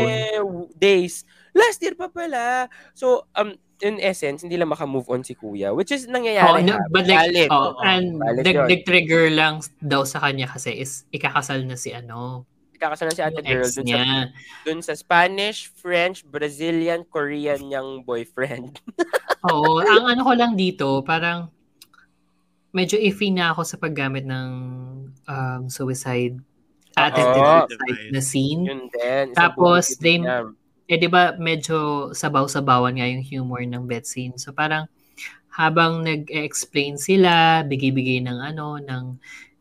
days. 0.75 1.23
Last 1.59 1.79
year 1.83 1.95
pa 1.99 2.07
pala. 2.07 2.71
So, 2.95 3.27
um, 3.35 3.59
in 3.79 3.99
essence, 4.03 4.43
hindi 4.43 4.59
lang 4.59 4.71
maka-move 4.71 5.07
on 5.07 5.23
si 5.23 5.35
kuya, 5.35 5.71
which 5.71 5.91
is 5.91 6.07
nangyayari. 6.07 6.63
no, 6.67 6.75
ha? 6.75 6.83
but 6.91 7.07
like, 7.07 7.31
Valid. 7.31 7.49
oh, 7.51 7.75
Oo, 7.75 7.83
and 7.83 8.19
nag-trigger 8.43 9.31
lang 9.31 9.63
daw 9.79 10.03
sa 10.03 10.19
kanya 10.19 10.51
kasi 10.51 10.75
is 10.79 11.07
ikakasal 11.15 11.63
na 11.63 11.79
si 11.79 11.95
ano, 11.95 12.47
Kakasalan 12.79 13.11
si 13.11 13.19
ate 13.19 13.43
girl 13.43 13.67
dun 13.67 13.87
sa, 13.91 13.99
dun 14.63 14.79
sa 14.79 14.93
Spanish, 14.95 15.67
French, 15.75 16.23
Brazilian, 16.23 17.03
Korean 17.03 17.59
niyang 17.59 18.07
boyfriend. 18.07 18.79
Oo, 19.51 19.83
ang 19.83 20.07
ano 20.07 20.23
ko 20.23 20.31
lang 20.31 20.55
dito, 20.55 21.03
parang 21.03 21.51
medyo 22.71 22.95
iffy 22.95 23.35
na 23.35 23.51
ako 23.51 23.67
sa 23.67 23.75
paggamit 23.75 24.23
ng 24.23 24.47
um, 25.27 25.61
suicide 25.67 26.39
attempted 26.95 27.43
Oo. 27.43 27.67
suicide 27.67 28.11
na 28.15 28.21
scene. 28.23 28.61
Yun 28.63 28.81
din. 28.91 29.25
Tapos, 29.35 29.99
they- 29.99 30.23
niya. 30.23 30.47
Eh, 30.89 30.97
di 30.97 31.05
ba, 31.05 31.37
medyo 31.37 32.09
sabaw-sabawan 32.17 32.97
nga 32.97 33.05
yung 33.05 33.21
humor 33.21 33.61
ng 33.61 33.85
bet 33.85 34.09
scene. 34.09 34.33
So, 34.41 34.49
parang 34.57 34.89
habang 35.53 36.01
nag-explain 36.01 36.97
sila, 36.97 37.61
bigay-bigay 37.61 38.25
ng 38.25 38.39
ano, 38.41 38.81
ng 38.81 39.05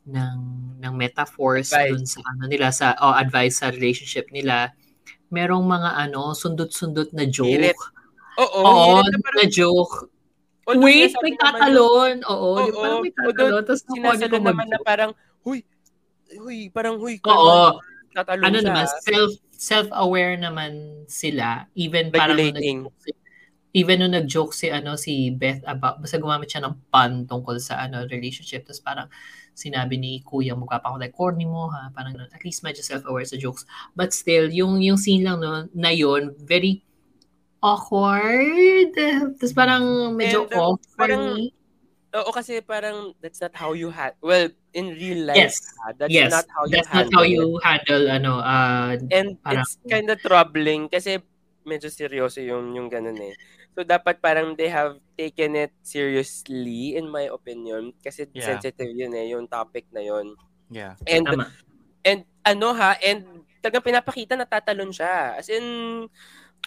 ng 0.08 0.38
ng 0.80 0.94
metaphors 0.96 1.68
Advice. 1.68 1.92
dun 1.92 2.04
sa 2.08 2.20
ano 2.32 2.42
nila 2.48 2.72
sa 2.72 2.96
oh, 3.04 3.12
advice 3.12 3.60
sa 3.60 3.68
relationship 3.68 4.32
nila 4.32 4.72
merong 5.28 5.68
mga 5.68 6.08
ano 6.08 6.32
sundot-sundot 6.32 7.12
na 7.12 7.28
joke. 7.28 7.76
Oo, 8.40 8.60
oo 8.64 9.04
hirit 9.04 9.12
na 9.12 9.20
parang- 9.20 9.36
na 9.36 9.46
joke 9.52 9.94
although 10.68 10.84
wait 10.84 11.12
sinasabi 11.12 11.24
may 11.24 11.34
tatalon 11.40 12.16
oo 12.28 12.48
di 12.60 12.70
Oo, 12.72 12.80
parang 12.80 13.00
may 13.00 13.12
tatalon 13.12 13.62
tapos 13.64 13.82
ko 13.88 14.36
naman 14.36 14.66
na 14.68 14.78
parang, 14.84 15.10
huy, 15.44 15.64
huy, 16.36 16.68
parang 16.68 16.96
huy. 17.00 17.16
Oo. 17.24 17.80
Tatalon 18.12 18.44
ano 18.48 18.58
siya. 18.60 18.68
naman 18.68 18.84
self 19.04 19.32
self-aware 19.58 20.38
naman 20.38 21.02
sila 21.10 21.66
even 21.74 22.14
parang 22.14 22.38
nung 22.38 22.94
even 23.74 23.98
nung 23.98 24.14
nag-joke 24.14 24.54
si 24.54 24.70
ano 24.70 24.94
si 24.94 25.34
Beth 25.34 25.66
about 25.66 25.98
basta 25.98 26.16
gumamit 26.16 26.48
siya 26.48 26.62
ng 26.62 26.88
pun 26.88 27.26
tungkol 27.26 27.58
sa 27.58 27.82
ano 27.82 28.06
relationship 28.06 28.62
tapos 28.64 28.80
parang 28.80 29.10
sinabi 29.58 29.98
ni 29.98 30.22
kuya 30.22 30.54
magpapakulay 30.54 31.10
corny 31.10 31.42
mo 31.42 31.66
ha? 31.74 31.90
Parang 31.90 32.14
at 32.14 32.42
least 32.46 32.62
medyo 32.62 32.78
self-aware 32.78 33.26
sa 33.26 33.34
jokes. 33.34 33.66
But 33.98 34.14
still 34.14 34.46
yung 34.46 34.78
yung 34.78 34.94
scene 34.94 35.26
lang 35.26 35.42
no, 35.42 35.66
na 35.74 35.90
yun 35.90 36.38
very 36.38 36.86
awkward. 37.58 38.94
Tapos 38.94 39.50
parang 39.50 40.14
medyo 40.14 40.46
And, 40.46 40.54
off 40.54 40.78
for 40.94 41.10
parang- 41.10 41.34
me 41.34 41.57
Oo, 42.16 42.32
kasi 42.32 42.64
parang 42.64 43.12
that's 43.20 43.36
not 43.44 43.52
how 43.52 43.76
you 43.76 43.92
had, 43.92 44.16
well, 44.24 44.48
in 44.72 44.96
real 44.96 45.28
life, 45.28 45.36
yes 45.36 45.60
ha, 45.84 45.92
that's 45.92 46.08
yes 46.08 46.32
not 46.32 46.48
how 46.48 46.64
you 46.64 46.72
that's 46.80 46.88
not 46.88 47.04
handle 47.04 47.12
how 47.20 47.24
you 47.28 47.44
handle 47.60 48.04
ano 48.08 48.32
uh 48.40 48.96
And 49.12 49.36
parang- 49.44 49.60
it's 49.60 49.76
kind 49.84 50.08
of 50.08 50.16
troubling 50.24 50.88
kasi 50.88 51.20
medyo 51.68 51.92
seryoso 51.92 52.40
yung 52.40 52.72
yung 52.72 52.88
ganun 52.88 53.20
eh. 53.20 53.36
So 53.76 53.84
dapat 53.84 54.24
parang 54.24 54.56
they 54.56 54.72
have 54.72 54.96
taken 55.20 55.52
it 55.52 55.76
seriously 55.84 56.96
in 56.96 57.12
my 57.12 57.28
opinion 57.28 57.92
kasi 58.00 58.24
Yeah. 58.32 58.56
sensitive 58.56 58.88
yun 58.88 59.12
eh 59.12 59.28
yung 59.36 59.44
topic 59.44 59.84
na 59.92 60.00
yun. 60.00 60.32
Yeah. 60.72 60.96
And 61.04 61.28
tama 61.28 61.52
and 62.08 62.24
ano 62.40 62.72
ha 62.72 62.96
and 63.04 63.44
talagang 63.60 63.84
pinapakita 63.84 64.32
na 64.32 64.48
tatalon 64.48 64.96
siya. 64.96 65.36
As 65.36 65.52
in 65.52 66.08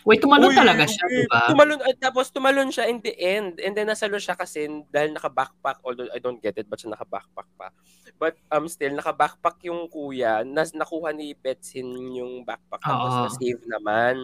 wait 0.06 0.22
tumalon 0.22 0.50
Uy, 0.50 0.58
talaga 0.58 0.84
siya 0.90 1.06
di 1.08 1.26
ba 1.30 1.50
Tumalon 1.52 1.80
at 1.86 1.98
tapos 2.02 2.34
tumalon 2.34 2.70
siya 2.74 2.90
in 2.90 3.00
the 3.02 3.14
end. 3.18 3.62
And 3.62 3.74
then 3.78 3.90
nasalo 3.90 4.18
siya 4.18 4.34
kasi 4.34 4.66
dahil 4.90 5.14
naka-backpack 5.14 5.84
although 5.86 6.10
I 6.10 6.18
don't 6.18 6.42
get 6.42 6.58
it 6.58 6.66
but 6.66 6.82
siya 6.82 6.94
naka-backpack 6.98 7.50
pa. 7.58 7.70
But 8.18 8.38
um 8.49 8.66
still 8.66 8.93
naka-backpack 8.97 9.62
yung 9.66 9.89
kuya, 9.89 10.41
nas 10.45 10.74
nakuha 10.74 11.14
ni 11.14 11.38
Betsin 11.38 11.89
yung 11.91 12.41
backpack 12.45 12.82
tapos 12.82 13.12
Oo. 13.14 13.24
na-save 13.30 13.64
naman. 13.70 14.16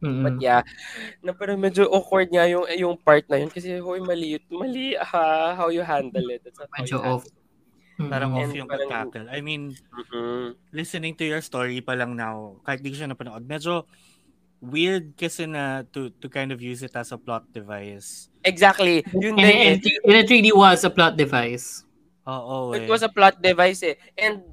Mm-mm. 0.00 0.24
But 0.24 0.36
yeah, 0.40 0.64
na 1.20 1.36
parang 1.36 1.60
medyo 1.60 1.84
awkward 1.92 2.32
nga 2.32 2.48
yung 2.48 2.64
yung 2.72 2.96
part 2.96 3.28
na 3.28 3.36
yun 3.36 3.52
kasi 3.52 3.76
hoy 3.84 4.00
mali 4.00 4.40
mali 4.48 4.96
ha 4.96 5.52
how 5.52 5.68
you 5.68 5.84
handle 5.84 6.24
it. 6.32 6.40
That's 6.40 6.56
not 6.56 6.72
medyo 6.72 6.96
off 7.04 7.28
it. 7.28 7.36
Parang 8.08 8.32
off 8.32 8.48
yung 8.56 8.64
pag-tackle. 8.64 9.28
I 9.28 9.44
mean, 9.44 9.76
Mm-mm. 9.76 10.56
listening 10.72 11.20
to 11.20 11.28
your 11.28 11.44
story 11.44 11.84
pa 11.84 11.92
lang 11.92 12.16
now, 12.16 12.56
kahit 12.64 12.80
di 12.80 12.88
ko 12.88 12.96
siya 12.96 13.12
napanood, 13.12 13.44
medyo 13.44 13.84
weird 14.60 15.16
kasi 15.16 15.48
na 15.48 15.82
to 15.88 16.12
to 16.20 16.28
kind 16.28 16.52
of 16.52 16.60
use 16.60 16.84
it 16.84 16.92
as 16.92 17.10
a 17.10 17.18
plot 17.18 17.48
device. 17.52 18.28
Exactly. 18.44 19.02
Yun 19.16 19.36
And, 19.36 19.40
din 19.40 19.56
and, 19.56 19.80
eh. 19.80 20.04
and 20.04 20.16
it 20.20 20.28
really 20.28 20.52
was 20.52 20.84
a 20.84 20.92
plot 20.92 21.16
device. 21.16 21.84
Oo, 22.28 22.76
eh. 22.76 22.84
It 22.84 22.86
was 22.88 23.02
a 23.02 23.08
plot 23.10 23.40
device 23.40 23.82
eh. 23.82 23.96
And 24.16 24.44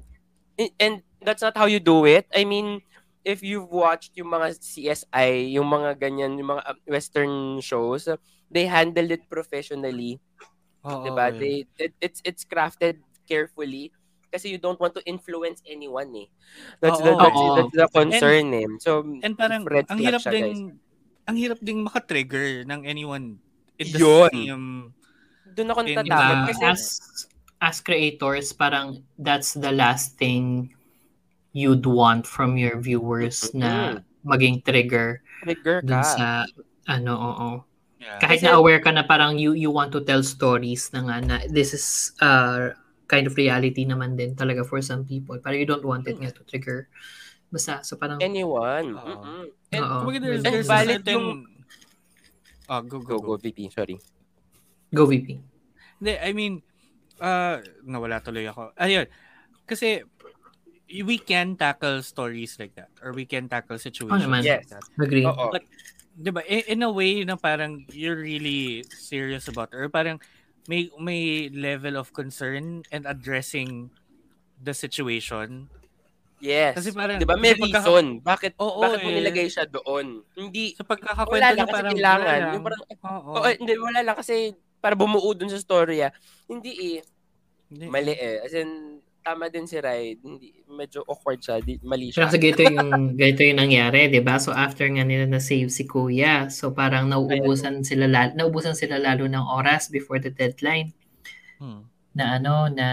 and 0.80 1.04
that's 1.20 1.44
not 1.44 1.56
how 1.56 1.68
you 1.68 1.78
do 1.78 2.08
it. 2.08 2.26
I 2.32 2.48
mean, 2.48 2.80
if 3.22 3.44
you've 3.44 3.68
watched 3.68 4.16
yung 4.16 4.32
mga 4.32 4.56
CSI, 4.58 5.52
yung 5.52 5.68
mga 5.68 6.00
ganyan, 6.00 6.40
yung 6.40 6.56
mga 6.56 6.64
uh, 6.64 6.78
western 6.88 7.60
shows, 7.60 8.08
they 8.50 8.64
handled 8.64 9.12
it 9.12 9.28
professionally. 9.28 10.16
Oo, 10.88 11.04
diba? 11.04 11.28
eh. 11.28 11.36
They 11.36 11.56
it, 11.76 11.92
it's 12.00 12.20
it's 12.24 12.42
crafted 12.48 13.04
carefully 13.28 13.92
kasi 14.28 14.52
you 14.52 14.60
don't 14.60 14.78
want 14.78 14.92
to 14.92 15.02
influence 15.04 15.60
anyone 15.64 16.12
eh. 16.14 16.28
That's 16.80 17.00
the 17.00 17.12
Oo. 17.12 17.20
that's, 17.20 17.36
Oo. 17.36 17.54
that's 17.56 17.74
the 17.74 17.86
concern 17.90 18.46
eh. 18.52 18.68
So 18.80 19.02
And 19.24 19.34
parang 19.34 19.64
red 19.64 19.88
ang 19.88 19.98
hirap 19.98 20.20
siya, 20.20 20.32
ding 20.32 20.52
guys. 20.76 21.26
ang 21.28 21.36
hirap 21.36 21.58
ding 21.60 21.80
maka-trigger 21.84 22.64
ng 22.64 22.80
anyone 22.84 23.40
in 23.76 23.86
the 23.92 24.00
Yun. 24.00 24.30
same 24.32 24.66
doon 25.52 25.68
ako 25.74 25.80
natatakot 25.84 26.38
kasi 26.54 26.62
As, 26.62 26.82
as 27.58 27.76
creators, 27.82 28.54
parang 28.54 29.02
that's 29.18 29.58
the 29.58 29.74
last 29.74 30.14
thing 30.14 30.70
you'd 31.50 31.82
want 31.82 32.22
from 32.22 32.54
your 32.54 32.78
viewers 32.78 33.50
na 33.50 33.98
maging 34.22 34.62
trigger 34.62 35.18
trigger 35.42 35.82
dun 35.82 35.98
ka. 35.98 36.06
sa 36.06 36.26
ano, 36.86 37.12
oo. 37.18 37.48
yeah. 37.98 38.22
Kahit 38.22 38.38
Kasi- 38.38 38.46
na 38.46 38.60
aware 38.60 38.78
ka 38.78 38.94
na 38.94 39.02
parang 39.02 39.34
you 39.34 39.58
you 39.58 39.72
want 39.74 39.90
to 39.90 40.04
tell 40.06 40.22
stories 40.22 40.92
na 40.94 41.02
nga 41.10 41.16
na 41.18 41.36
this 41.50 41.74
is 41.74 42.14
uh, 42.22 42.70
kind 43.08 43.24
of 43.24 43.34
reality 43.34 43.82
naman 43.82 44.14
din 44.14 44.36
talaga 44.36 44.62
for 44.62 44.78
some 44.78 45.02
people. 45.02 45.40
Pero 45.40 45.56
you 45.56 45.64
don't 45.64 45.82
want 45.82 46.04
it 46.06 46.20
nga 46.20 46.28
to 46.28 46.44
trigger. 46.44 46.86
Basta, 47.48 47.80
so 47.80 47.96
parang, 47.96 48.20
Anyone. 48.20 48.92
Oo. 48.92 49.08
Mm-mm. 49.16 49.42
And 49.72 49.82
Oo. 49.82 49.94
kumbaga 50.04 50.18
there's, 50.20 50.44
And 50.44 50.52
there's 50.52 50.68
valid 50.68 51.00
certain 51.02 51.16
yung- 51.16 51.44
Oh, 52.68 52.84
go, 52.84 53.00
Go, 53.00 53.16
go, 53.16 53.32
go, 53.32 53.40
VP. 53.40 53.72
Sorry. 53.72 53.96
go 54.92 55.08
VP. 55.08 55.40
Hindi, 55.98 56.12
I 56.20 56.36
mean, 56.36 56.60
uh, 57.16 57.64
nawala 57.82 58.20
tuloy 58.20 58.44
ako. 58.44 58.76
Ayun, 58.76 59.08
kasi 59.64 60.04
we 60.88 61.16
can 61.16 61.56
tackle 61.56 62.00
stories 62.00 62.56
like 62.56 62.72
that 62.72 62.88
or 63.00 63.12
we 63.12 63.24
can 63.24 63.48
tackle 63.48 63.76
situations 63.76 64.20
naman. 64.20 64.44
like 64.44 64.64
Yes. 64.64 64.68
that. 64.68 64.84
Agree. 65.00 65.24
Oo. 65.24 65.48
But, 65.48 65.64
di 66.12 66.28
ba, 66.28 66.44
in, 66.44 66.76
in 66.76 66.80
a 66.84 66.92
way 66.92 67.24
na 67.24 67.36
parang 67.36 67.88
you're 67.88 68.20
really 68.20 68.84
serious 68.90 69.48
about 69.48 69.72
it, 69.72 69.80
or 69.80 69.88
parang 69.88 70.20
may, 70.68 70.92
may 70.94 71.22
level 71.48 71.96
of 71.96 72.12
concern 72.12 72.84
and 72.86 73.02
addressing 73.02 73.88
the 74.58 74.70
situation. 74.70 75.72
Yes. 76.38 76.78
Kasi 76.78 76.92
parang- 76.92 77.18
Di 77.18 77.26
ba 77.26 77.34
may 77.34 77.56
kasi 77.56 77.66
pagka- 77.66 77.82
reason? 77.82 78.06
Bakit, 78.20 78.52
Oo, 78.60 78.78
bakit 78.78 79.00
mo 79.02 79.10
eh. 79.10 79.16
nilagay 79.18 79.48
siya 79.48 79.66
doon? 79.66 80.22
Hindi, 80.36 80.76
Sa 80.76 80.86
pagkakakwento 80.86 81.50
niya 81.50 81.66
parang 81.66 81.92
kailangan. 81.92 82.38
Yung 82.54 82.62
parang, 82.62 82.82
Oo. 82.86 83.30
Oo, 83.34 83.48
hindi, 83.48 83.72
wala 83.74 84.00
lang 84.04 84.14
kasi 84.14 84.54
para 84.78 84.94
bumuo 84.94 85.34
dun 85.34 85.50
sa 85.50 85.58
storya. 85.58 86.14
Hindi 86.46 86.72
eh. 86.94 87.00
Hindi. 87.66 87.86
Mali 87.90 88.14
eh. 88.14 88.38
As 88.38 88.54
in, 88.54 89.02
tama 89.28 89.44
din 89.46 89.64
si 89.64 89.76
Rai. 89.76 90.16
Hindi, 90.16 90.56
medyo 90.66 91.04
awkward 91.04 91.36
siya. 91.38 91.60
Di, 91.60 91.76
mali 91.82 92.08
Pero 92.08 92.16
siya. 92.18 92.24
kasi 92.24 92.36
ganito 92.38 92.62
yung, 92.64 92.90
ganito 93.12 93.42
yung 93.42 93.60
nangyari, 93.60 94.08
di 94.08 94.20
ba? 94.20 94.36
So 94.36 94.50
after 94.50 94.88
nga 94.88 95.04
nila 95.04 95.28
na-save 95.28 95.68
si 95.68 95.84
Kuya, 95.84 96.48
so 96.48 96.72
parang 96.72 97.06
nauubusan 97.06 97.84
sila, 97.84 98.08
lalo, 98.08 98.32
nauubusan 98.34 98.72
sila 98.72 98.96
lalo 98.96 99.28
ng 99.28 99.44
oras 99.50 99.88
before 99.88 100.16
the 100.16 100.30
deadline 100.30 100.96
Hmm. 101.58 101.84
na 102.14 102.38
ano, 102.38 102.70
na 102.70 102.88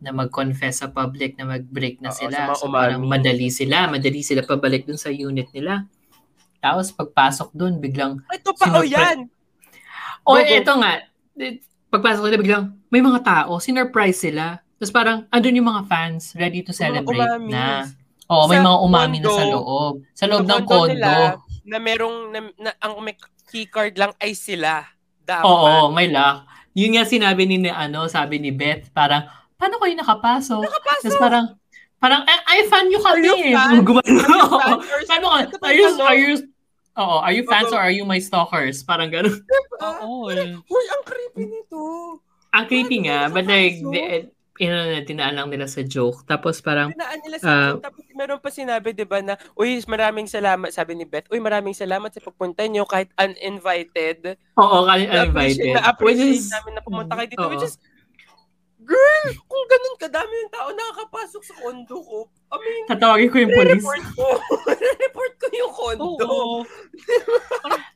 na 0.00 0.10
mag-confess 0.10 0.80
sa 0.80 0.88
public 0.88 1.36
na 1.36 1.46
mag-break 1.46 2.00
na 2.00 2.08
Oo, 2.08 2.18
sila. 2.18 2.50
So 2.52 2.66
parang 2.66 3.00
umami. 3.00 3.20
madali 3.22 3.48
sila, 3.48 3.86
madali 3.86 4.20
sila 4.20 4.42
pabalik 4.42 4.84
dun 4.84 4.96
sa 4.96 5.08
unit 5.08 5.48
nila. 5.50 5.84
Tapos 6.58 6.88
pagpasok 6.90 7.52
dun, 7.52 7.76
biglang, 7.76 8.24
Ito 8.26 8.50
pa, 8.52 8.72
oh 8.72 8.80
Sinupre- 8.80 8.88
yan! 8.90 9.18
oh, 10.24 10.34
Go, 10.34 10.40
go. 10.40 10.48
eto 10.50 10.72
nga, 10.74 10.92
pagpasok 11.90 12.22
nila, 12.24 12.40
biglang, 12.40 12.64
may 12.88 13.00
mga 13.00 13.20
tao, 13.20 13.60
sinurprise 13.60 14.24
sila. 14.24 14.63
Tapos 14.74 14.92
parang, 14.92 15.18
andun 15.28 15.58
yung 15.58 15.68
mga 15.68 15.82
fans, 15.86 16.34
ready 16.34 16.60
to 16.60 16.74
celebrate 16.74 17.14
umamis. 17.14 17.52
na. 17.52 17.88
Oo, 18.26 18.48
may 18.48 18.58
Sa 18.58 18.66
mga 18.66 18.78
umami 18.80 19.16
na 19.20 19.28
sa 19.28 19.34
condo, 19.36 19.52
loob. 19.54 19.94
Sa 20.12 20.24
loob 20.26 20.42
Sa 20.42 20.48
ng 20.48 20.64
condo 20.64 20.68
kondo. 20.68 20.92
nila, 20.92 21.10
na 21.64 21.78
merong, 21.78 22.16
na, 22.28 22.38
na, 22.56 22.70
ang 22.78 22.92
may 23.00 23.14
keycard 23.46 23.94
lang 23.94 24.12
ay 24.18 24.32
sila. 24.32 24.84
Dapat. 25.24 25.44
Oo, 25.44 25.88
may 25.88 26.08
lock. 26.08 26.44
Yun 26.74 26.98
nga 26.98 27.04
sinabi 27.06 27.46
ni, 27.46 27.64
ano, 27.64 28.08
sabi 28.08 28.36
ni 28.36 28.50
Beth, 28.50 28.90
parang, 28.90 29.24
paano 29.54 29.78
kayo 29.78 29.94
nakapasok? 29.94 30.60
Nakapasok! 30.60 31.02
Tapos 31.06 31.16
parang, 31.16 31.46
parang, 31.96 32.20
ay, 32.26 32.38
ay 32.44 32.60
fan 32.66 32.90
nyo 32.90 33.00
kami. 33.00 33.24
Are 33.24 33.38
you 33.40 33.56
fan? 33.56 33.72
Gumano. 33.80 34.20
Are 34.58 35.04
Paano 35.06 35.26
ka? 35.30 35.38
Are 35.62 35.72
you, 35.72 35.86
yung 35.86 35.96
ano? 35.96 36.04
are 36.04 36.18
you, 36.18 36.32
Oo, 36.94 37.16
are 37.18 37.34
you 37.34 37.42
fans 37.44 37.74
or 37.74 37.80
are 37.82 37.90
you 37.90 38.06
my 38.06 38.22
stalkers? 38.22 38.86
Parang 38.86 39.10
gano'n. 39.10 39.34
Oo, 39.82 40.30
eh. 40.30 40.54
Uy, 40.54 40.84
ang 40.86 41.02
creepy 41.02 41.42
nito. 41.42 41.78
Ang 42.54 42.64
creepy 42.70 42.98
nga, 43.02 43.26
but 43.26 43.50
like, 43.50 43.82
the, 43.82 44.30
you 44.56 44.68
know, 44.68 44.86
tinaan 45.02 45.34
lang 45.34 45.50
nila 45.50 45.66
sa 45.66 45.82
joke. 45.82 46.22
Tapos 46.24 46.60
parang, 46.60 46.90
Pinaan 46.90 47.18
nila 47.20 47.36
sa 47.38 47.48
Ah. 47.48 47.58
akin. 47.72 47.82
Tapos 47.82 48.02
meron 48.14 48.38
pa 48.38 48.50
sinabi, 48.50 48.88
di 48.90 49.02
ba, 49.02 49.18
na, 49.18 49.34
uy, 49.52 49.82
maraming 49.84 50.26
salamat, 50.26 50.70
sabi 50.70 50.94
ni 50.94 51.02
Beth, 51.02 51.26
uy, 51.28 51.38
maraming 51.38 51.74
salamat 51.74 52.10
sa 52.10 52.22
pagpunta 52.22 52.62
nyo 52.64 52.86
kahit 52.86 53.10
uninvited. 53.16 54.38
oo, 54.54 54.78
Na-appreciate, 54.80 55.10
uninvited. 55.10 55.64
Which 55.64 55.74
na-appreciate 55.74 56.38
is, 56.38 56.50
namin 56.50 56.72
na 56.72 56.82
pumunta 56.82 57.12
kayo 57.14 57.28
dito. 57.28 57.42
Oo. 57.42 57.50
Which 57.50 57.66
is, 57.66 57.74
girl, 58.84 59.26
kung 59.48 59.64
ganun 59.66 59.96
kadami 59.96 60.34
yung 60.44 60.52
tao 60.52 60.68
nakakapasok 60.70 61.42
sa 61.42 61.54
kondo 61.58 61.96
ko, 62.04 62.18
I 62.52 62.56
mean, 62.60 62.84
tatawagin 62.86 63.30
ko 63.32 63.36
yung 63.40 63.54
police. 63.56 63.82
report 63.82 64.04
ko. 64.14 64.26
report 65.04 65.32
ko 65.40 65.46
yung 65.50 65.72
kondo. 65.74 66.24
Oo. 66.28 66.58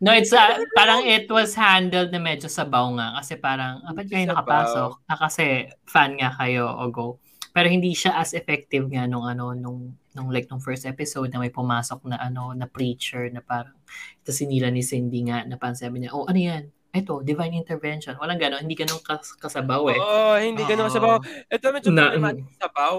No, 0.02 0.10
it's 0.14 0.32
uh, 0.32 0.58
parang 0.74 1.04
it 1.04 1.28
was 1.30 1.54
handled 1.54 2.10
na 2.10 2.18
medyo 2.18 2.48
sabaw 2.50 2.90
nga 2.96 3.20
kasi 3.20 3.38
parang, 3.38 3.84
ah, 3.84 3.92
ba't 3.94 4.08
kayo 4.08 4.26
nakapasok? 4.26 4.90
Ah, 5.06 5.18
kasi 5.18 5.68
fan 5.86 6.18
nga 6.18 6.32
kayo 6.34 6.66
o 6.66 6.88
go. 6.90 7.06
Pero 7.52 7.66
hindi 7.66 7.90
siya 7.92 8.18
as 8.18 8.34
effective 8.34 8.86
nga 8.88 9.10
nung 9.10 9.26
ano, 9.26 9.52
nung, 9.52 9.98
nung 10.14 10.28
like 10.30 10.46
nung 10.46 10.62
first 10.62 10.86
episode 10.86 11.30
na 11.34 11.42
may 11.42 11.50
pumasok 11.50 12.06
na 12.06 12.18
ano, 12.18 12.54
na 12.54 12.70
preacher 12.70 13.26
na 13.34 13.42
parang, 13.42 13.74
ito 14.22 14.30
sinila 14.30 14.70
ni 14.70 14.82
Cindy 14.82 15.26
nga 15.26 15.42
na 15.42 15.58
parang 15.58 15.78
sabi 15.78 16.02
niya, 16.02 16.14
oh, 16.14 16.26
ano 16.26 16.38
yan? 16.38 16.70
Ito, 16.90 17.20
divine 17.20 17.52
intervention. 17.54 18.16
Walang 18.16 18.38
gano'n, 18.38 18.64
hindi 18.64 18.74
gano'n 18.74 19.00
kas- 19.00 19.36
kasabaw 19.36 19.82
eh. 19.88 19.98
Oo, 19.98 20.34
hindi 20.36 20.64
ganun 20.64 20.88
Oo. 20.88 20.94
sabaw. 20.94 21.16
Ito 21.46 21.64
medyo 21.68 21.88
Na- 21.90 22.08
problematic 22.10 22.48
sabaw. 22.56 22.96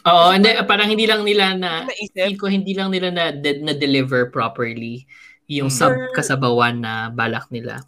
Oo, 0.00 0.26
hindi, 0.30 0.48
parang 0.64 0.88
hindi 0.88 1.04
lang 1.04 1.20
nila 1.20 1.52
na, 1.52 1.84
Naisip, 1.84 2.16
feel 2.16 2.34
ko 2.34 2.46
hindi 2.46 2.72
lang 2.72 2.88
nila 2.88 3.10
na, 3.10 3.24
na 3.34 3.72
deliver 3.72 4.30
properly 4.30 5.04
yung 5.46 5.68
Hmm. 5.68 5.78
sub 5.78 5.92
kasabawan 6.12 6.78
na 6.78 6.92
balak 7.08 7.48
nila. 7.48 7.84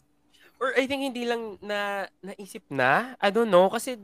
or 0.60 0.76
I 0.76 0.84
think 0.84 1.00
hindi 1.00 1.24
lang 1.24 1.56
na 1.64 2.04
naisip 2.20 2.60
na. 2.68 3.16
I 3.16 3.32
don't 3.32 3.48
know, 3.48 3.72
kasi 3.72 3.96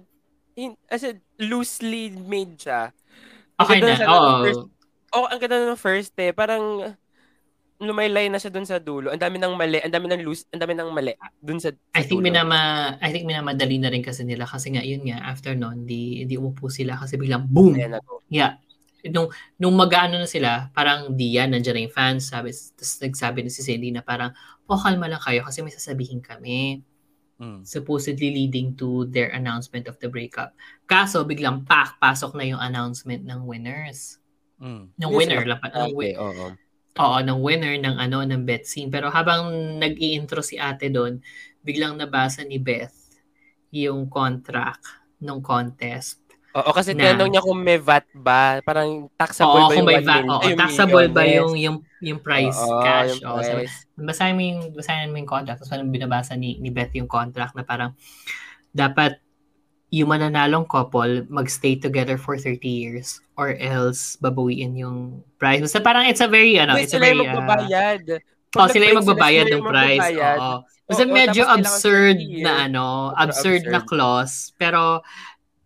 in, 0.56 0.72
as 0.88 1.04
a 1.04 1.12
loosely 1.36 2.08
made 2.08 2.56
siya. 2.56 2.96
Ang 3.54 3.64
Okay 3.68 3.78
na, 3.78 3.92
oo. 4.08 4.32
first- 4.40 4.72
Oh, 5.12 5.28
ang 5.28 5.36
ganda 5.36 5.60
ng 5.62 5.76
first 5.76 6.16
eh. 6.16 6.32
Parang 6.32 6.96
lumaylay 7.78 8.26
na 8.28 8.40
siya 8.40 8.48
dun 8.48 8.64
sa 8.64 8.80
dulo. 8.80 9.12
Ang 9.12 9.20
dami 9.20 9.36
ng 9.36 9.54
mali, 9.54 9.78
ang 9.80 9.92
dami 9.92 10.06
ng 10.08 10.22
loose, 10.24 10.48
ang 10.50 10.60
dami 10.60 10.72
ng 10.72 10.88
mali 10.90 11.12
dun 11.38 11.60
sa, 11.60 11.70
sa 11.92 12.00
I 12.00 12.02
think 12.04 12.20
dulo. 12.20 12.24
minama 12.24 12.56
I 13.00 13.12
think 13.12 13.24
minamadali 13.24 13.76
na 13.76 13.92
rin 13.92 14.00
kasi 14.00 14.24
nila 14.24 14.48
kasi 14.48 14.72
nga 14.72 14.80
yun 14.80 15.04
nga 15.04 15.20
after 15.24 15.52
noon 15.52 15.84
di 15.84 16.24
di 16.24 16.36
umupo 16.36 16.68
sila 16.68 16.96
kasi 16.96 17.16
biglang 17.16 17.44
boom. 17.46 17.76
Ayan 17.76 17.92
na 17.92 18.00
to. 18.00 18.24
Yeah. 18.28 18.56
Nung 19.06 19.30
nung 19.56 19.76
mag-ano 19.76 20.18
na 20.18 20.26
sila, 20.26 20.72
parang 20.72 21.14
di 21.14 21.36
yan 21.36 21.54
nandiyan 21.54 21.74
na 21.78 21.82
yung 21.86 21.94
fans, 21.94 22.32
sabi 22.32 22.50
tapos 22.50 22.98
nagsabi 22.98 23.38
na 23.46 23.52
si 23.52 23.62
Cindy 23.62 23.94
na 23.94 24.02
parang 24.02 24.32
oh 24.66 24.80
kalma 24.80 25.06
lang 25.06 25.22
kayo 25.22 25.46
kasi 25.46 25.62
may 25.62 25.70
sasabihin 25.70 26.18
kami. 26.24 26.82
Mm. 27.36 27.68
Supposedly 27.68 28.32
leading 28.32 28.72
to 28.74 29.04
their 29.12 29.28
announcement 29.30 29.86
of 29.86 30.00
the 30.00 30.08
breakup. 30.08 30.56
Kaso 30.88 31.20
biglang 31.22 31.68
pak 31.68 32.00
pasok 32.00 32.32
na 32.32 32.48
yung 32.48 32.58
announcement 32.58 33.22
ng 33.22 33.44
winners. 33.44 34.18
Mm. 34.56 34.88
Ng 34.96 35.12
Yes, 35.12 35.18
winner 35.20 35.42
sir. 35.44 35.48
lang 35.52 35.60
pa- 35.60 35.70
ng 35.70 35.92
Okay, 35.92 36.12
oo. 36.16 36.56
Oo, 36.96 37.16
ng 37.20 37.38
winner 37.44 37.76
ng 37.76 37.96
ano 38.00 38.24
ng 38.24 38.42
bet 38.44 38.64
scene. 38.64 38.88
Pero 38.88 39.12
habang 39.12 39.52
nag-i-intro 39.76 40.40
si 40.40 40.56
ate 40.56 40.88
doon, 40.88 41.20
biglang 41.60 41.96
nabasa 42.00 42.40
ni 42.42 42.56
Beth 42.56 42.94
yung 43.68 44.08
contract 44.08 44.80
ng 45.20 45.38
contest. 45.44 46.22
Oo, 46.56 46.72
kasi 46.72 46.96
Na- 46.96 47.12
tinanong 47.12 47.36
niya 47.36 47.44
kung 47.44 47.60
may 47.60 47.76
VAT 47.76 48.08
ba. 48.16 48.64
Parang 48.64 49.12
taxable 49.12 49.52
Oo, 49.52 49.68
ba 49.68 49.74
kung 49.76 49.84
yung 49.84 49.88
may 49.92 50.00
1 50.00 50.08
va- 50.08 50.16
million? 50.24 50.32
oo, 50.32 50.44
yung 50.48 50.60
taxable 50.60 51.08
ba 51.12 51.22
yung 51.28 51.52
yung 51.52 51.76
yung 52.00 52.20
price 52.24 52.56
Oo, 52.56 52.80
cash? 52.80 53.12
yung 53.20 53.28
Oo, 53.28 53.40
price. 53.44 53.76
basahin 53.92 54.34
mo 54.36 54.42
yung, 54.44 54.60
basahin 54.72 55.10
mo 55.12 55.16
yung 55.20 55.28
contract. 55.28 55.58
Tapos 55.60 55.72
parang 55.72 55.92
binabasa 55.92 56.32
ni, 56.32 56.56
ni 56.56 56.72
Beth 56.72 56.96
yung 56.96 57.08
contract 57.08 57.52
na 57.52 57.64
parang 57.64 57.92
dapat 58.72 59.20
yung 59.90 60.10
mananalong 60.10 60.66
couple 60.66 61.22
magstay 61.30 61.78
together 61.78 62.18
for 62.18 62.34
30 62.34 62.58
years 62.66 63.22
or 63.38 63.54
else 63.62 64.18
babawiin 64.18 64.74
yung 64.74 65.22
price. 65.38 65.62
Basta 65.62 65.78
parang 65.78 66.10
it's 66.10 66.20
a 66.20 66.26
very, 66.26 66.58
ano, 66.58 66.74
Uy, 66.74 66.82
it's 66.82 66.94
a 66.94 66.98
very, 66.98 67.14
uh, 67.14 67.22
magbabayad. 67.22 68.02
Oh, 68.56 68.66
sila 68.66 68.88
yung 68.90 69.04
magbabayad 69.04 69.46
ng 69.52 69.62
price. 69.62 70.10
Oo. 70.16 70.64
Basta 70.86 71.02
Oo, 71.02 71.12
medyo 71.12 71.42
kailangan 71.44 71.60
absurd 71.66 72.18
30 72.18 72.42
na 72.46 72.52
ano, 72.66 72.86
Sobrang 72.86 73.22
absurd 73.22 73.62
na 73.66 73.78
absurd. 73.82 73.86
clause. 73.90 74.36
Pero 74.58 74.80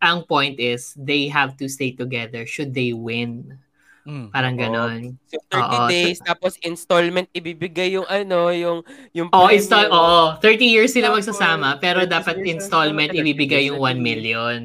ang 0.00 0.24
point 0.24 0.56
is, 0.56 0.96
they 0.96 1.28
have 1.28 1.56
to 1.60 1.68
stay 1.68 1.92
together 1.92 2.44
should 2.48 2.72
they 2.72 2.92
win. 2.92 3.56
Mm. 4.00 4.32
Parang 4.32 4.54
ganon. 4.56 5.00
So 5.28 5.36
30 5.46 5.76
Oo. 5.76 5.88
days, 5.88 6.18
tapos 6.18 6.56
installment, 6.60 7.28
ibibigay 7.30 7.94
yung 7.94 8.08
ano, 8.08 8.48
yung 8.48 8.80
yung 9.12 9.28
Oo, 9.28 9.46
premium. 9.46 9.56
install, 9.56 9.86
oo. 9.90 10.22
30 10.38 10.66
years 10.66 10.90
sila 10.90 11.12
magsasama, 11.12 11.76
pero 11.76 12.00
30 12.02 12.08
dapat 12.08 12.36
installment 12.40 13.12
ibibigay 13.12 13.64
30 13.64 13.68
yung 13.68 13.78
years 13.78 13.92
1 13.92 13.98
million. 14.00 14.58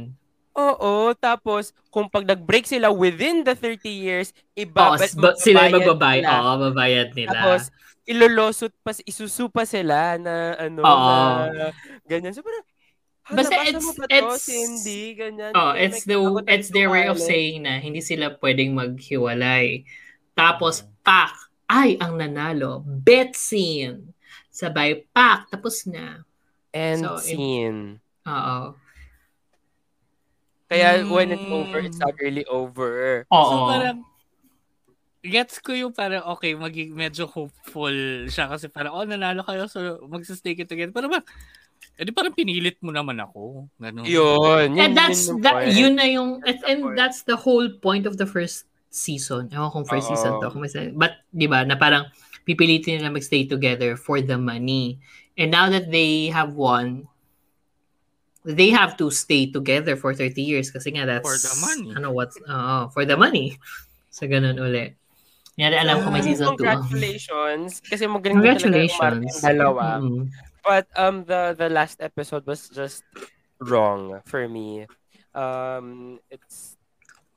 Oo, 0.55 1.11
tapos 1.13 1.75
kung 1.91 2.07
pag 2.07 2.23
nag-break 2.23 2.63
sila 2.63 2.87
within 2.87 3.43
the 3.43 3.51
30 3.53 3.91
years, 3.91 4.31
Oo, 4.31 4.55
iba 4.55 4.95
ba- 4.95 5.35
sila 5.35 5.67
magbabayad. 5.67 6.23
sila. 6.23 6.31
Oo, 6.33 6.51
babayad 6.71 7.09
nila. 7.11 7.31
Tapos 7.35 7.61
ilolosot 8.05 8.71
pa 8.79 8.93
isusu 9.03 9.49
pa 9.49 9.65
sila 9.65 10.15
na 10.15 10.55
ano 10.55 10.79
Oo. 10.79 11.17
na 11.51 11.75
ganyan. 12.07 12.31
So 12.31 12.39
parang 12.39 12.63
"Ha, 12.63 12.74
Basta 13.25 13.57
it's, 13.65 13.81
ba 13.97 14.05
to, 14.05 14.13
it's, 14.13 14.45
Cindy? 14.45 15.17
Ganyan. 15.17 15.51
oh, 15.57 15.73
it's 15.73 16.05
the, 16.05 16.19
it's 16.45 16.69
their 16.69 16.93
way 16.93 17.09
of 17.09 17.17
saying 17.17 17.65
na 17.65 17.81
hindi 17.81 17.97
sila 17.97 18.37
pwedeng 18.37 18.77
maghiwalay. 18.77 19.81
Tapos, 20.37 20.85
pak, 21.01 21.33
ay, 21.65 21.97
ang 21.97 22.21
nanalo, 22.21 22.85
bet 22.85 23.33
scene. 23.33 24.13
Sabay, 24.53 25.09
pak, 25.09 25.49
tapos 25.49 25.89
na. 25.89 26.21
And 26.69 27.01
So, 27.01 27.17
scene. 27.17 27.97
Oo. 28.29 28.77
Kaya 30.69 31.05
when 31.09 31.33
it's 31.33 31.45
Mm. 31.45 31.53
over, 31.53 31.77
it's 31.81 32.01
not 32.01 32.13
really 32.21 32.45
over. 32.45 33.25
Oo. 33.29 33.49
So 33.49 33.55
parang, 33.69 33.97
gets 35.25 35.57
ko 35.61 35.73
yung 35.73 35.93
parang, 35.93 36.21
okay, 36.37 36.53
maging 36.53 36.93
medyo 36.93 37.25
hopeful 37.25 37.93
siya 38.29 38.49
kasi 38.49 38.69
parang, 38.69 38.93
oh, 38.93 39.05
nanalo 39.05 39.41
kayo, 39.41 39.65
so 39.65 40.01
magsistay 40.05 40.53
it 40.53 40.69
together. 40.69 40.93
Pero 40.93 41.09
ba, 41.95 42.01
edi 42.03 42.11
parang 42.11 42.35
pinilit 42.35 42.77
mo 42.83 42.91
naman 42.91 43.15
ako. 43.17 43.71
Ganun. 43.79 44.03
Yun. 44.03 44.75
yun 44.75 44.79
And 44.79 44.91
that's, 44.91 45.31
yun 45.31 45.41
that, 45.41 45.55
point. 45.55 45.71
yun 45.73 45.93
na 45.95 46.05
yung, 46.05 46.43
and, 46.43 46.59
and 46.67 46.79
point. 46.83 46.95
that's 46.99 47.23
the 47.23 47.39
whole 47.39 47.71
point 47.79 48.03
of 48.03 48.19
the 48.19 48.27
first 48.27 48.67
season. 48.91 49.47
Ewan 49.51 49.71
kung 49.71 49.87
first 49.87 50.11
Oo. 50.11 50.15
season 50.15 50.37
to. 50.43 50.51
Kung 50.51 50.59
may- 50.59 50.91
But, 50.91 51.23
di 51.31 51.47
ba, 51.47 51.63
na 51.63 51.79
parang 51.79 52.11
pipilitin 52.43 52.99
nila 52.99 53.15
magstay 53.15 53.47
together 53.47 53.95
for 53.95 54.19
the 54.19 54.35
money. 54.35 54.99
And 55.39 55.51
now 55.51 55.71
that 55.71 55.91
they 55.91 56.27
have 56.29 56.55
won, 56.55 57.07
they 58.45 58.69
have 58.69 58.93
to 59.01 59.09
stay 59.09 59.49
together 59.49 59.97
for 59.97 60.13
30 60.13 60.37
years 60.37 60.69
kasi 60.69 60.93
nga 60.93 61.09
that's 61.09 61.25
For 61.25 61.33
the 61.33 61.55
money. 61.65 61.97
ano 61.97 62.13
what's 62.13 62.37
uh, 62.45 62.85
for 62.93 63.01
the 63.01 63.17
money 63.17 63.57
so 64.13 64.29
ganun 64.29 64.61
uli 64.61 64.93
yan 65.57 65.73
alam 65.73 66.05
ko 66.05 66.13
may 66.13 66.21
Ah, 66.21 66.27
season 66.29 66.53
2 66.53 66.61
Congratulations. 66.61 67.81
Kasi 67.81 68.05
magaling 68.05 68.37
talaga 68.43 68.53
yung 68.53 68.59
congratulations 68.61 69.01
Martin 69.01 69.41
dalawa. 69.41 69.85
Mm. 69.97 70.23
But 70.65 70.89
um 70.97 71.23
the 71.23 71.53
the 71.53 71.69
last 71.69 72.01
episode 72.01 72.49
was 72.49 72.67
just 72.67 73.05
wrong 73.61 74.17
for 74.25 74.49
me. 74.49 74.89
Um 75.31 76.17
it's 76.33 76.73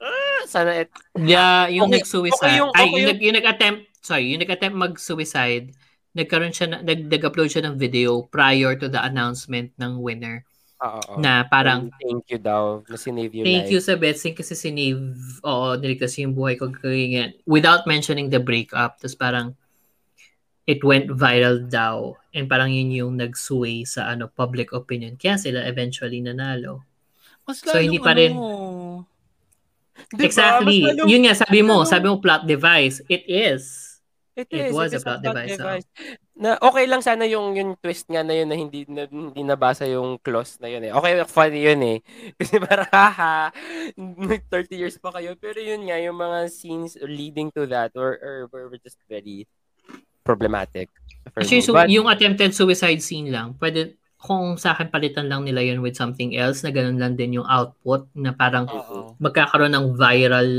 ah, 0.01 0.43
sana 0.49 0.87
it 0.87 0.91
Yeah, 1.13 1.69
yung 1.69 1.93
Okay, 1.93 2.01
nag-suicide. 2.01 2.41
okay 2.41 2.57
yung- 2.57 2.73
ay, 2.73 2.81
okay 2.81 2.89
yung, 2.89 2.97
yung- 2.97 3.11
nag, 3.13 3.21
yung 3.21 3.37
nag-attempt, 3.37 3.81
sorry, 4.01 4.27
yung 4.33 4.41
nag-attempt 4.41 4.77
mag-suicide, 4.79 5.75
nagkaroon 6.15 6.55
siya, 6.55 6.67
na, 6.71 6.77
nag, 6.81 7.11
nag-upload 7.11 7.51
siya 7.51 7.67
ng 7.69 7.77
video 7.77 8.23
prior 8.25 8.79
to 8.79 8.87
the 8.89 8.99
announcement 9.03 9.75
ng 9.77 9.99
winner 9.99 10.47
Oo, 10.79 11.03
oo. 11.03 11.19
na 11.19 11.43
parang, 11.45 11.91
thank 11.99 12.31
you 12.31 12.39
daw 12.39 12.81
na 12.87 12.95
sinave 12.95 13.35
your 13.35 13.43
thank 13.43 13.67
life. 13.67 13.73
you 13.75 13.83
sa 13.83 13.99
Betsy 13.99 14.31
kasi 14.33 14.55
sinave, 14.55 15.03
oo, 15.43 15.75
niligtas 15.75 16.15
yung 16.23 16.33
buhay 16.33 16.55
ko 16.55 16.71
ganyan. 16.71 17.35
Without 17.45 17.83
mentioning 17.85 18.31
the 18.31 18.39
breakup. 18.39 19.03
Tapos 19.03 19.19
parang, 19.19 19.59
it 20.69 20.85
went 20.85 21.09
viral 21.09 21.65
daw. 21.65 22.13
And 22.31 22.45
parang 22.45 22.69
yun 22.69 22.93
yung 22.93 23.17
nag-sway 23.17 23.89
sa 23.89 24.13
ano 24.13 24.29
public 24.29 24.71
opinion. 24.71 25.17
Kaya 25.17 25.41
sila 25.41 25.65
eventually 25.65 26.21
nanalo. 26.21 26.85
Mas 27.49 27.65
So, 27.65 27.81
hindi 27.81 27.97
pa 27.97 28.13
lalong 28.13 28.21
rin- 28.21 28.37
ano, 28.37 29.09
Diba? 30.13 30.23
exactly. 30.23 30.79
Mas 30.85 30.89
lalong- 30.95 31.09
yun 31.09 31.23
nga, 31.25 31.35
sabi 31.35 31.61
mo, 31.65 31.83
sabi 31.83 32.07
mo 32.07 32.21
plot 32.21 32.45
device. 32.45 33.01
It 33.09 33.25
is. 33.27 33.65
It, 34.39 34.47
It 34.55 34.71
is, 34.71 34.71
was 34.71 34.95
it 34.95 35.03
a 35.03 35.03
plot 35.03 35.19
device, 35.19 35.59
oh. 35.59 35.83
Na 36.39 36.55
okay 36.63 36.87
lang 36.87 37.03
sana 37.03 37.27
yung 37.27 37.59
yung 37.59 37.75
twist 37.75 38.07
nga 38.07 38.23
na 38.23 38.31
yun 38.31 38.47
na 38.47 38.55
hindi 38.55 38.87
na, 38.87 39.11
hindi 39.11 39.43
nabasa 39.43 39.83
yung 39.91 40.23
clause 40.23 40.55
na 40.63 40.71
yun 40.71 40.87
eh. 40.87 40.95
Okay, 40.95 41.19
funny 41.27 41.67
yun 41.67 41.81
eh. 41.83 41.99
Kasi 42.39 42.63
parang 42.63 42.87
haha, 42.87 43.51
30 43.99 44.47
years 44.71 44.95
pa 45.03 45.11
kayo. 45.11 45.35
Pero 45.35 45.59
yun 45.59 45.83
nga, 45.83 45.99
yung 45.99 46.15
mga 46.15 46.47
scenes 46.47 46.95
leading 47.03 47.51
to 47.51 47.67
that 47.67 47.91
or, 47.99 48.15
or 48.23 48.47
were 48.53 48.79
just 48.79 49.03
very 49.11 49.43
problematic. 50.29 50.93
Actually, 51.33 51.65
me. 51.65 51.67
so, 51.67 51.73
But, 51.73 51.89
yung 51.89 52.05
attempted 52.05 52.53
suicide 52.53 53.01
scene 53.01 53.33
lang, 53.33 53.57
pwede, 53.57 53.97
kung 54.19 54.59
sa 54.59 54.75
akin 54.77 54.93
palitan 54.93 55.31
lang 55.31 55.47
nila 55.49 55.63
yun 55.63 55.81
with 55.81 55.95
something 55.97 56.35
else 56.37 56.61
na 56.61 56.75
ganun 56.75 56.99
lang 56.99 57.15
din 57.15 57.39
yung 57.41 57.47
output 57.47 58.11
na 58.13 58.35
parang 58.35 58.67
Oo. 58.67 59.15
magkakaroon 59.17 59.73
ng 59.73 59.95
viral 59.95 60.51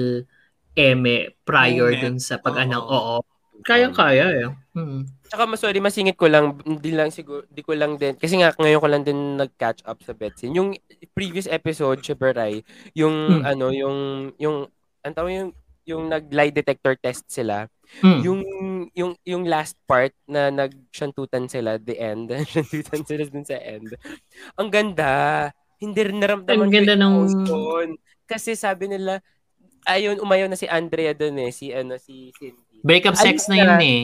eme 0.74 1.36
prior 1.44 1.92
Moment. 1.92 2.02
dun 2.02 2.18
sa 2.18 2.40
pag-anang 2.40 2.80
Oo. 2.82 3.20
oo. 3.20 3.28
Kayang-kaya 3.60 4.26
eh. 4.32 4.48
Hmm. 4.72 5.04
Tsaka 5.28 5.44
mas 5.44 5.60
sorry, 5.60 5.84
masingit 5.84 6.16
ko 6.16 6.32
lang, 6.32 6.56
hindi 6.64 6.96
lang 6.96 7.12
siguro, 7.12 7.44
di 7.52 7.60
ko 7.60 7.76
lang 7.76 8.00
din, 8.00 8.16
kasi 8.16 8.40
nga 8.40 8.56
ngayon 8.56 8.80
ko 8.80 8.88
lang 8.88 9.04
din 9.04 9.20
nag-catch 9.36 9.84
up 9.84 10.00
sa 10.00 10.16
Betsy. 10.16 10.48
Yung 10.56 10.80
previous 11.12 11.44
episode, 11.52 12.00
Shiberay, 12.00 12.64
yung 12.96 13.44
Hmm. 13.44 13.44
ano, 13.44 13.76
yung, 13.76 13.98
yung, 14.40 14.72
ang 15.04 15.12
tawag 15.12 15.36
yung, 15.36 15.52
yung 15.84 16.08
nag-lie 16.08 16.56
detector 16.56 16.96
test 16.96 17.28
sila, 17.28 17.68
Hmm. 17.90 18.22
yung, 18.22 18.42
yung, 18.94 19.12
yung 19.24 19.44
last 19.44 19.74
part 19.84 20.14
na 20.24 20.48
nag-shantutan 20.48 21.46
sila, 21.46 21.76
the 21.76 21.98
end, 21.98 22.30
shantutan 22.48 23.02
sila 23.02 23.24
dun 23.26 23.42
sa 23.44 23.58
end. 23.58 23.90
Ang 24.54 24.70
ganda. 24.70 25.10
Hindi 25.76 26.00
rin 26.04 26.20
naramdaman 26.20 26.68
Ang 26.68 26.76
ganda 26.76 26.94
ng- 26.94 27.18
emotion. 27.18 27.88
Kasi 28.24 28.54
sabi 28.54 28.86
nila, 28.86 29.26
ayun, 29.84 30.20
umayaw 30.20 30.46
na 30.46 30.54
si 30.54 30.68
Andrea 30.68 31.12
dun 31.12 31.40
eh, 31.40 31.50
si, 31.50 31.74
ano, 31.74 31.98
si 31.98 32.30
Cindy. 32.32 32.78
Breakup 32.80 33.18
sex 33.18 33.48
Ayun 33.48 33.50
na 33.50 33.56
yun 33.58 33.68
na. 33.68 33.82
eh. 33.82 34.04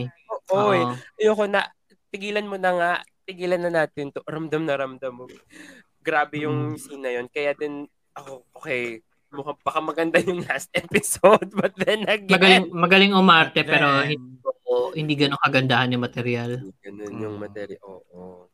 Oo, 0.49 0.71
eh. 0.71 0.81
Oo. 0.81 0.93
ayoko 1.15 1.45
na, 1.45 1.61
tigilan 2.09 2.43
mo 2.43 2.57
na 2.57 2.71
nga, 2.73 2.91
tigilan 3.23 3.59
na 3.59 3.71
natin 3.75 4.09
to. 4.09 4.25
Ramdam 4.25 4.65
na 4.65 4.75
ramdam 4.75 5.13
mo. 5.13 5.25
Grabe 6.01 6.41
yung 6.41 6.73
Mm. 6.73 6.77
scene 6.79 7.01
na 7.01 7.11
yun. 7.13 7.27
Kaya 7.27 7.53
din, 7.53 7.85
ako, 8.13 8.49
okay, 8.51 9.04
mukhang 9.35 9.59
baka 9.59 9.79
maganda 9.79 10.17
yung 10.19 10.41
last 10.41 10.71
episode. 10.77 11.51
But 11.51 11.75
then 11.75 12.03
again, 12.05 12.31
Magaling, 12.31 12.65
magaling 12.71 13.13
umarte 13.13 13.59
But 13.59 13.69
pero 13.69 13.87
then- 14.01 14.09
hindi, 14.09 14.39
hindi 14.95 15.13
ganun 15.15 15.39
kagandahan 15.39 15.91
yung 15.91 16.03
material. 16.03 16.51
ganun 16.77 17.13
yung 17.15 17.35
Mm. 17.35 17.43
material. 17.43 17.81
Oo. 17.83 18.47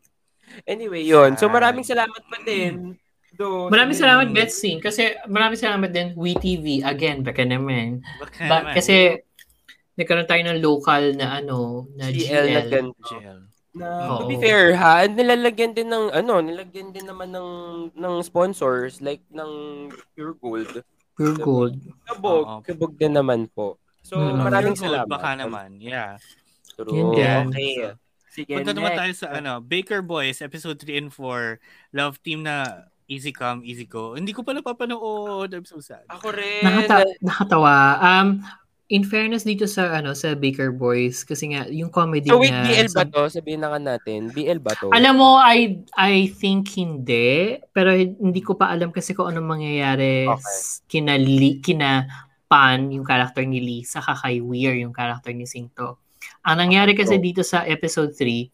Anyway, 0.64 1.02
yun. 1.02 1.34
So 1.36 1.48
maraming 1.48 1.84
salamat 1.84 2.22
pa 2.22 2.38
din. 2.42 2.98
Do, 3.32 3.72
Maraming 3.72 3.96
sa- 3.96 4.12
salamat, 4.12 4.28
Betsy. 4.30 4.76
Kasi 4.78 5.16
maraming 5.26 5.56
salamat 5.56 5.88
din, 5.88 6.12
WeTV. 6.14 6.84
Again, 6.84 7.24
baka 7.24 7.42
naman. 7.42 8.04
Baka 8.20 8.44
Ba- 8.44 8.60
naman. 8.62 8.76
kasi 8.76 9.24
nagkaroon 9.94 10.26
tayo 10.26 10.42
ng 10.44 10.60
local 10.60 11.04
na 11.16 11.40
ano, 11.40 11.88
na 11.96 12.12
GL 12.12 12.46
na 12.50 12.60
GL. 12.60 12.70
ganito. 12.70 13.08
Jail. 13.08 13.40
Na, 13.72 13.88
Oo. 14.12 14.18
to 14.20 14.24
be 14.28 14.36
fair 14.36 14.76
ha, 14.76 15.08
nilalagyan 15.08 15.72
din 15.72 15.88
ng 15.88 16.12
ano, 16.12 16.44
nilagyan 16.44 16.92
din 16.92 17.08
naman 17.08 17.32
ng 17.32 17.50
ng 17.96 18.16
sponsors 18.20 19.00
like 19.00 19.24
ng 19.32 19.52
Pure 20.12 20.36
Gold. 20.38 20.72
Pure 21.16 21.38
gold. 21.38 21.76
Kabog, 22.04 22.44
Oo. 22.44 22.60
kabog 22.60 22.94
din 22.96 23.16
naman 23.16 23.48
po. 23.48 23.80
So, 24.02 24.20
Mm. 24.20 24.44
maraming 24.44 24.76
salamat. 24.76 25.08
Baka 25.08 25.38
naman, 25.38 25.80
yeah. 25.80 26.20
True. 26.76 26.92
Yun 26.92 27.08
din. 27.14 27.44
Okay. 27.48 27.76
Sige, 28.32 28.56
Punta 28.56 28.72
naman 28.72 28.96
tayo 28.96 29.12
sa 29.12 29.28
ano, 29.36 29.60
Baker 29.60 30.00
Boys, 30.02 30.40
episode 30.40 30.80
3 30.80 30.96
and 30.98 31.12
4. 31.12 31.60
Love 31.92 32.16
team 32.24 32.44
na 32.44 32.88
easy 33.06 33.36
come, 33.36 33.60
easy 33.64 33.84
go. 33.84 34.16
Hindi 34.16 34.32
ko 34.32 34.40
pa 34.40 34.56
napapanood. 34.56 35.52
I'm 35.52 35.68
so 35.68 35.84
sad. 35.84 36.08
Ako 36.08 36.32
rin. 36.32 36.64
Nakata- 36.64 37.20
nakatawa. 37.20 37.76
Um, 38.00 38.28
in 38.92 39.08
fairness 39.08 39.48
dito 39.48 39.64
sa 39.64 39.96
ano 39.96 40.12
sa 40.12 40.36
Baker 40.36 40.76
Boys 40.76 41.24
kasi 41.24 41.56
nga 41.56 41.64
yung 41.72 41.88
comedy 41.88 42.28
so 42.28 42.36
wait, 42.36 42.52
niya 42.52 42.84
BL 42.84 42.90
ba 42.92 43.04
sa- 43.08 43.08
to? 43.08 43.24
Sabihin 43.32 43.64
na 43.64 43.72
nga 43.72 43.80
natin. 43.80 44.28
BL 44.28 44.60
ba 44.60 44.76
to? 44.76 44.92
Alam 44.92 45.16
mo, 45.16 45.40
I 45.40 45.80
I 45.96 46.28
think 46.28 46.68
hindi. 46.76 47.56
Pero 47.72 47.96
hindi 47.96 48.42
ko 48.44 48.60
pa 48.60 48.68
alam 48.68 48.92
kasi 48.92 49.16
kung 49.16 49.32
anong 49.32 49.48
mangyayari 49.48 50.28
Okay. 50.28 50.92
kina, 50.92 51.16
Lee, 51.16 51.64
kina 51.64 52.04
Pan, 52.52 52.92
yung 52.92 53.08
character 53.08 53.48
ni 53.48 53.64
Lee, 53.64 53.88
saka 53.88 54.12
kay 54.14 54.44
Weir, 54.44 54.76
yung 54.76 54.92
character 54.92 55.32
ni 55.32 55.48
Singto. 55.48 56.04
Ang 56.44 56.68
nangyari 56.68 56.92
kasi 56.92 57.16
dito 57.16 57.48
sa 57.48 57.64
episode 57.64 58.12
3, 58.12 58.52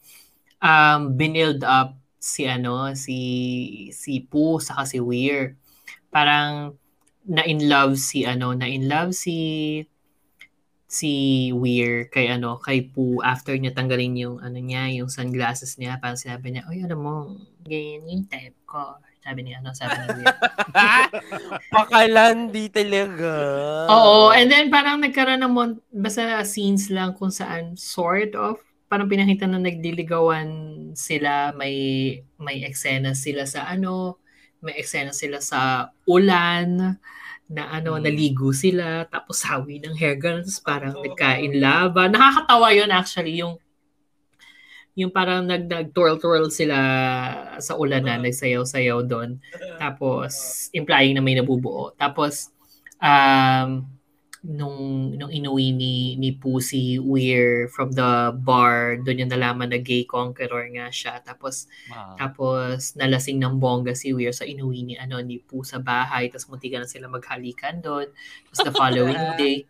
um, 0.61 1.17
binild 1.17 1.65
up 1.65 1.97
si 2.21 2.45
ano, 2.45 2.93
si 2.93 3.17
si 3.89 4.21
Pooh, 4.21 4.61
saka 4.61 4.85
si 4.85 5.01
Weir. 5.01 5.57
Parang 6.13 6.77
na 7.25 7.41
in 7.41 7.65
love 7.65 7.97
si 7.97 8.21
ano, 8.21 8.53
na 8.53 8.69
in 8.69 8.85
love 8.85 9.17
si 9.17 9.33
si 10.87 11.51
Weir 11.51 12.07
kay 12.07 12.31
ano, 12.31 12.57
kay 12.63 12.87
Pooh 12.87 13.19
after 13.19 13.53
niya 13.59 13.75
tanggalin 13.75 14.15
yung 14.15 14.37
ano 14.39 14.55
niya, 14.57 14.87
yung 14.95 15.11
sunglasses 15.11 15.75
niya, 15.75 15.99
parang 15.99 16.15
sinabi 16.19 16.55
niya, 16.55 16.63
"Oy, 16.71 16.79
alam 16.83 16.99
mo, 17.03 17.15
ganyan 17.67 18.07
yung 18.07 18.25
type 18.31 18.55
ko." 18.63 18.95
Sabi 19.27 19.43
niya, 19.43 19.59
ano, 19.59 19.75
sabi 19.75 19.99
ni 19.99 20.07
Weir. 20.23 20.31
Pakalandi 21.75 22.71
talaga. 22.71 23.31
Oo, 23.91 24.31
and 24.31 24.47
then 24.47 24.71
parang 24.71 25.03
nagkaroon 25.03 25.43
ng 25.43 25.51
mon- 25.51 25.83
basta 25.91 26.39
scenes 26.47 26.87
lang 26.87 27.11
kung 27.11 27.27
saan 27.27 27.75
sort 27.75 28.31
of 28.39 28.63
parang 28.87 29.11
pinakita 29.11 29.43
na 29.43 29.59
nagdiligawan 29.59 30.47
sila, 30.95 31.51
may 31.59 31.75
may 32.39 32.63
eksena 32.63 33.11
sila 33.11 33.43
sa 33.43 33.67
ano, 33.67 34.23
may 34.63 34.79
eksena 34.79 35.11
sila 35.11 35.43
sa 35.43 35.91
ulan, 36.07 36.95
na 37.47 37.71
ano, 37.71 37.95
Hmm. 37.95 38.03
naligo 38.03 38.51
sila, 38.51 39.07
tapos 39.07 39.39
hawi 39.47 39.79
ng 39.79 39.95
hair 39.95 40.19
gun, 40.19 40.43
tapos 40.43 40.59
parang 40.59 40.93
nagkain 40.99 41.55
lava. 41.57 42.11
Nakakatawa 42.11 42.67
yun 42.75 42.91
actually, 42.91 43.39
yung 43.39 43.55
yung 44.97 45.13
parang 45.13 45.45
nag 45.45 45.69
nag-twirl-twirl 45.69 46.49
sila 46.49 46.77
sa 47.61 47.77
ulan 47.77 48.01
na, 48.01 48.17
nagsayaw-sayaw 48.17 49.05
doon. 49.05 49.37
Tapos, 49.77 50.33
implying 50.73 51.13
na 51.13 51.21
may 51.21 51.37
nabubuo. 51.37 51.93
Tapos, 51.93 52.49
um, 52.97 53.85
nung, 54.45 55.11
nung 55.17 55.33
inuwi 55.33 55.73
ni, 55.73 55.95
ni 56.15 56.35
Pussy 56.35 57.01
Weir 57.01 57.65
from 57.73 57.93
the 57.93 58.33
bar, 58.37 59.01
doon 59.01 59.25
yung 59.25 59.31
nalaman 59.33 59.73
na 59.73 59.81
gay 59.81 60.05
conqueror 60.05 60.65
nga 60.73 60.93
siya. 60.93 61.19
Tapos, 61.25 61.65
Ah. 61.89 62.13
tapos 62.17 62.93
nalasing 62.93 63.41
ng 63.41 63.57
bongga 63.57 63.97
si 63.97 64.13
Weir 64.13 64.33
sa 64.33 64.45
inuwi 64.45 64.83
ni 64.85 64.95
ano 64.97 65.17
ni 65.23 65.41
Poo 65.41 65.65
sa 65.65 65.81
bahay. 65.81 66.29
Tapos 66.29 66.47
muntikan 66.47 66.83
na 66.83 66.89
sila 66.89 67.09
maghalikan 67.09 67.81
doon. 67.81 68.07
Tapos 68.47 68.59
the 68.61 68.73
following 68.73 69.23
day, 69.41 69.65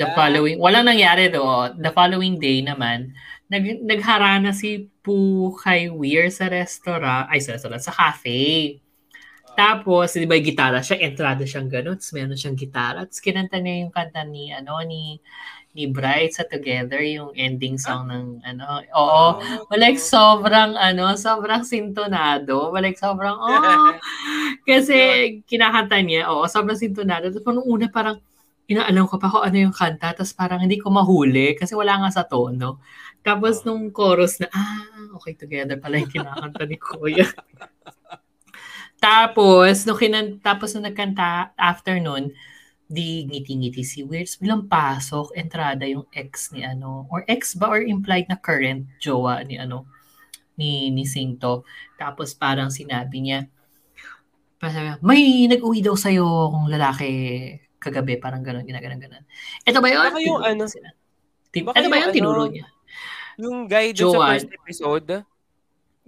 the 0.00 0.08
following, 0.16 0.56
walang 0.56 0.88
nangyari 0.88 1.28
do. 1.28 1.44
The 1.76 1.92
following 1.92 2.40
day 2.40 2.64
naman, 2.64 3.12
nag, 3.52 3.84
nagharana 3.84 4.56
si 4.56 4.88
Poo 5.04 5.52
kay 5.56 5.92
Weir 5.92 6.32
sa 6.32 6.48
restaurant, 6.48 7.28
ay 7.28 7.40
sa 7.40 7.56
restaurant, 7.56 7.80
sa 7.80 7.92
cafe. 7.92 8.76
Tapos, 9.58 10.14
di 10.14 10.22
ba 10.22 10.38
yung 10.38 10.46
gitara 10.54 10.78
siya, 10.78 11.02
entrada 11.02 11.42
siyang 11.42 11.66
ganun, 11.66 11.98
tapos 11.98 12.14
meron 12.14 12.38
siyang 12.38 12.54
gitara, 12.54 13.02
tapos 13.02 13.18
kinanta 13.18 13.58
niya 13.58 13.82
yung 13.82 13.90
kanta 13.90 14.22
ni, 14.22 14.54
ano, 14.54 14.78
ni, 14.86 15.18
ni 15.74 15.90
Bright 15.90 16.38
sa 16.38 16.46
Together, 16.46 17.02
yung 17.02 17.34
ending 17.34 17.74
song 17.74 18.06
ng, 18.06 18.46
ano, 18.46 18.86
oo, 18.94 19.42
like 19.74 19.98
sobrang, 19.98 20.78
ano, 20.78 21.18
sobrang 21.18 21.66
sintonado, 21.66 22.70
like 22.78 23.02
sobrang, 23.02 23.34
oh, 23.34 23.98
kasi 24.70 24.96
kinakanta 25.50 26.06
niya, 26.06 26.30
oo, 26.30 26.46
sobrang 26.46 26.78
sintonado, 26.78 27.34
tapos 27.34 27.58
nung 27.58 27.66
una 27.66 27.90
parang, 27.90 28.22
inaalam 28.70 29.10
ko 29.10 29.18
pa 29.18 29.26
kung 29.26 29.42
ano 29.42 29.58
yung 29.58 29.74
kanta, 29.74 30.14
tapos 30.14 30.38
parang 30.38 30.62
hindi 30.62 30.78
ko 30.78 30.94
mahuli, 30.94 31.58
kasi 31.58 31.74
wala 31.74 31.98
nga 31.98 32.14
sa 32.14 32.22
tono. 32.30 32.78
Tapos 33.26 33.66
nung 33.66 33.90
chorus 33.90 34.38
na, 34.38 34.46
ah, 34.54 35.18
okay, 35.18 35.34
Together 35.34 35.82
pala 35.82 35.98
yung 35.98 36.14
kinakanta 36.14 36.62
ni 36.62 36.78
Kuya. 36.78 37.26
Tapos, 38.98 39.86
nung 39.86 39.98
kinan, 39.98 40.42
tapos 40.42 40.74
nung 40.74 40.86
nagkanta, 40.86 41.54
after 41.54 42.02
nun, 42.02 42.34
di 42.88 43.28
ngiti-ngiti 43.28 43.82
si 43.86 44.00
Weirds, 44.02 44.40
bilang 44.42 44.66
pasok, 44.66 45.36
entrada 45.38 45.86
yung 45.86 46.08
ex 46.10 46.50
ni 46.50 46.66
ano, 46.66 47.06
or 47.12 47.22
ex 47.30 47.54
ba, 47.54 47.70
or 47.70 47.84
implied 47.84 48.26
na 48.26 48.40
current 48.40 48.88
jowa 48.98 49.44
ni 49.46 49.60
ano, 49.60 49.86
ni, 50.58 50.90
ni 50.90 51.06
Singto. 51.06 51.62
Tapos 51.94 52.34
parang 52.34 52.72
sinabi 52.72 53.22
niya, 53.22 53.46
parang, 54.58 54.98
may 55.04 55.46
nag-uwi 55.46 55.78
daw 55.84 55.94
sa'yo 55.94 56.50
kung 56.50 56.66
lalaki 56.66 57.10
kagabi, 57.78 58.18
parang 58.18 58.42
gano'n, 58.42 58.66
ginaganon 58.66 58.98
ganon. 58.98 59.24
Ito 59.62 59.78
ba 59.78 59.88
yun? 59.88 60.10
Baka 60.10 60.20
yung 60.26 60.42
ano, 60.42 60.64
sila. 60.66 60.90
Tin- 61.54 61.64
baka 61.68 61.78
Ito 61.78 61.86
ba 61.86 61.96
yung 62.02 62.10
yun? 62.10 62.16
Tinuro 62.16 62.42
ano, 62.42 62.52
niya. 62.52 62.66
Yung 63.38 63.58
guy 63.70 63.94
dun 63.94 64.18
sa 64.18 64.34
first 64.34 64.50
episode, 64.50 65.22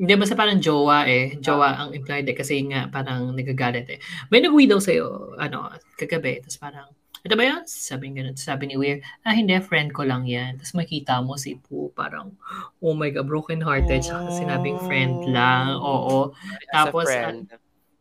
Hindi, 0.00 0.12
basta 0.16 0.32
parang 0.32 0.56
jowa 0.64 1.04
eh. 1.04 1.36
Jowa 1.44 1.76
ang 1.76 1.90
implied 1.92 2.24
eh. 2.24 2.36
Kasi 2.36 2.64
nga, 2.64 2.88
parang 2.88 3.36
nagagalit 3.36 3.84
eh. 3.92 3.98
May 4.32 4.40
nag-uwi 4.40 4.64
daw 4.64 4.80
sa'yo, 4.80 5.36
ano, 5.36 5.68
kagabi. 6.00 6.40
Tapos 6.40 6.56
parang, 6.56 6.88
ito 7.20 7.36
ba 7.36 7.44
yan? 7.44 7.68
Sabi 7.68 8.08
ganun. 8.16 8.32
Sabi 8.32 8.72
ni 8.72 8.80
Weir, 8.80 9.04
ah, 9.28 9.36
hindi, 9.36 9.52
friend 9.60 9.92
ko 9.92 10.08
lang 10.08 10.24
yan. 10.24 10.56
Tapos 10.56 10.72
makita 10.72 11.20
mo 11.20 11.36
si 11.36 11.60
Poo, 11.60 11.92
parang, 11.92 12.32
oh 12.80 12.96
my 12.96 13.12
God, 13.12 13.28
broken 13.28 13.60
hearted. 13.60 14.00
Tsaka 14.00 14.32
sinabing 14.32 14.80
friend 14.80 15.20
lang. 15.28 15.76
Oo. 15.76 16.32
as 16.32 16.72
Tapos, 16.72 17.04
a 17.04 17.12
friend. 17.12 17.52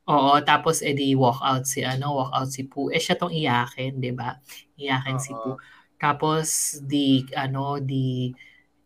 Oo, 0.09 0.41
tapos 0.41 0.81
edi 0.81 1.13
walk 1.13 1.37
out 1.45 1.69
si 1.69 1.85
ano, 1.85 2.17
walk 2.17 2.33
out 2.33 2.49
si 2.49 2.65
Poo. 2.65 2.89
Eh 2.89 2.97
siya 2.97 3.13
tong 3.13 3.29
iyakin, 3.29 4.01
'di 4.01 4.09
ba? 4.17 4.41
Iyakin 4.73 5.21
si 5.21 5.29
Poo. 5.37 5.53
Tapos 6.01 6.79
di 6.81 7.21
ano, 7.37 7.77
di 7.77 8.33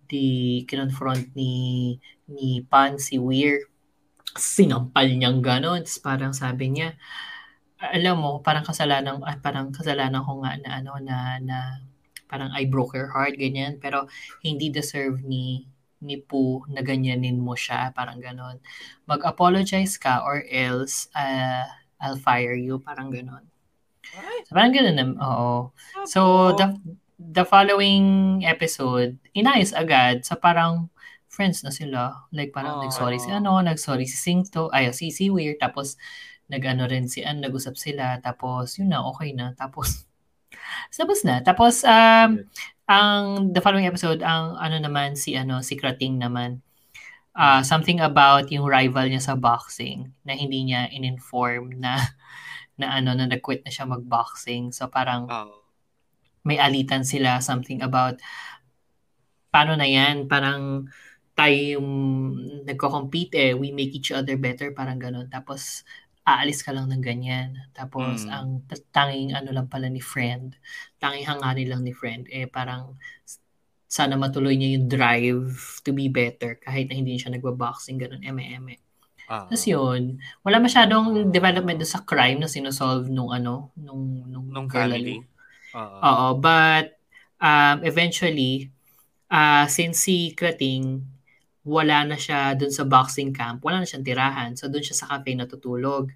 di 0.04 0.60
kinonfront 0.68 1.32
ni 1.40 1.96
ni 2.28 2.64
Pan 2.66 3.00
si 3.00 3.20
Weir. 3.20 3.68
Sinampal 4.34 5.14
niyang 5.14 5.44
ganon. 5.44 5.86
Tapos 5.86 6.00
parang 6.02 6.34
sabi 6.34 6.74
niya, 6.74 6.98
alam 7.78 8.16
mo, 8.20 8.32
parang 8.40 8.64
kasalanan, 8.64 9.20
ah, 9.28 9.38
parang 9.40 9.70
kasalanan 9.76 10.24
ko 10.24 10.40
nga 10.42 10.56
na 10.62 10.70
ano 10.80 10.96
na 11.04 11.38
na 11.44 11.58
parang 12.32 12.50
I 12.56 12.66
broke 12.66 12.96
her 12.96 13.12
heart 13.12 13.36
ganyan. 13.36 13.78
Pero 13.78 14.08
hindi 14.42 14.72
deserve 14.72 15.22
ni 15.22 15.68
ni 16.04 16.20
Poo 16.20 16.68
na 16.68 16.84
ganyanin 16.84 17.40
mo 17.40 17.56
siya 17.56 17.96
parang 17.96 18.20
ganon. 18.20 18.60
Mag-apologize 19.08 19.96
ka 19.96 20.22
or 20.28 20.44
else 20.52 21.08
uh, 21.16 21.64
I'll 22.04 22.20
fire 22.20 22.54
you 22.54 22.84
parang 22.84 23.10
ganon. 23.10 23.48
So, 24.44 24.52
parang 24.52 24.76
ganon 24.76 24.96
na, 25.00 25.06
oo. 25.24 25.72
So 26.04 26.52
the 26.60 26.76
the 27.16 27.48
following 27.48 28.44
episode 28.44 29.16
inayos 29.32 29.72
agad 29.72 30.28
sa 30.28 30.36
parang 30.36 30.92
friends 31.34 31.66
na 31.66 31.74
sila. 31.74 32.30
Like 32.30 32.54
parang 32.54 32.78
Oh. 32.78 32.82
nag-sorry 32.86 33.18
si 33.18 33.34
ano 33.34 33.58
nag-sorry 33.58 34.06
si 34.06 34.18
Singto 34.22 34.70
ay 34.70 34.94
si 34.94 35.10
si 35.10 35.34
Weir 35.34 35.58
tapos 35.58 35.98
nag-ano 36.54 36.86
rin 36.86 37.10
si 37.10 37.26
Ann 37.26 37.42
nag-usap 37.42 37.74
sila 37.74 38.22
tapos 38.22 38.78
yun 38.78 38.94
na 38.94 39.02
okay 39.02 39.34
na 39.34 39.58
tapos 39.58 40.06
tapos 40.98 41.26
na. 41.26 41.42
Tapos 41.42 41.82
um 41.82 42.46
ang 42.86 43.50
the 43.50 43.64
following 43.64 43.90
episode 43.90 44.22
ang 44.22 44.54
ano 44.62 44.78
naman 44.78 45.18
si 45.18 45.34
ano 45.34 45.66
si 45.66 45.74
Krating 45.74 46.22
naman 46.22 46.62
uh, 47.34 47.64
something 47.66 47.98
about 48.04 48.52
yung 48.54 48.68
rival 48.70 49.08
niya 49.10 49.24
sa 49.24 49.36
boxing 49.40 50.12
na 50.28 50.38
hindi 50.38 50.68
niya 50.70 50.92
in-inform 50.94 51.82
na 51.82 51.98
na 52.80 52.94
ano 53.00 53.14
na 53.18 53.26
nag-quit 53.26 53.66
na 53.66 53.72
siya 53.74 53.86
mag-boxing. 53.90 54.70
So 54.74 54.90
parang 54.90 55.26
may 56.44 56.60
alitan 56.60 57.08
sila 57.08 57.40
something 57.40 57.80
about 57.82 58.20
paano 59.50 59.78
na 59.80 59.88
yan? 59.88 60.28
Parang 60.28 60.90
tayo 61.34 61.82
yung 61.82 61.90
nagko-compete 62.64 63.52
eh 63.52 63.54
we 63.58 63.74
make 63.74 63.94
each 63.94 64.14
other 64.14 64.38
better 64.38 64.70
parang 64.72 65.02
ganun 65.02 65.26
tapos 65.28 65.82
aalis 66.24 66.64
ka 66.64 66.72
lang 66.72 66.88
ng 66.88 67.04
ganyan 67.04 67.58
tapos 67.74 68.24
Mm. 68.24 68.32
ang 68.32 68.48
tanging 68.96 69.36
ano 69.36 69.50
lang 69.52 69.68
pala 69.68 69.90
ni 69.92 70.00
friend 70.00 70.56
tanging 71.02 71.28
hangarin 71.28 71.68
lang 71.68 71.82
ni 71.84 71.92
friend 71.92 72.30
eh 72.32 72.46
parang 72.48 72.96
sana 73.90 74.18
matuloy 74.18 74.58
niya 74.58 74.78
yung 74.80 74.88
drive 74.90 75.44
to 75.86 75.94
be 75.94 76.10
better 76.10 76.58
kahit 76.58 76.90
na 76.90 76.96
hindi 76.98 77.18
siya 77.18 77.34
nagba-boxing 77.34 77.98
ganun 78.00 78.24
eme-eme 78.24 78.80
Ah. 79.24 79.48
tapos 79.48 79.64
yun, 79.64 80.20
wala 80.44 80.60
masyadong 80.60 81.32
development 81.32 81.80
sa 81.88 82.04
crime 82.04 82.44
na 82.44 82.52
sinosolve 82.52 83.08
nung 83.08 83.32
ano, 83.32 83.72
nung, 83.80 84.28
nung, 84.28 84.52
Nung 84.52 84.68
girl 84.68 84.92
family. 84.92 85.24
Oo. 85.72 85.98
Oo, 86.04 86.28
but 86.44 87.00
um, 87.40 87.88
eventually, 87.88 88.68
uh, 89.32 89.64
since 89.72 90.04
si 90.04 90.36
Krating, 90.36 91.08
wala 91.64 92.04
na 92.04 92.20
siya 92.20 92.56
doon 92.60 92.72
sa 92.72 92.84
boxing 92.84 93.32
camp, 93.32 93.64
wala 93.64 93.80
na 93.80 93.88
siyang 93.88 94.04
tirahan. 94.04 94.52
So 94.60 94.68
doon 94.68 94.84
siya 94.84 94.98
sa 95.00 95.08
cafe 95.08 95.32
natutulog. 95.36 96.12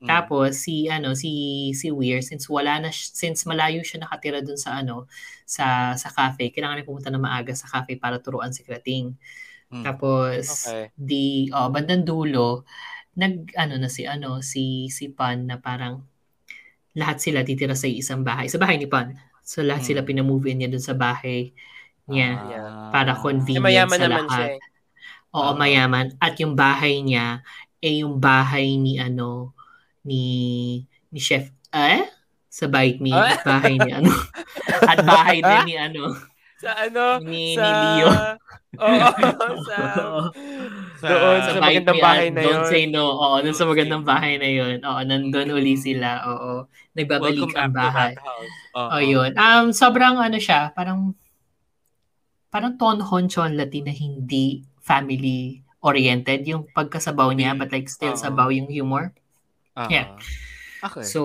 Mm. 0.00 0.08
Tapos 0.08 0.56
si 0.60 0.88
ano 0.88 1.12
si 1.16 1.32
si 1.76 1.88
Weir 1.92 2.20
since 2.24 2.48
wala 2.48 2.80
na 2.80 2.88
si- 2.92 3.12
since 3.12 3.44
malayo 3.44 3.80
siya 3.84 4.00
nakatira 4.00 4.40
doon 4.40 4.56
sa 4.56 4.80
ano 4.80 5.08
sa 5.44 5.92
sa 5.96 6.08
cafe, 6.08 6.52
kailangan 6.52 6.80
niya 6.80 6.88
pumunta 6.88 7.08
na 7.12 7.20
maaga 7.20 7.52
sa 7.52 7.68
cafe 7.68 7.96
para 8.00 8.20
turuan 8.20 8.52
si 8.52 8.60
Krating. 8.64 9.12
Mm. 9.72 9.84
Tapos 9.84 10.68
Okay. 10.68 10.92
di 10.96 11.48
oh, 11.52 11.68
bandang 11.68 12.04
dulo 12.04 12.64
nag 13.16 13.52
ano 13.56 13.76
na 13.76 13.88
si 13.92 14.04
ano 14.08 14.40
si 14.40 14.88
si 14.88 15.12
Pan 15.12 15.44
na 15.48 15.56
parang 15.60 16.00
lahat 16.96 17.22
sila 17.22 17.40
titira 17.46 17.76
sa 17.76 17.86
isang 17.86 18.20
bahay. 18.26 18.48
Sa 18.50 18.58
bahay 18.58 18.76
ni 18.76 18.88
Pan. 18.88 19.14
So 19.44 19.60
lahat 19.62 19.84
sila 19.84 20.00
Mm. 20.02 20.08
pinamove 20.08 20.50
niya 20.52 20.68
dun 20.68 20.82
sa 20.82 20.92
bahay 20.96 21.52
niya 22.10 22.28
Ah. 22.36 22.90
para 22.90 23.14
convenient 23.14 23.62
mayaman 23.62 23.98
sa 23.98 24.04
naman 24.08 24.24
lahat. 24.26 24.32
siya 24.34 24.46
eh. 24.56 24.60
Oo, 25.30 25.50
Ah. 25.52 25.56
mayaman. 25.56 26.14
At 26.18 26.34
yung 26.38 26.54
bahay 26.54 27.00
niya 27.00 27.42
eh 27.80 28.04
yung 28.04 28.20
bahay 28.20 28.76
ni 28.76 29.00
ano 29.00 29.56
ni 30.02 30.22
ni 31.08 31.16
Chef 31.18 31.48
eh 31.72 32.04
sa 32.46 32.68
Bite 32.68 33.00
Me 33.00 33.08
Ah? 33.10 33.40
bahay 33.40 33.72
ni 33.74 33.88
ano 33.88 34.12
at 34.90 35.00
bahay 35.00 35.40
din 35.40 35.60
ni 35.64 35.76
ano 35.76 36.12
Sa 36.60 36.76
ano? 36.76 37.24
ni, 37.24 37.56
sa... 37.56 37.64
ni 37.64 37.72
Leo. 37.72 38.08
Oo, 38.84 39.00
sa... 39.64 39.76
doon 41.00 41.40
sa, 41.40 41.56
Bite 41.56 41.64
magandang 41.64 42.00
bahay 42.04 42.28
at 42.28 42.34
na 42.36 42.40
Don't 42.44 42.60
yun. 42.60 42.68
say 42.68 42.84
no. 42.84 43.04
Oo, 43.08 43.40
dun 43.40 43.56
sa 43.56 43.64
Don't 43.64 43.72
magandang 43.72 44.04
bahay 44.04 44.36
na 44.36 44.44
yun. 44.44 44.76
Oo, 44.84 45.00
nandun 45.00 45.48
uli 45.50 45.72
sila. 45.74 46.20
Oo. 46.28 46.68
Nagbabalik 46.92 47.48
Welcome 47.48 47.56
ang 47.56 47.72
bahay. 47.72 48.12
Oo. 48.76 48.88
Oh, 48.92 49.00
yun. 49.00 49.32
Um, 49.34 49.72
sobrang 49.72 50.20
ano 50.20 50.36
siya, 50.36 50.68
parang 50.70 51.16
parang 52.52 52.76
tonhon 52.76 53.24
Latin 53.56 53.88
na 53.88 53.94
hindi 53.96 54.60
family 54.90 55.62
oriented 55.80 56.42
yung 56.44 56.66
pagkasabaw 56.66 57.30
niya 57.30 57.54
but 57.54 57.70
like 57.70 57.86
still 57.86 58.12
Oo. 58.12 58.18
sabaw 58.18 58.50
yung 58.50 58.66
humor. 58.66 59.14
Ah. 59.78 59.86
Yeah. 59.86 60.18
Okay. 60.80 61.04
So, 61.04 61.20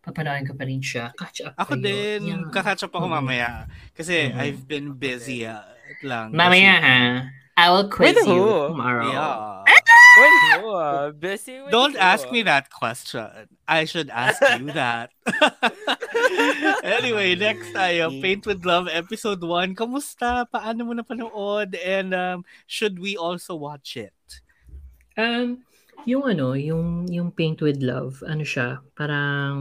papanoorin 0.00 0.44
ko 0.44 0.54
pa 0.54 0.68
rin 0.68 0.78
siya. 0.78 1.10
Catch 1.16 1.40
up 1.42 1.56
Ako 1.58 1.74
kayo. 1.74 1.82
din, 1.82 2.20
Yeah. 2.30 2.52
kakatch 2.52 2.84
up 2.84 2.92
ako 2.92 3.08
Mm. 3.08 3.14
mamaya. 3.16 3.50
Kasi 3.92 4.28
Mhm. 4.30 4.36
I've 4.38 4.62
been 4.64 4.88
busy 4.94 5.42
ah, 5.44 5.64
lang. 6.00 6.30
Mamaya 6.30 6.72
Kasi- 6.78 6.84
ha. 6.84 6.98
I 7.54 7.66
will 7.70 7.86
quiz 7.88 8.18
you 8.18 8.44
tomorrow. 8.68 9.08
Yeah. 9.08 9.62
Well, 10.14 11.12
busy 11.12 11.58
Don't 11.70 11.96
ask 11.96 12.30
me 12.30 12.42
that 12.42 12.70
question. 12.70 13.26
I 13.66 13.84
should 13.84 14.10
ask 14.10 14.38
you 14.60 14.70
that. 14.72 15.10
anyway, 16.84 17.34
next 17.38 17.74
tayo. 17.74 18.14
Paint 18.22 18.46
with 18.46 18.64
Love, 18.64 18.86
episode 18.86 19.42
1. 19.42 19.74
Kamusta? 19.74 20.46
Paano 20.46 20.86
mo 20.86 20.92
napanood? 20.94 21.74
And 21.82 22.14
um, 22.14 22.38
should 22.66 22.98
we 22.98 23.16
also 23.16 23.58
watch 23.58 23.96
it? 23.96 24.14
Um, 25.18 25.66
yung 26.06 26.30
ano, 26.30 26.54
yung, 26.54 27.10
yung 27.10 27.34
Paint 27.34 27.62
with 27.62 27.82
Love, 27.82 28.22
ano 28.26 28.46
siya, 28.46 28.78
parang 28.94 29.56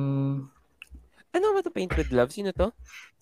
Ano 1.33 1.49
ba 1.49 1.65
to 1.65 1.73
Paint 1.73 1.97
with 1.97 2.13
Love? 2.13 2.29
Sino 2.29 2.53
to? 2.53 2.69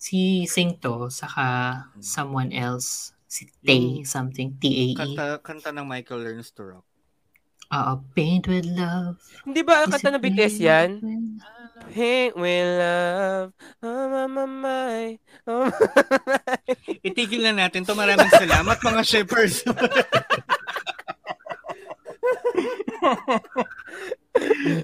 si 0.02 0.44
Sing 0.50 0.76
to, 0.82 1.06
saka 1.06 1.78
someone 2.02 2.50
else, 2.50 3.14
si 3.30 3.46
Tay, 3.62 4.02
Yung 4.02 4.04
something, 4.04 4.58
T-A-E. 4.58 4.98
Kanta, 4.98 5.38
kanta 5.38 5.70
ng 5.70 5.86
Michael 5.86 6.26
Learns 6.26 6.50
to 6.50 6.76
Rock. 6.76 6.86
Oo, 7.72 7.92
Paint 8.12 8.44
with 8.46 8.68
Love. 8.68 9.16
Hindi 9.42 9.64
ba 9.64 9.82
Is 9.82 9.90
kanta 9.90 10.12
ng 10.12 10.20
BTS 10.20 10.56
yan? 10.60 10.90
paint 11.88 12.36
with- 12.36 12.76
love. 12.78 13.48
Oh, 13.80 14.04
mama, 14.06 14.44
my. 14.44 15.06
Oh, 15.46 15.66
my. 15.66 16.62
Itigil 17.02 17.42
na 17.42 17.56
natin 17.58 17.82
to. 17.82 17.96
Maraming 17.96 18.28
salamat 18.30 18.76
mga 18.78 19.02
shippers. 19.02 19.64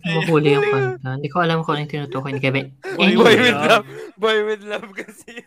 Mahuli 0.05 0.49
yung 0.57 0.67
kanta. 0.67 1.09
Hindi 1.17 1.29
ko 1.29 1.39
alam 1.41 1.63
kung 1.63 1.77
ano 1.77 1.83
yung 1.85 1.93
tinutukoy 1.93 2.33
ni 2.33 2.41
Kevin. 2.41 2.73
Boy 2.97 3.15
Boy 3.15 3.35
Anyway, 3.35 3.37
with 3.39 3.59
love. 3.63 3.87
Boy 4.17 4.37
with 4.45 4.63
love 4.65 4.89
kasi. 4.93 5.45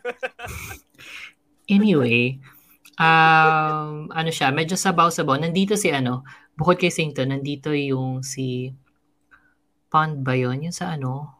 anyway, 1.68 2.38
um, 2.98 4.08
ano 4.10 4.30
siya, 4.32 4.52
medyo 4.52 4.76
sabaw-sabaw. 4.76 5.40
Nandito 5.40 5.76
si 5.78 5.92
ano, 5.92 6.24
bukod 6.56 6.76
kay 6.76 6.92
Sington, 6.92 7.32
nandito 7.32 7.72
yung 7.72 8.20
si 8.24 8.72
Pond 9.92 10.24
ba 10.24 10.32
yun? 10.32 10.64
Yung 10.64 10.72
sa 10.72 10.96
ano? 10.96 11.36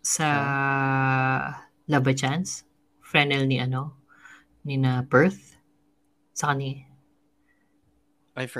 Sa 0.00 0.28
Love 1.88 2.08
a 2.08 2.14
Chance? 2.16 2.64
Frenel 3.04 3.44
ni 3.44 3.60
ano? 3.60 4.00
Ni 4.64 4.80
na 4.80 5.04
Perth? 5.04 5.60
Sa 6.32 6.52
kani. 6.52 6.88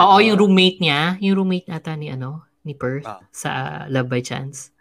Oo, 0.02 0.18
yung 0.20 0.36
roommate 0.36 0.82
niya. 0.82 1.16
Yung 1.24 1.44
roommate 1.44 1.68
ata 1.72 1.96
ni 1.96 2.12
ano? 2.12 2.44
Ni 2.66 2.76
Perth. 2.76 3.08
Ah. 3.08 3.24
Sa 3.32 3.50
Love 3.88 4.12
by 4.12 4.20
Chance. 4.20 4.76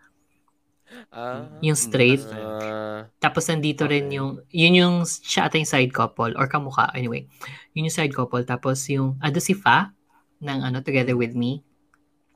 Ah, 1.11 1.51
Yung 1.59 1.75
straight. 1.75 2.23
ah, 2.31 3.11
Tapos 3.19 3.47
nandito 3.47 3.83
rin 3.85 4.07
Okay. 4.07 4.17
yung, 4.19 4.29
yun 4.49 4.73
yung 4.75 4.95
siya 5.03 5.47
ata 5.47 5.59
yung 5.59 5.67
side 5.67 5.91
couple 5.91 6.31
or 6.35 6.47
kamukha. 6.47 6.87
Anyway, 6.95 7.27
yun 7.75 7.87
yung 7.87 7.93
side 7.93 8.15
couple. 8.15 8.43
Tapos 8.43 8.87
yung, 8.87 9.19
ando 9.19 9.39
si 9.39 9.51
Fa 9.51 9.91
ng 10.39 10.59
ano, 10.63 10.79
Together 10.79 11.15
With 11.15 11.35
Me. 11.35 11.59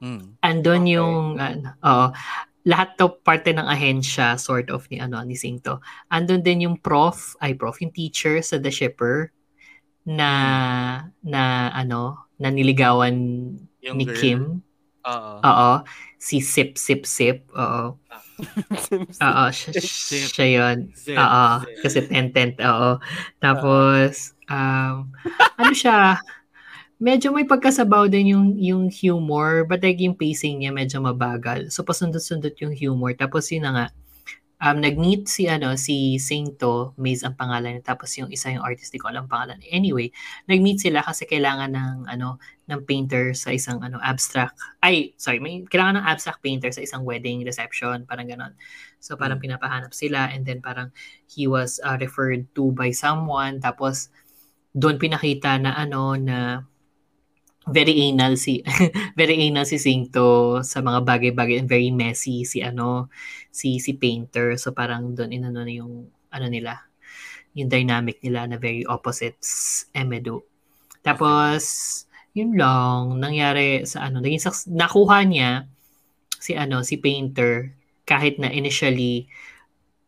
Mm. 0.04 0.36
Andun 0.41 0.84
Okay. 0.84 0.95
yung, 0.97 1.39
ano, 1.39 1.68
oo, 1.80 2.08
lahat 2.62 2.93
to 2.93 3.10
parte 3.24 3.49
ng 3.49 3.66
ahensya 3.66 4.38
sort 4.38 4.70
of 4.70 4.86
ni 4.93 5.02
ano 5.02 5.18
ni 5.26 5.34
Singto. 5.34 5.82
Andun 6.14 6.45
din 6.45 6.70
yung 6.70 6.78
prof, 6.78 7.34
ay 7.41 7.58
prof, 7.58 7.82
yung 7.82 7.89
teacher 7.89 8.38
sa 8.45 8.62
The 8.62 8.70
Shipper 8.70 9.34
na 10.06 10.30
na 11.22 11.70
ano, 11.74 12.30
na 12.38 12.49
niligawan 12.49 13.16
Yung 13.82 13.97
ni 13.97 14.06
girl. 14.06 14.18
Kim. 14.18 14.41
Oo. 15.06 15.32
Oo. 15.41 15.72
Si 16.22 16.38
Sip 16.38 16.78
Sip 16.78 17.06
Sip. 17.06 17.49
Oo. 17.54 17.97
Oo, 19.22 19.44
siya, 19.56 19.72
siya 20.30 20.48
yun. 20.48 20.78
Zip, 20.94 21.18
Oo, 21.18 21.46
zip. 21.62 21.78
kasi 21.86 21.98
tent-tent, 22.10 22.56
oo. 22.62 22.98
Tapos, 23.38 24.34
um, 24.50 25.10
ano 25.60 25.72
siya, 25.74 26.20
medyo 27.02 27.34
may 27.34 27.46
pagkasabaw 27.46 28.10
din 28.10 28.34
yung, 28.38 28.48
yung 28.58 28.84
humor, 28.89 29.66
but 29.66 29.82
like 29.82 30.02
yung 30.02 30.18
pacing 30.18 30.62
niya 30.62 30.72
medyo 30.74 31.02
mabagal. 31.02 31.70
So, 31.74 31.82
pasundot-sundot 31.82 32.58
yung 32.62 32.74
humor. 32.74 33.14
Tapos, 33.18 33.50
yun 33.50 33.66
na 33.66 33.72
nga, 33.74 33.86
um, 34.62 34.78
nag-meet 34.78 35.26
si, 35.26 35.49
ano, 35.49 35.74
si 35.74 36.22
Singto, 36.22 36.93
Maze 37.01 37.26
ang 37.26 37.34
pangalan 37.34 37.82
tapos 37.82 38.14
yung 38.22 38.30
isa 38.30 38.53
yung 38.53 38.62
artist, 38.62 38.93
di 38.93 39.01
ko 39.01 39.09
alam 39.09 39.26
ang 39.26 39.32
pangalan. 39.34 39.59
Anyway, 39.74 40.14
nag-meet 40.45 40.78
sila 40.78 41.01
kasi 41.01 41.26
kailangan 41.26 41.74
ng, 41.74 41.95
ano, 42.05 42.38
ng 42.70 42.82
painter 42.86 43.34
sa 43.34 43.49
isang, 43.49 43.82
ano, 43.82 43.97
abstract. 43.99 44.55
Ay, 44.80 45.18
sorry, 45.18 45.41
may 45.41 45.66
kailangan 45.66 45.99
ng 45.99 46.05
abstract 46.05 46.39
painter 46.45 46.70
sa 46.70 46.86
isang 46.86 47.01
wedding 47.01 47.41
reception, 47.41 48.05
parang 48.05 48.30
ganon. 48.30 48.53
So, 49.01 49.18
parang 49.18 49.41
pinapahanap 49.41 49.97
sila 49.97 50.30
and 50.30 50.45
then 50.45 50.62
parang 50.62 50.93
he 51.26 51.49
was 51.49 51.82
uh, 51.82 51.97
referred 51.97 52.45
to 52.53 52.70
by 52.78 52.93
someone 52.93 53.57
tapos 53.57 54.14
doon 54.72 54.95
pinakita 54.95 55.59
na 55.59 55.76
ano 55.76 56.16
na 56.16 56.64
very 57.70 58.09
anal 58.09 58.34
si 58.39 58.66
very 59.20 59.38
anal 59.45 59.70
si 59.70 59.78
Singto 59.78 60.62
sa 60.66 60.82
mga 60.82 61.05
bagay-bagay 61.05 61.62
and 61.62 61.70
very 61.70 61.93
messy 61.93 62.41
si 62.47 62.66
ano 62.66 63.14
si 63.53 63.78
si 63.78 63.93
painter. 63.93 64.57
So 64.57 64.74
parang 64.74 65.14
doon 65.14 65.36
inano 65.36 65.62
na 65.62 65.74
yung 65.74 66.09
ano 66.32 66.47
nila 66.47 66.91
yung 67.53 67.68
dynamic 67.68 68.24
nila 68.24 68.47
na 68.47 68.55
very 68.55 68.88
opposites 68.88 69.86
emedo 69.91 70.47
tapos 71.03 71.64
yun 72.32 72.55
lang 72.55 73.20
nangyari 73.20 73.84
sa 73.84 74.07
ano 74.07 74.24
naging 74.24 74.39
nakuha 74.72 75.28
niya 75.28 75.68
si 76.39 76.55
ano 76.55 76.80
si 76.88 76.95
painter 76.95 77.76
kahit 78.07 78.39
na 78.39 78.47
initially 78.47 79.28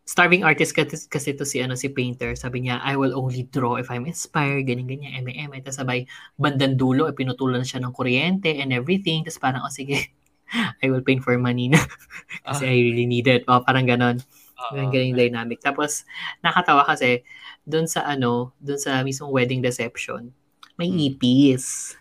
starving 0.03 0.43
artist 0.43 0.75
kasi, 0.75 0.99
kasi 1.07 1.31
to 1.31 1.47
si 1.47 1.63
ano 1.63 1.79
si 1.79 1.87
painter. 1.87 2.35
Sabi 2.35 2.67
niya 2.67 2.83
I 2.83 2.99
will 2.99 3.15
only 3.15 3.47
draw 3.47 3.79
if 3.79 3.87
I'm 3.87 4.03
inspired. 4.03 4.67
Ganyan 4.67 4.87
ganyan 4.87 5.25
eme 5.27 5.63
tapos 5.63 5.79
sabay 5.79 6.03
bandang 6.35 6.75
dulo 6.75 7.07
eh, 7.07 7.15
pinutulan 7.15 7.63
siya 7.63 7.79
ng 7.83 7.95
kuryente 7.95 8.51
and 8.59 8.75
everything. 8.75 9.23
Tapos 9.23 9.39
parang 9.39 9.63
oh 9.63 9.71
sige 9.71 10.11
I 10.83 10.91
will 10.91 11.01
paint 11.01 11.23
for 11.23 11.33
money 11.39 11.71
na. 11.71 11.79
Kasi 12.47 12.67
I 12.67 12.75
really 12.77 13.07
need 13.07 13.25
it. 13.31 13.47
Oh 13.47 13.63
parang 13.63 13.87
ganon. 13.87 14.19
Oo. 14.59 14.71
Ganun 14.75 14.91
galing 14.91 15.15
dynamic. 15.17 15.63
Tapos 15.63 16.03
nakatawa 16.43 16.83
kasi 16.85 17.23
doon 17.63 17.87
sa 17.87 18.03
ano 18.05 18.51
doon 18.59 18.77
sa 18.77 19.01
mismong 19.01 19.31
wedding 19.31 19.63
reception 19.63 20.29
may 20.75 20.89
Hmm. 20.91 20.99
ipis. 20.99 21.95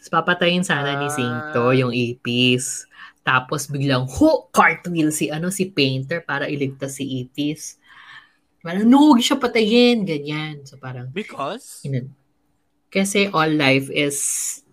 Tapos 0.00 0.08
papatayin 0.10 0.64
sana 0.64 0.96
ni 0.96 1.12
Singto 1.12 1.70
Ah. 1.70 1.76
yung 1.76 1.92
ipis 1.92 2.88
tapos 3.20 3.68
biglang, 3.68 4.08
ho, 4.08 4.48
cartwheel 4.48 5.12
si, 5.12 5.28
ano, 5.28 5.52
si 5.52 5.68
Painter 5.68 6.24
para 6.24 6.48
iligtas 6.48 6.96
si 6.96 7.20
Ipis. 7.24 7.76
Parang, 8.64 8.84
no, 8.84 9.12
huwag 9.12 9.20
siya 9.24 9.36
patayin, 9.40 10.04
ganyan. 10.04 10.64
So 10.64 10.76
parang, 10.80 11.08
Because? 11.12 11.84
inan. 11.84 12.12
Kasi 12.90 13.30
all 13.30 13.54
life 13.54 13.86
is 13.92 14.18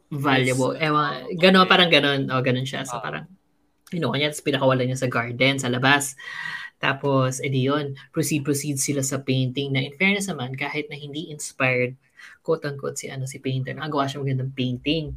valuable. 0.09 0.73
Is, 0.73 0.83
Ewan, 0.87 1.27
oh, 1.27 1.37
gano'n, 1.37 1.63
okay. 1.67 1.71
parang 1.71 1.89
gano'n. 1.91 2.21
O, 2.31 2.41
gano'n 2.41 2.67
siya. 2.67 2.83
So 2.87 2.97
Ah. 2.97 3.03
parang, 3.03 3.25
kinuha 3.87 4.15
niya, 4.19 4.31
tapos 4.31 4.43
pinakawalan 4.43 4.85
niya 4.91 4.99
sa 4.99 5.11
garden, 5.11 5.55
sa 5.59 5.71
labas. 5.71 6.15
Tapos, 6.77 7.39
edi 7.39 7.67
yun, 7.67 7.95
proceed-proceed 8.11 8.77
sila 8.77 9.01
sa 9.01 9.23
painting 9.23 9.71
na 9.73 9.81
in 9.81 9.95
fairness 9.95 10.27
naman, 10.29 10.53
kahit 10.53 10.87
na 10.91 10.97
hindi 10.99 11.31
inspired, 11.31 11.95
quote-unquote, 12.43 12.99
si, 12.99 13.07
ano, 13.07 13.27
si 13.27 13.39
painter, 13.39 13.73
nakagawa 13.75 14.07
siya 14.07 14.21
magandang 14.23 14.53
painting. 14.55 15.15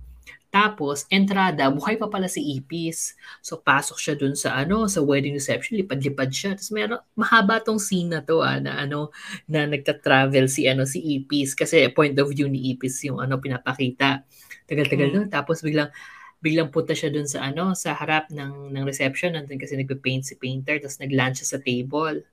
Tapos, 0.50 1.06
entrada, 1.14 1.70
buhay 1.70 1.94
pa 1.94 2.10
pala 2.10 2.26
si 2.26 2.42
Ipis. 2.58 3.14
So, 3.38 3.62
pasok 3.62 4.02
siya 4.02 4.14
dun 4.18 4.34
sa 4.34 4.58
ano, 4.58 4.90
sa 4.90 4.98
wedding 4.98 5.38
reception, 5.38 5.78
lipad-lipad 5.78 6.26
siya. 6.34 6.58
Tapos, 6.58 6.74
meron, 6.74 6.98
mahaba 7.14 7.62
tong 7.62 7.78
scene 7.78 8.10
na 8.10 8.20
to, 8.20 8.42
ah, 8.42 8.58
na 8.58 8.82
ano, 8.82 9.14
na 9.46 9.62
nagta-travel 9.70 10.50
si, 10.50 10.66
ano, 10.66 10.82
si 10.90 10.98
Ipis. 10.98 11.54
Kasi 11.54 11.86
point 11.94 12.18
of 12.18 12.26
view 12.34 12.50
ni 12.50 12.74
Ipis 12.74 12.98
yung, 13.06 13.22
ano, 13.22 13.38
pinapakita. 13.38 14.26
Tagal-tagal 14.66 15.08
Mm. 15.10 15.14
nun. 15.14 15.28
Tapos, 15.30 15.62
biglang, 15.62 15.94
biglang 16.42 16.74
punta 16.74 16.98
siya 16.98 17.14
dun 17.14 17.30
sa, 17.30 17.46
ano, 17.46 17.78
sa 17.78 17.94
harap 17.94 18.26
ng, 18.34 18.74
ng 18.74 18.82
reception. 18.82 19.38
Nandun 19.38 19.54
kasi 19.60 19.78
nagpe-paint 19.78 20.26
si 20.26 20.34
painter. 20.34 20.82
Tapos, 20.82 20.98
nag-lunch 20.98 21.46
siya 21.46 21.48
sa 21.54 21.58
table. 21.62 22.26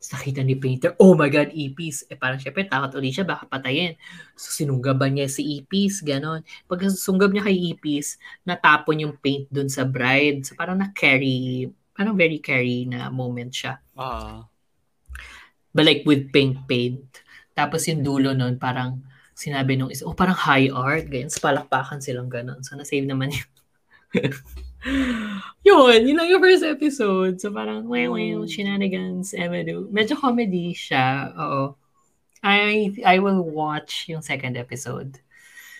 Nakita 0.00 0.40
ni 0.40 0.56
Painter, 0.56 0.96
oh 0.96 1.12
my 1.12 1.28
God, 1.28 1.52
Ipis. 1.52 2.08
Eh 2.08 2.16
parang 2.16 2.40
syempre, 2.40 2.64
takot 2.64 2.96
ulit 2.96 3.12
siya, 3.12 3.28
baka 3.28 3.44
patayin. 3.44 4.00
So 4.32 4.48
sinunggaban 4.48 5.12
niya 5.12 5.28
si 5.28 5.60
Ipis, 5.60 6.00
ganon. 6.00 6.40
Pag 6.64 6.88
sunggab 6.88 7.36
niya 7.36 7.44
kay 7.44 7.76
Ipis, 7.76 8.16
natapon 8.48 9.04
yung 9.04 9.14
paint 9.20 9.44
dun 9.52 9.68
sa 9.68 9.84
bride. 9.84 10.48
So 10.48 10.56
parang 10.56 10.80
na-carry, 10.80 11.68
parang 11.92 12.16
very 12.16 12.40
carry 12.40 12.88
na 12.88 13.12
moment 13.12 13.52
siya. 13.52 13.76
Ah. 13.92 14.48
But 15.76 15.84
like 15.84 16.08
with 16.08 16.32
pink 16.32 16.64
paint. 16.64 17.20
Tapos 17.52 17.84
yung 17.84 18.00
dulo 18.00 18.32
nun, 18.32 18.56
parang 18.56 19.04
sinabi 19.36 19.76
nung 19.76 19.92
isa, 19.92 20.08
oh 20.08 20.16
parang 20.16 20.36
high 20.36 20.72
art, 20.72 21.12
ganyan. 21.12 21.28
Palakpakan 21.28 22.00
silang 22.00 22.32
ganon. 22.32 22.64
So 22.64 22.72
na-save 22.72 23.04
naman 23.04 23.36
yung 23.36 23.48
yun, 25.68 25.98
yun 26.08 26.16
lang 26.16 26.28
yung 26.28 26.42
first 26.42 26.64
episode. 26.64 27.40
So 27.40 27.52
parang, 27.52 27.84
wow, 27.86 28.16
wow, 28.16 28.46
shenanigans, 28.48 29.36
Emedu. 29.36 29.88
Medyo 29.92 30.16
comedy 30.16 30.72
siya, 30.72 31.32
oo. 31.36 31.76
I 32.40 32.88
I 33.04 33.20
will 33.20 33.44
watch 33.44 34.08
yung 34.08 34.24
second 34.24 34.56
episode. 34.56 35.20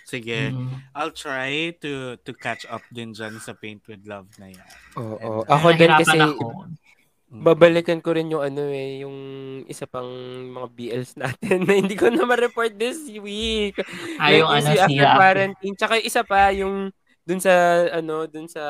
Sige. 0.04 0.52
Mm. 0.52 0.74
I'll 0.92 1.14
try 1.14 1.72
to 1.80 2.18
to 2.20 2.32
catch 2.36 2.66
up 2.68 2.84
din 2.90 3.16
dyan 3.16 3.40
sa 3.40 3.56
Paint 3.56 3.86
with 3.88 4.04
Love 4.04 4.28
na 4.36 4.52
yan. 4.52 4.70
Oo. 4.98 5.46
And, 5.46 5.52
Ako 5.54 5.66
din 5.72 5.88
Nahirapan 5.88 6.02
kasi, 6.04 6.18
ako. 6.20 6.46
babalikan 7.30 8.02
ko 8.02 8.10
rin 8.10 8.26
yung 8.26 8.42
ano 8.42 8.66
eh, 8.74 9.06
yung 9.06 9.16
isa 9.70 9.86
pang 9.86 10.10
mga 10.50 10.66
BLs 10.74 11.14
natin 11.14 11.62
na 11.66 11.78
hindi 11.78 11.94
ko 11.94 12.10
na 12.10 12.26
ma-report 12.26 12.74
this 12.74 13.06
week. 13.22 13.78
Ah, 14.18 14.34
yung 14.34 14.50
ano, 14.50 14.66
si 14.66 14.74
siya 14.74 14.84
After. 14.90 15.14
Quarantine. 15.14 15.74
Tsaka 15.78 15.92
yung 16.02 16.06
isa 16.10 16.22
pa, 16.26 16.50
yung 16.50 16.74
dun 17.30 17.38
sa, 17.38 17.54
ano, 17.94 18.26
dun 18.26 18.50
sa, 18.50 18.62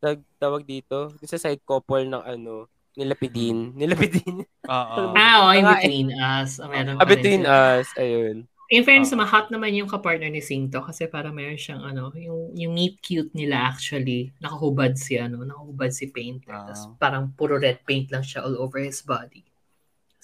tag, 0.00 0.24
tawag 0.40 0.64
dito, 0.64 1.12
dun 1.12 1.28
sa 1.28 1.36
side 1.36 1.60
couple 1.62 2.08
ng 2.08 2.24
ano, 2.24 2.64
nilapidin. 2.96 3.76
Nilapidin. 3.76 4.40
Oo. 4.64 5.02
Ah, 5.20 5.44
oh, 5.44 5.52
in 5.52 5.62
Mga- 5.62 5.74
between 5.76 6.08
us. 6.16 6.56
Ah, 6.56 6.66
Meron 6.66 6.96
Ah, 6.96 6.98
pa 6.98 7.04
rin 7.04 7.12
between 7.12 7.44
us. 7.44 7.86
Ayun. 7.94 8.36
In 8.68 8.84
fairness, 8.84 9.12
Oo. 9.12 9.20
ma-hot 9.20 9.48
naman 9.48 9.72
yung 9.72 9.88
kapartner 9.88 10.28
ni 10.28 10.44
Singto 10.44 10.84
kasi 10.84 11.08
para 11.08 11.32
meron 11.32 11.56
siyang 11.56 11.80
ano, 11.80 12.12
yung, 12.12 12.52
yung 12.52 12.72
meet 12.72 13.00
cute 13.00 13.32
nila 13.32 13.64
actually, 13.64 14.28
nakahubad 14.40 14.92
si 14.92 15.16
ano, 15.16 15.40
nakahubad 15.40 15.88
si 15.88 16.12
Painter. 16.12 16.52
Ah. 16.52 16.68
Tapos 16.68 16.84
parang 17.00 17.32
puro 17.32 17.56
red 17.56 17.80
paint 17.84 18.12
lang 18.12 18.20
siya 18.20 18.44
all 18.44 18.60
over 18.60 18.76
his 18.76 19.00
body. 19.00 19.47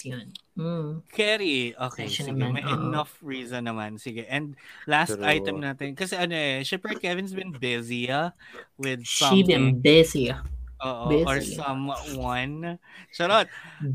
Yun. 0.02 0.34
Mm. 0.58 1.00
Carry. 1.08 1.72
Okay, 1.72 2.06
Siya 2.10 2.28
sige. 2.28 2.36
naman, 2.36 2.58
May 2.58 2.64
oo. 2.66 2.74
enough 2.76 3.14
reason 3.22 3.64
naman. 3.64 3.96
Sige. 3.96 4.26
And 4.26 4.52
last 4.84 5.16
True. 5.16 5.24
item 5.24 5.62
natin. 5.62 5.94
Kasi 5.96 6.18
ano 6.18 6.34
eh, 6.34 6.60
Shipper 6.60 6.98
Kevin's 6.98 7.32
been 7.32 7.54
busy 7.54 8.10
ah, 8.10 8.34
with 8.76 9.00
She 9.06 9.40
been 9.46 9.72
something. 9.72 9.80
busy. 9.80 10.28
Oo, 10.84 11.08
busy. 11.08 11.24
or 11.24 11.38
someone. 11.40 12.76
Charot. 13.16 13.48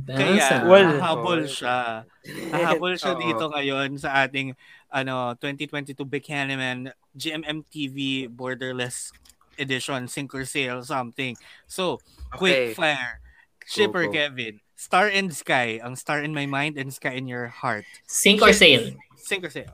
Kaya, 0.09 0.65
Well, 0.65 0.97
hahabol 0.97 1.45
oh. 1.45 1.51
siya. 1.51 2.09
Hahabol 2.49 2.97
siya 2.97 3.13
dito 3.23 3.45
ngayon 3.53 3.93
sa 4.01 4.25
ating 4.25 4.57
ano 4.89 5.37
2022 5.37 5.93
Buchanan 6.01 6.89
GMM 7.13 7.61
TV 7.69 8.25
Borderless 8.25 9.13
Edition 9.61 10.09
Sink 10.09 10.33
or 10.33 10.41
Sale 10.47 10.81
something. 10.81 11.37
So, 11.69 12.01
quick 12.33 12.73
Okay. 12.73 12.73
fire. 12.73 13.21
Shipper 13.69 14.09
go. 14.09 14.13
Kevin. 14.17 14.57
Star 14.79 15.11
and 15.11 15.35
Sky. 15.35 15.83
Ang 15.83 15.99
star 15.99 16.23
in 16.23 16.31
my 16.31 16.47
mind 16.47 16.79
and 16.79 16.87
sky 16.87 17.19
in 17.19 17.27
your 17.27 17.51
heart. 17.51 17.83
Sink 18.07 18.39
or 18.39 18.55
sail? 18.55 18.95
Sink 19.19 19.43
or 19.43 19.51
Sale. 19.51 19.67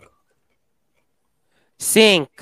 Sink. 1.78 2.34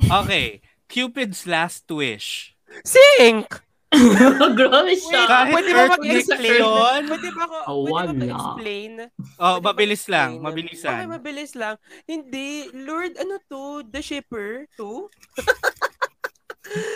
Okay. 0.00 0.64
Cupid's 0.88 1.44
last 1.44 1.84
wish. 1.92 2.56
Sink! 2.88 3.60
Grabe 4.58 4.96
siya. 4.96 5.22
Kahit 5.28 5.52
Pwede 5.54 5.70
ba 5.70 5.84
mag-explain? 5.94 6.58
yun? 6.58 7.00
Pwede 7.06 7.28
ba 7.30 7.42
ako, 7.46 7.56
Oh, 7.68 7.84
pwede 7.84 7.86
ba 7.86 7.94
wala. 7.94 8.10
mag-explain? 8.10 8.92
Oh, 9.38 9.56
mabilis 9.60 10.04
lang. 10.08 10.30
Mabilisan. 10.40 10.96
Okay, 10.98 11.06
mabilis 11.06 11.52
lang. 11.54 11.76
Hindi. 12.08 12.72
Lord, 12.74 13.14
ano 13.20 13.38
to? 13.46 13.84
The 13.86 14.00
shipper? 14.02 14.66
To? 14.80 15.06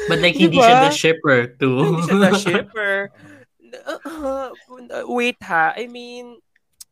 But 0.08 0.18
like, 0.24 0.34
Di 0.34 0.48
hindi 0.48 0.58
siya 0.58 0.88
the 0.88 0.96
shipper 0.96 1.38
too. 1.60 1.76
Hindi 1.76 2.02
siya 2.02 2.16
the 2.18 2.32
shipper. 2.34 2.96
Uh, 3.74 4.50
uh, 4.54 5.04
wait 5.06 5.36
ha. 5.42 5.72
I 5.76 5.86
mean, 5.86 6.38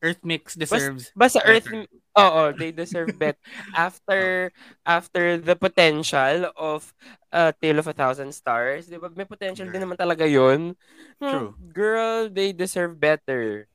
Earth 0.02 0.20
Mix 0.22 0.54
deserves 0.54 1.10
basta 1.16 1.40
Earth, 1.44 1.64
better. 1.64 1.88
oo, 2.18 2.42
they 2.52 2.70
deserve 2.70 3.16
bet. 3.18 3.36
after, 3.76 4.52
after 4.84 5.40
the 5.40 5.56
potential 5.56 6.52
of 6.56 6.92
uh, 7.32 7.52
Tale 7.60 7.80
of 7.80 7.88
a 7.88 7.96
Thousand 7.96 8.32
Stars, 8.36 8.86
di 8.86 9.00
ba? 9.00 9.08
May 9.14 9.24
potential 9.24 9.66
din 9.72 9.80
naman 9.82 9.96
talaga 9.96 10.28
yun. 10.28 10.76
Hmm, 11.16 11.30
True. 11.30 11.50
Girl, 11.72 12.28
they 12.28 12.52
deserve 12.52 13.00
better. 13.00 13.66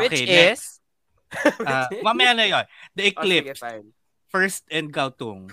Which 0.00 0.16
Okay, 0.24 0.50
is... 0.54 0.80
Ah, 1.66 1.90
mamaya 2.06 2.32
na 2.32 2.46
yun. 2.46 2.64
The 2.96 3.02
Oh, 3.18 3.22
sige, 3.26 3.52
Eclipse. 3.52 3.62
First 4.32 4.62
and 4.72 4.88
Gautung. 4.94 5.52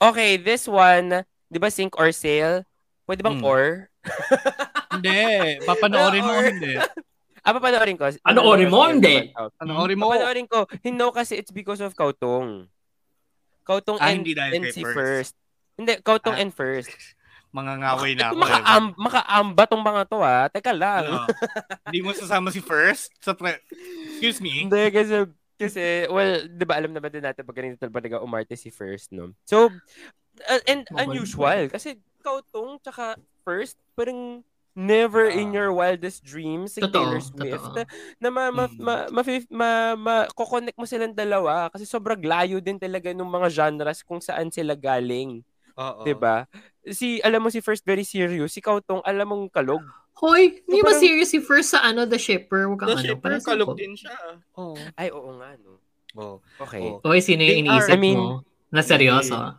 Okay, 0.00 0.36
this 0.38 0.68
one, 0.68 1.24
di 1.50 1.58
ba 1.58 1.68
sink 1.72 1.98
or 1.98 2.12
sail? 2.12 2.62
Pwede 3.08 3.20
bang 3.26 3.42
Hmm. 3.42 3.50
or? 3.50 3.90
Hindi. 5.02 5.64
Papanoorin 5.64 6.22
mo 6.22 6.32
hindi. 6.36 6.74
Ah, 7.40 7.56
papanoorin 7.56 7.96
ko. 7.96 8.04
Panoorin 8.20 8.68
mo, 8.68 8.84
hindi. 8.84 9.32
Panoorin 9.56 9.96
mo. 9.96 10.12
Papanoorin 10.12 10.44
ko. 10.44 10.68
No, 10.92 11.08
kasi 11.08 11.40
it's 11.40 11.48
because 11.48 11.80
of 11.80 11.96
Kautong. 11.96 12.68
Kautong 13.64 13.96
Ah, 13.96 14.12
and, 14.12 14.20
hindi 14.20 14.36
dahil 14.36 14.60
and 14.60 14.64
kay 14.68 14.76
si 14.76 14.82
first. 14.84 14.92
first. 14.94 15.32
Hindi, 15.72 15.92
Kautong 16.04 16.36
Ah. 16.36 16.42
and 16.44 16.52
first. 16.52 16.92
Mga 17.50 17.72
ngaway 17.80 18.12
na 18.12 18.28
Ito, 18.28 18.28
ako. 18.30 18.42
maka-am, 18.44 18.84
maka-amba 18.94 19.62
tong 19.64 19.80
mga 19.80 20.02
to 20.04 20.18
ah. 20.20 20.46
Teka 20.46 20.72
lang. 20.76 21.02
Ano? 21.02 21.24
Hindi 21.88 22.00
mo 22.04 22.12
sasama 22.12 22.52
si 22.52 22.60
First? 22.60 23.10
Sa 23.18 23.32
pre- 23.32 23.64
Excuse 24.12 24.38
me? 24.38 24.68
Hindi, 24.68 24.92
kasi, 24.92 25.24
kasi, 25.56 25.82
well, 26.06 26.44
di 26.44 26.62
ba 26.62 26.76
alam 26.76 26.92
naman 26.92 27.08
din 27.08 27.24
natin 27.24 27.40
pag 27.40 27.56
ganito 27.56 27.80
talaga 27.80 28.20
umarte 28.20 28.52
si 28.52 28.68
first, 28.68 29.10
no? 29.10 29.32
So, 29.42 29.72
uh, 30.44 30.62
and 30.68 30.84
unusual. 30.92 31.66
Kasi 31.66 31.96
Kautong 32.20 32.76
tsaka 32.78 33.16
first, 33.42 33.80
parang 33.96 34.44
never 34.72 35.26
in 35.26 35.50
Ah. 35.50 35.56
your 35.60 35.70
wildest 35.74 36.22
dreams 36.22 36.78
si 36.78 36.80
Totoo, 36.80 36.94
Taylor 36.94 37.20
Swift 37.20 37.58
totoo. 37.66 37.84
na 38.22 38.28
ma 38.30 38.48
ma 38.48 38.64
Mm. 38.70 38.78
ma, 38.78 38.94
ma, 39.10 39.20
ma, 39.50 39.68
ma 39.98 40.14
connect 40.32 40.78
mo 40.78 40.86
silang 40.86 41.12
dalawa 41.12 41.68
kasi 41.68 41.84
sobrang 41.84 42.22
layo 42.22 42.62
din 42.62 42.78
talaga 42.78 43.10
ng 43.10 43.26
mga 43.26 43.48
genres 43.50 44.00
kung 44.06 44.22
saan 44.22 44.48
sila 44.48 44.78
galing, 44.78 45.42
Oo. 45.74 46.02
'di 46.06 46.14
ba? 46.14 46.46
Si 46.86 47.18
alam 47.20 47.42
mo 47.42 47.50
si 47.50 47.58
First 47.60 47.82
very 47.84 48.06
serious, 48.06 48.54
si 48.54 48.62
Kautong 48.62 49.02
alam 49.02 49.26
mong 49.28 49.50
kalog. 49.50 49.82
Hoy, 50.20 50.60
hindi 50.68 50.80
So, 50.80 50.86
ba 50.86 50.92
serious 51.00 51.30
si 51.32 51.40
first 51.40 51.72
sa 51.72 51.80
ano, 51.80 52.04
the 52.04 52.20
shipper? 52.20 52.68
Huwag 52.68 52.84
kang 52.84 52.92
The 52.92 53.00
ano. 53.00 53.06
shipper, 53.08 53.24
parang 53.24 53.44
kalog 53.44 53.72
din 53.72 53.96
siya. 53.96 54.12
Oo. 54.54 54.76
Ay 54.94 55.08
oo 55.08 55.32
nga 55.40 55.56
no. 55.58 55.80
Oh. 56.12 56.36
Okay. 56.60 56.82
Oh. 56.82 57.00
Hoy, 57.06 57.22
sino 57.24 57.40
yung 57.40 57.64
iniisip 57.64 57.94
I 57.94 57.96
mean, 57.96 58.18
mo? 58.18 58.44
Na 58.68 58.84
seryoso? 58.84 59.56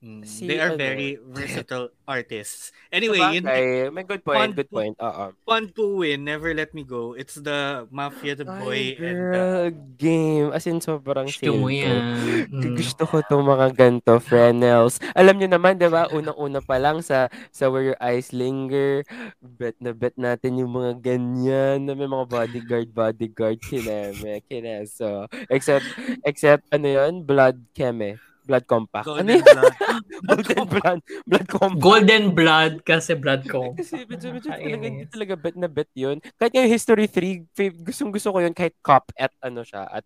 Mm, 0.00 0.24
Si 0.24 0.48
They 0.48 0.56
are 0.56 0.72
ano? 0.72 0.80
very 0.80 1.20
versatile 1.20 1.92
artists. 2.08 2.72
Anyway, 2.88 3.20
yun, 3.20 3.44
Sabagay, 3.44 3.92
may 3.92 4.04
good 4.08 4.24
point, 4.24 4.40
Fun- 4.40 4.56
good 4.56 4.70
point. 4.72 4.94
Oo. 4.96 5.24
Fun 5.44 5.68
to 5.76 6.00
Win, 6.00 6.24
Never 6.24 6.56
Let 6.56 6.72
Me 6.72 6.88
Go. 6.88 7.12
It's 7.12 7.36
the 7.36 7.84
Mafia, 7.92 8.32
the 8.32 8.48
Ay, 8.48 8.56
Boy, 8.64 8.80
and 8.96 8.96
the... 8.96 9.12
girl, 9.12 9.64
game. 10.00 10.48
As 10.56 10.64
in, 10.64 10.80
sobrang 10.80 11.28
Gusto 11.28 11.52
mo 11.52 11.68
yan. 11.68 12.16
Mm. 12.48 12.80
Gusto 12.80 13.04
ko 13.04 13.20
itong 13.20 13.44
mga 13.44 13.76
ganto, 13.76 14.16
Fresnels. 14.24 15.04
Alam 15.12 15.36
niyo 15.36 15.52
naman, 15.52 15.76
di 15.76 15.84
ba, 15.92 16.08
unang-una 16.08 16.64
pa 16.64 16.80
lang 16.80 17.04
sa, 17.04 17.28
sa 17.52 17.68
Where 17.68 17.92
Your 17.92 18.00
Eyes 18.00 18.32
Linger, 18.32 19.04
bet 19.44 19.76
na 19.84 19.92
bet 19.92 20.16
natin 20.16 20.64
yung 20.64 20.72
mga 20.80 20.96
ganyan 20.96 21.84
na 21.84 21.92
may 21.92 22.08
mga 22.08 22.24
bodyguard, 22.24 22.88
bodyguard, 22.88 23.60
kineme, 23.60 24.40
kineso. 24.48 25.28
Except, 25.52 25.84
except, 26.24 26.64
ano 26.72 26.88
yun, 26.88 27.20
blood 27.20 27.60
keme. 27.76 28.16
Blood 28.50 28.66
compact. 28.66 29.06
ano 29.06 29.14
Golden 29.22 29.30
yun? 29.30 29.46
Blood. 29.46 29.74
Golden 30.26 30.64
blood. 30.66 31.00
Blood 31.22 31.46
compact. 31.46 31.78
Golden 31.80 32.24
blood 32.34 32.72
kasi 32.82 33.14
blood 33.14 33.46
ko. 33.46 33.78
Kasi 33.78 34.02
medyo, 34.04 34.34
medyo 34.34 34.50
talaga, 34.50 34.74
hindi 34.82 35.06
talaga 35.06 35.34
bet 35.38 35.54
na 35.54 35.68
bet 35.70 35.90
yun. 35.94 36.18
Kahit 36.34 36.50
yung 36.52 36.66
History 36.66 37.06
3, 37.06 37.46
fav- 37.48 37.78
gustong 37.80 38.10
gusto 38.10 38.28
ko 38.28 38.42
yun 38.42 38.50
kahit 38.50 38.74
cop 38.80 39.06
at 39.14 39.30
ano 39.38 39.62
siya, 39.62 39.86
at, 39.86 40.02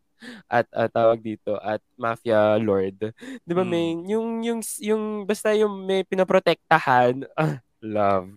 at, 0.46 0.68
at 0.68 0.92
tawag 0.92 1.18
dito, 1.18 1.56
at 1.56 1.80
Mafia 1.96 2.60
Lord. 2.60 3.16
Di 3.40 3.52
ba 3.52 3.64
Mm. 3.64 3.70
may, 3.70 3.86
yung, 4.06 4.28
yung, 4.42 4.60
yung, 4.78 5.02
basta 5.24 5.56
yung 5.56 5.82
may 5.82 6.04
pinaprotektahan, 6.04 7.24
ah, 7.32 7.64
love. 7.80 8.28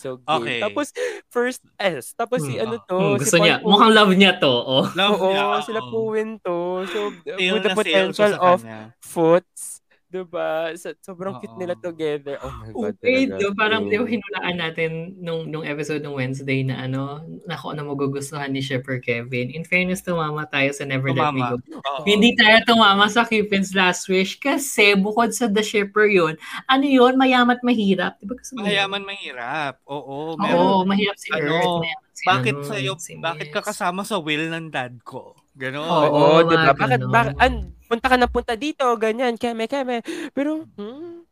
So, 0.00 0.16
game. 0.16 0.40
Okay. 0.40 0.60
Tapos, 0.64 0.86
first 1.28 1.60
S. 1.76 2.16
Tapos 2.16 2.40
si 2.40 2.56
Hmm. 2.56 2.64
ano 2.64 2.74
to, 2.80 2.96
Hmm, 2.96 3.16
si 3.20 3.20
gusto 3.20 3.36
niya. 3.36 3.60
Paul 3.60 3.68
Mukhang 3.68 3.92
love 3.92 4.12
niya 4.16 4.32
to. 4.40 4.48
Oh. 4.48 4.84
Love 4.96 5.12
Oo, 5.20 5.28
niya, 5.28 5.44
sila 5.60 5.80
oo. 5.84 5.90
Puwin 5.92 6.40
to. 6.40 6.56
So, 6.88 6.98
Sale 7.36 7.52
with 7.52 7.64
the 7.68 7.76
potential 7.76 8.32
of 8.40 8.64
foots, 9.04 9.79
diba? 10.10 10.50
So, 10.74 10.90
sobrang 11.00 11.38
cute 11.38 11.54
Oo. 11.54 11.60
nila 11.62 11.78
together. 11.78 12.36
Oh 12.42 12.50
my 12.50 12.68
God, 12.68 12.98
Okay, 12.98 13.24
talaga. 13.24 13.38
do, 13.38 13.46
parang 13.54 13.82
di 13.86 13.96
hinulaan 13.96 14.56
natin 14.58 14.90
nung, 15.16 15.46
nung 15.46 15.62
episode 15.62 16.02
ng 16.02 16.12
Wednesday 16.12 16.60
na 16.60 16.82
ano, 16.82 17.22
na 17.46 17.54
kung 17.54 17.72
ano 17.72 17.94
magugustuhan 17.94 18.50
ni 18.50 18.58
Shepard 18.58 19.00
Kevin. 19.00 19.48
In 19.48 19.62
fairness, 19.62 20.02
tumama 20.02 20.44
tayo 20.46 20.74
sa 20.74 20.82
Never 20.82 21.14
Let 21.14 21.30
Me 21.30 21.40
Tumama. 21.40 21.62
Go. 21.62 21.78
Oo. 21.78 22.02
Hindi 22.02 22.34
tayo 22.34 22.58
tumama 22.66 23.06
sa 23.06 23.22
Cupid's 23.22 23.70
Last 23.72 24.10
Wish 24.10 24.36
kasi 24.36 24.92
bukod 24.94 25.30
sa 25.30 25.46
The 25.46 25.62
Shipper 25.62 26.06
yun, 26.06 26.34
ano 26.66 26.84
yun, 26.84 27.14
mayamat 27.14 27.62
mahirap. 27.62 28.18
Di 28.18 28.26
ba 28.26 28.34
gusto 28.34 28.58
mo 28.58 28.66
yun? 28.66 28.74
Mayaman 28.74 29.02
mahirap. 29.06 29.78
Oo, 29.86 30.34
Oo, 30.34 30.36
meron. 30.36 30.90
mahirap 30.90 31.16
si 31.16 31.30
Ano, 31.30 31.54
Earth. 31.80 31.86
si 32.12 32.24
bakit 32.26 32.54
ano, 32.58 32.66
sa'yo, 32.66 32.92
si 32.98 33.12
bakit 33.16 33.48
ka 33.48 33.62
kasama 33.62 34.02
sa 34.02 34.18
will 34.18 34.50
ng 34.50 34.68
dad 34.68 34.98
ko? 35.06 35.38
Ganon. 35.54 35.86
Oo, 35.86 36.10
Oo, 36.10 36.36
di 36.44 36.54
ba? 36.54 36.70
mga 36.70 36.74
Bakit, 36.74 37.00
bakit, 37.06 37.36
an, 37.38 37.54
punta 37.90 38.06
ka 38.06 38.14
na 38.14 38.24
punta 38.24 38.54
dito, 38.54 38.86
ganyan, 38.94 39.34
keme, 39.34 39.66
keme. 39.66 39.98
Pero, 40.30 40.62
hmm, 40.70 41.26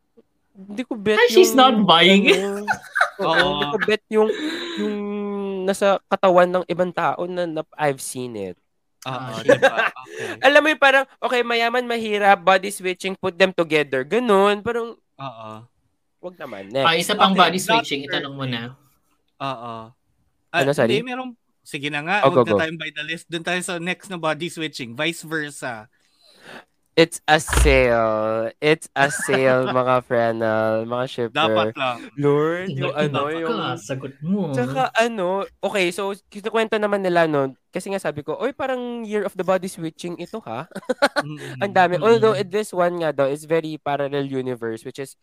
hindi 0.59 0.83
ko 0.83 0.99
bet 0.99 1.15
Ah, 1.17 1.31
she's 1.31 1.55
not 1.55 1.79
buying 1.81 2.27
it. 2.27 2.35
ano, 2.37 2.67
Oo, 3.23 3.39
hindi 3.55 3.67
ko 3.69 3.77
bet 3.81 4.03
yung, 4.11 4.27
yung 4.77 4.97
nasa 5.63 6.03
katawan 6.05 6.51
ng 6.51 6.65
ibang 6.67 6.91
tao 6.91 7.23
na, 7.25 7.47
na 7.47 7.63
I've 7.73 8.03
seen 8.03 8.35
it. 8.35 8.59
Ah, 9.07 9.39
diba? 9.41 9.71
Okay. 10.09 10.41
Alam 10.43 10.61
mo 10.61 10.69
yung 10.69 10.83
parang, 10.83 11.05
okay, 11.19 11.47
mayaman, 11.47 11.87
mahirap, 11.87 12.43
body 12.43 12.75
switching, 12.75 13.15
put 13.15 13.39
them 13.39 13.55
together. 13.55 14.03
Ganun, 14.03 14.59
parang, 14.59 14.99
Oo. 14.99 15.51
wag 16.19 16.35
naman. 16.37 16.75
Ah, 16.75 16.91
Next. 16.91 17.07
isa 17.07 17.15
pang 17.15 17.31
Okay, 17.31 17.39
body 17.39 17.61
switching, 17.61 18.01
doctor. 18.03 18.19
itanong 18.19 18.35
mo 18.35 18.45
na. 18.45 18.75
Oo. 19.39 19.75
Ano, 20.51 20.69
Ah, 20.69 20.75
sorry? 20.75 20.99
Hindi, 20.99 21.07
merong, 21.07 21.31
sige 21.63 21.87
na 21.87 22.03
nga, 22.03 22.27
Oh, 22.27 22.33
go, 22.33 22.43
huwag 22.43 22.49
na 22.49 22.53
go. 22.53 22.59
tayong 22.59 22.81
by 22.81 22.91
the 22.91 23.05
list. 23.05 23.31
Doon 23.31 23.47
tayo 23.47 23.61
sa 23.61 23.79
next 23.79 24.09
na 24.09 24.19
body 24.19 24.49
switching. 24.49 24.99
Vice 24.99 25.23
versa. 25.23 25.87
It's 26.99 27.23
a 27.31 27.39
sale. 27.39 28.51
It's 28.59 28.91
a 28.91 29.07
sale, 29.07 29.71
mga 29.71 30.03
Frenel, 30.03 30.83
mga 30.83 31.05
shipper. 31.07 31.39
Dapat 31.39 31.79
lang. 31.79 31.99
Lord, 32.19 32.75
yung 32.75 32.91
ano, 32.91 33.31
yung... 33.31 33.55
ka, 33.55 33.79
sagot 33.79 34.19
mo. 34.19 34.51
Tsaka 34.51 34.91
ano, 34.99 35.47
okay, 35.63 35.95
so 35.95 36.11
kinukwento 36.27 36.75
naman 36.75 37.07
nila 37.07 37.31
no, 37.31 37.55
kasi 37.71 37.95
nga 37.95 38.03
sabi 38.03 38.27
ko, 38.27 38.35
oy 38.35 38.51
parang 38.51 39.07
Year 39.07 39.23
of 39.23 39.39
the 39.39 39.47
Body 39.47 39.71
Switching 39.71 40.19
ito 40.19 40.43
ha. 40.43 40.67
Ang 41.63 41.71
dami. 41.71 42.03
Although 42.03 42.35
this 42.43 42.75
one 42.75 42.99
nga 42.99 43.15
daw 43.15 43.31
is 43.31 43.47
very 43.47 43.79
parallel 43.79 44.27
universe 44.27 44.83
which 44.83 44.99
is 44.99 45.15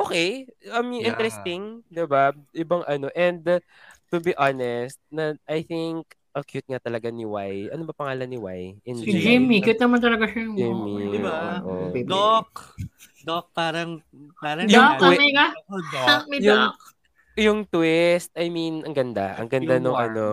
okay, 0.00 0.48
I 0.72 0.80
mean 0.80 1.04
Yeah. 1.04 1.12
interesting, 1.12 1.84
'di 1.92 2.08
ba? 2.08 2.32
Ibang 2.56 2.88
ano 2.88 3.12
and 3.12 3.44
uh, 3.44 3.60
to 4.08 4.24
be 4.24 4.32
honest, 4.40 4.96
na 5.12 5.36
I 5.44 5.68
think 5.68 6.16
ang 6.30 6.44
cute 6.44 6.68
nga 6.68 6.78
talaga 6.78 7.10
ni 7.10 7.22
Y. 7.22 7.68
Ano 7.68 7.82
ba 7.84 7.94
pangalan 7.96 8.26
ni 8.26 8.38
Y? 8.38 8.60
In 8.84 8.96
Si 8.96 9.10
Jimmy, 9.12 9.58
cute 9.58 9.78
naman 9.78 9.98
talaga 9.98 10.24
siya. 10.24 10.46
Jimmy. 10.48 11.10
Di 11.10 11.18
ba? 11.18 11.58
oo. 11.60 11.90
Baby. 11.90 12.06
Doc. 12.06 12.78
Doc, 13.20 13.50
parang, 13.52 13.98
parang, 14.38 14.64
Yung 14.64 14.78
Doc, 14.80 14.96
twi- 14.96 15.18
kami 15.18 15.28
nga. 15.34 15.48
Oh, 15.66 15.82
Doc. 15.84 16.06
Help 16.06 16.24
me, 16.26 16.36
Yung, 16.40 16.62
Doc. 16.64 16.74
yung 17.36 17.58
twist, 17.64 18.30
I 18.32 18.46
mean, 18.48 18.80
ang 18.82 18.94
ganda. 18.94 19.36
Ang 19.36 19.48
ganda 19.48 19.76
Yung 19.76 19.84
nung 19.84 19.98
warm. 19.98 20.08
ano. 20.08 20.26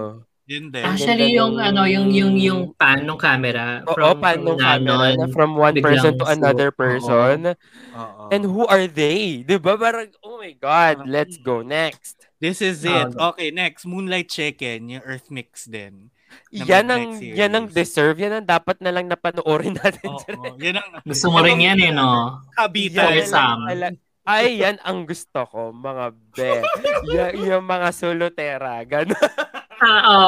Yun 0.48 0.72
din. 0.72 0.80
Actually, 0.80 1.36
yung 1.36 1.60
ano, 1.60 1.84
yung 1.84 2.08
yung 2.08 2.40
yung 2.40 2.62
pan 2.72 3.04
ng 3.04 3.20
camera 3.20 3.84
Oo, 3.84 4.16
pan 4.16 4.40
nung 4.40 4.56
camera 4.56 5.12
na 5.12 5.28
from 5.28 5.60
one 5.60 5.76
person 5.76 6.16
to 6.16 6.24
another 6.24 6.72
person. 6.72 7.52
Oo. 7.92 8.32
And 8.32 8.48
who 8.48 8.64
are 8.64 8.88
they? 8.88 9.44
'Di 9.44 9.60
ba? 9.60 9.76
Parang, 9.76 10.08
oh 10.24 10.40
my 10.40 10.56
God, 10.56 11.04
let's 11.04 11.36
go 11.36 11.60
next. 11.60 12.17
This 12.38 12.62
is 12.62 12.86
Ah, 12.86 13.10
it. 13.10 13.18
Okay, 13.18 13.50
next. 13.50 13.84
Moonlight 13.84 14.30
Chicken, 14.30 14.94
yung 14.94 15.04
Earth 15.04 15.34
Mix 15.34 15.66
din. 15.66 16.14
Na 16.52 16.64
Yan 16.64 16.86
ang, 16.88 17.04
yan 17.18 17.52
ang 17.52 17.66
deserve. 17.66 18.20
Yan 18.20 18.38
ang 18.38 18.46
dapat 18.46 18.78
na 18.78 18.92
lang 18.92 19.08
napanoorin 19.08 19.74
natin. 19.74 20.06
Oo, 20.06 20.54
yan 20.60 20.78
ang 20.78 20.90
Gusto 21.08 21.32
mo 21.32 21.42
rin 21.42 21.58
yan 21.58 21.80
eh, 21.80 21.90
no? 21.90 22.38
kabita. 22.54 23.10
Yan 23.10 23.26
tala- 23.26 23.98
Ay, 24.28 24.60
yan 24.60 24.76
ang 24.84 25.08
gusto 25.08 25.48
ko, 25.48 25.72
mga 25.72 26.06
be. 26.36 26.52
y- 27.16 27.48
yung 27.48 27.64
mga 27.64 27.90
solotera. 27.90 28.84
Ganun. 28.84 29.16
Oo. 29.80 30.22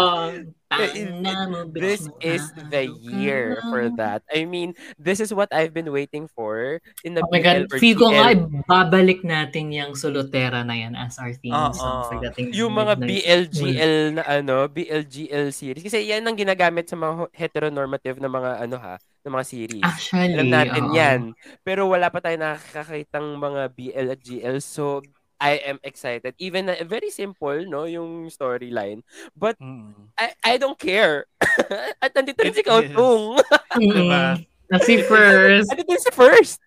This 1.74 2.05
is 2.22 2.43
the 2.70 2.86
year 3.01 3.57
for 3.74 3.89
that. 3.97 4.22
I 4.30 4.45
mean, 4.45 4.78
this 5.01 5.17
is 5.17 5.34
what 5.34 5.49
I've 5.49 5.74
been 5.74 5.89
waiting 5.89 6.30
for 6.30 6.78
in 7.01 7.17
the 7.17 7.26
Oh 7.26 7.30
my 7.34 7.41
God, 7.41 7.65
feel 7.82 7.97
ko 7.97 8.13
nga, 8.13 8.38
babalik 8.70 9.26
natin 9.26 9.74
yung 9.74 9.97
Solotera 9.97 10.61
na 10.61 10.78
yan 10.78 10.93
as 10.93 11.17
our 11.17 11.34
theme 11.34 11.57
Oo. 11.57 11.74
song 11.74 11.99
for 12.05 12.17
dating 12.22 12.53
yung 12.53 12.74
mga. 12.78 13.01
BLGL 13.01 13.95
na 14.13 14.24
ano, 14.30 14.70
BLGL 14.70 15.49
series. 15.49 15.82
Kasi 15.82 16.05
yan 16.05 16.22
ang 16.30 16.38
ginagamit 16.38 16.86
sa 16.86 16.93
mga 16.93 17.34
heteronormative 17.34 18.22
na 18.22 18.30
mga 18.30 18.51
ano 18.61 18.78
ha, 18.78 18.95
na 19.26 19.30
mga 19.34 19.45
series. 19.49 19.82
Actually, 19.84 20.38
Alam 20.38 20.53
natin 20.53 20.86
oo. 20.86 20.93
yan. 20.93 21.20
Pero 21.65 21.89
wala 21.89 22.13
pa 22.13 22.22
tayo 22.22 22.38
nakakakitang 22.38 23.26
mga 23.41 23.61
BL 23.74 24.07
at 24.13 24.22
GL. 24.22 24.57
So, 24.61 25.01
I 25.40 25.64
am 25.66 25.80
excited. 25.82 26.36
Even 26.38 26.68
na 26.68 26.76
very 26.84 27.10
simple, 27.10 27.64
no, 27.64 27.88
yung 27.88 28.28
storyline. 28.28 29.02
But 29.34 29.56
Mm. 29.58 30.12
I 30.20 30.36
I 30.44 30.54
don't 30.60 30.76
care. 30.78 31.26
at 32.04 32.12
nandito 32.12 32.44
rin 32.44 32.52
si 32.54 32.62
It. 32.62 32.68
Kautong. 32.68 33.40
Diba? 33.80 34.36
Mm. 34.36 34.84
Si 34.84 35.00
first. 35.02 35.68
nandito 35.72 35.90
rin 35.90 36.04
si 36.04 36.12
First. 36.12 36.60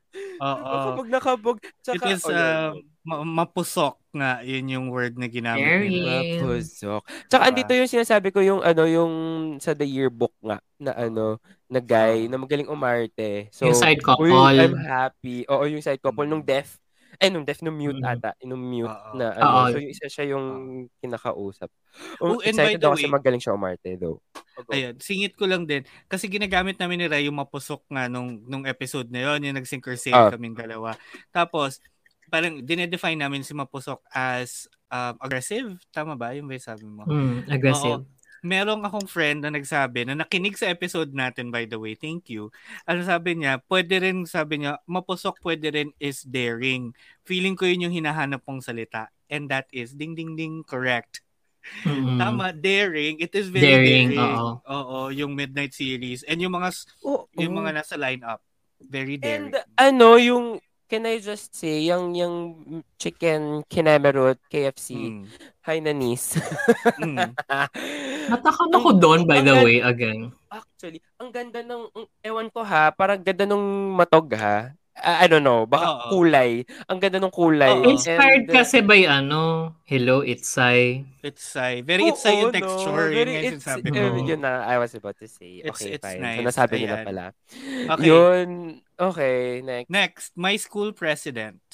Oo. 0.42 0.60
Nakabog, 0.60 1.08
nakabog. 1.08 1.58
It 1.62 1.72
Tsaka, 1.80 2.04
is 2.10 2.24
oh, 2.26 2.34
uh, 2.34 2.76
ma- 3.00 3.24
mapusok 3.24 3.96
nga. 4.12 4.44
Yun 4.44 4.68
yung 4.68 4.86
word 4.92 5.16
na 5.16 5.24
ginamit 5.24 5.64
Very. 5.64 5.88
nila. 5.88 6.12
Mapusok. 6.20 7.00
Tsaka 7.32 7.42
Diba? 7.44 7.48
andito 7.48 7.72
yung 7.72 7.88
sinasabi 7.92 8.28
ko 8.28 8.40
yung 8.44 8.60
ano 8.60 8.84
yung 8.84 9.12
sa 9.56 9.72
the 9.72 9.86
yearbook 9.88 10.34
nga 10.40 10.60
na 10.76 10.92
ano 10.98 11.40
na 11.70 11.80
guy 11.80 12.28
na 12.28 12.36
magaling 12.36 12.68
umarte. 12.68 13.48
So 13.54 13.64
yung 13.64 13.78
side 13.78 14.04
couple. 14.04 14.28
uy, 14.28 14.60
I'm 14.60 14.76
happy. 14.76 15.48
Oo, 15.48 15.64
yung 15.64 15.80
side 15.80 16.02
couple 16.02 16.28
nung 16.28 16.44
deaf. 16.44 16.81
Ay, 17.20 17.28
nung 17.28 17.44
deaf, 17.44 17.60
nung 17.60 17.76
mute 17.76 18.00
Mm. 18.00 18.08
ata. 18.08 18.30
Nung 18.42 18.62
mute 18.62 18.88
Oo. 18.88 19.12
na 19.18 19.36
ano. 19.36 19.44
Oo. 19.44 19.66
So, 19.68 19.78
yung 19.82 19.90
isa 19.92 20.06
siya 20.08 20.24
yung 20.32 20.46
kinakausap. 20.98 21.68
Oh, 22.24 22.38
Um, 22.38 22.40
and 22.40 22.56
by 22.56 22.72
excited 22.72 22.80
the 22.80 22.86
ako 22.88 22.94
kasi 22.96 23.08
magaling 23.10 23.42
siya 23.42 23.52
umarte, 23.52 23.90
though. 24.00 24.18
Ayun, 24.72 24.94
singit 24.96 25.36
ko 25.36 25.44
lang 25.44 25.68
din. 25.68 25.84
Kasi 26.08 26.28
ginagamit 26.28 26.80
namin 26.80 27.04
ni 27.04 27.06
Ray 27.08 27.28
yung 27.28 27.36
mapusok 27.36 27.84
nga 27.88 28.08
nung, 28.08 28.40
nung 28.46 28.64
episode 28.64 29.12
na 29.12 29.32
yun, 29.32 29.44
yung 29.44 29.56
nag-synchro-save 29.60 30.16
Ah. 30.16 30.32
kaming 30.32 30.56
dalawa. 30.56 30.96
Tapos, 31.28 31.80
parang 32.32 32.64
dinedefine 32.64 33.20
namin 33.20 33.44
si 33.44 33.52
mapusok 33.52 34.00
as 34.08 34.64
um, 34.88 35.16
aggressive. 35.20 35.76
Tama 35.92 36.16
ba? 36.16 36.32
Yung 36.32 36.48
ba 36.48 36.56
yung 36.56 36.64
sabi 36.64 36.84
mo? 36.88 37.04
Mm, 37.04 37.44
aggressive. 37.48 38.08
Merong 38.42 38.82
akong 38.82 39.06
friend 39.06 39.46
na 39.46 39.54
nagsabi 39.54 40.02
na 40.02 40.18
nakinig 40.18 40.58
sa 40.58 40.66
episode 40.66 41.14
natin 41.14 41.54
by 41.54 41.62
the 41.62 41.78
way. 41.78 41.94
Thank 41.94 42.26
you. 42.26 42.50
Ano 42.84 43.06
sabi 43.06 43.38
niya? 43.38 43.62
Pwede 43.62 44.02
rin, 44.02 44.26
sabi 44.26 44.60
niya, 44.60 44.82
mapusok 44.84 45.38
pwede 45.40 45.70
rin 45.70 45.94
is 45.96 46.26
daring. 46.26 46.90
Feeling 47.22 47.54
ko 47.54 47.70
yun 47.70 47.86
yung 47.86 47.94
hinahanap 47.94 48.42
pong 48.42 48.58
salita. 48.58 49.08
And 49.30 49.46
that 49.48 49.70
is 49.70 49.94
ding 49.94 50.18
ding 50.18 50.34
ding 50.34 50.66
correct. 50.66 51.22
Mm. 51.86 52.18
Tama, 52.18 52.50
daring. 52.50 53.22
It 53.22 53.30
is 53.32 53.46
very 53.46 53.62
Daring, 53.78 54.08
daring. 54.12 54.18
oo. 54.18 54.50
Oo, 54.66 54.98
yung 55.14 55.38
Midnight 55.38 55.70
series. 55.70 56.26
And 56.26 56.42
yung 56.42 56.58
mga 56.58 56.74
Oo. 57.06 57.30
yung 57.38 57.54
mga 57.54 57.78
nasa 57.78 57.94
lineup. 57.94 58.42
Very 58.82 59.14
daring. 59.14 59.54
And 59.54 59.62
ano, 59.78 60.18
yung, 60.18 60.58
can 60.90 61.06
I 61.06 61.22
just 61.22 61.54
say, 61.54 61.86
yung, 61.86 62.18
yung 62.18 62.34
chicken 62.98 63.62
kinemerut 63.70 64.42
KFC, 64.50 65.22
Mm. 65.22 65.24
hi 65.62 65.78
Nanis. 65.78 66.34
Mm. 66.98 67.30
Natakam 68.28 68.70
ako 68.70 68.88
doon, 68.94 69.20
by 69.24 69.40
the 69.40 69.54
way, 69.62 69.80
again. 69.80 70.30
Actually, 70.46 71.00
ang 71.16 71.32
ganda 71.32 71.64
ng, 71.64 71.82
ang- 71.90 72.10
ewan 72.20 72.48
ko 72.52 72.60
ha, 72.62 72.92
parang 72.92 73.18
ganda 73.18 73.42
nung 73.42 73.64
matog 73.94 74.30
ha. 74.36 74.70
I 74.92 75.24
don't 75.24 75.40
know, 75.40 75.64
baka 75.64 75.88
Oo. 75.88 76.20
kulay. 76.20 76.68
Ang 76.84 77.00
ganda 77.00 77.16
ng 77.16 77.32
kulay. 77.32 77.80
Oo. 77.80 77.96
Inspired 77.96 78.44
And, 78.44 78.52
uh, 78.52 78.54
kasi 78.60 78.84
by 78.84 79.08
ano, 79.08 79.72
Hello, 79.88 80.20
It's 80.20 80.52
I. 80.60 81.08
It's 81.24 81.56
uh, 81.56 81.80
very 81.80 82.12
it's 82.12 82.20
Oo, 82.28 82.28
yung 82.28 82.52
no, 82.52 82.58
texture. 82.60 83.08
yun 83.08 83.16
very 83.16 83.32
yung 83.40 83.56
it's- 83.56 83.66
eh, 83.72 83.88
ko. 83.88 84.20
yun 84.20 84.40
na, 84.44 84.68
I 84.68 84.76
was 84.76 84.92
about 84.92 85.16
to 85.16 85.24
say. 85.24 85.64
It's- 85.64 85.72
Okay, 85.72 85.96
it's 85.96 86.04
fine. 86.04 86.20
nice. 86.20 86.38
So, 86.38 86.44
nasabi 86.44 86.84
Ayan. 86.84 87.08
pala. 87.08 87.24
Okay. 87.88 88.04
Yun, 88.04 88.48
okay, 89.00 89.36
next. 89.64 89.88
Next, 89.88 90.26
my 90.36 90.54
school 90.60 90.92
president. 90.92 91.64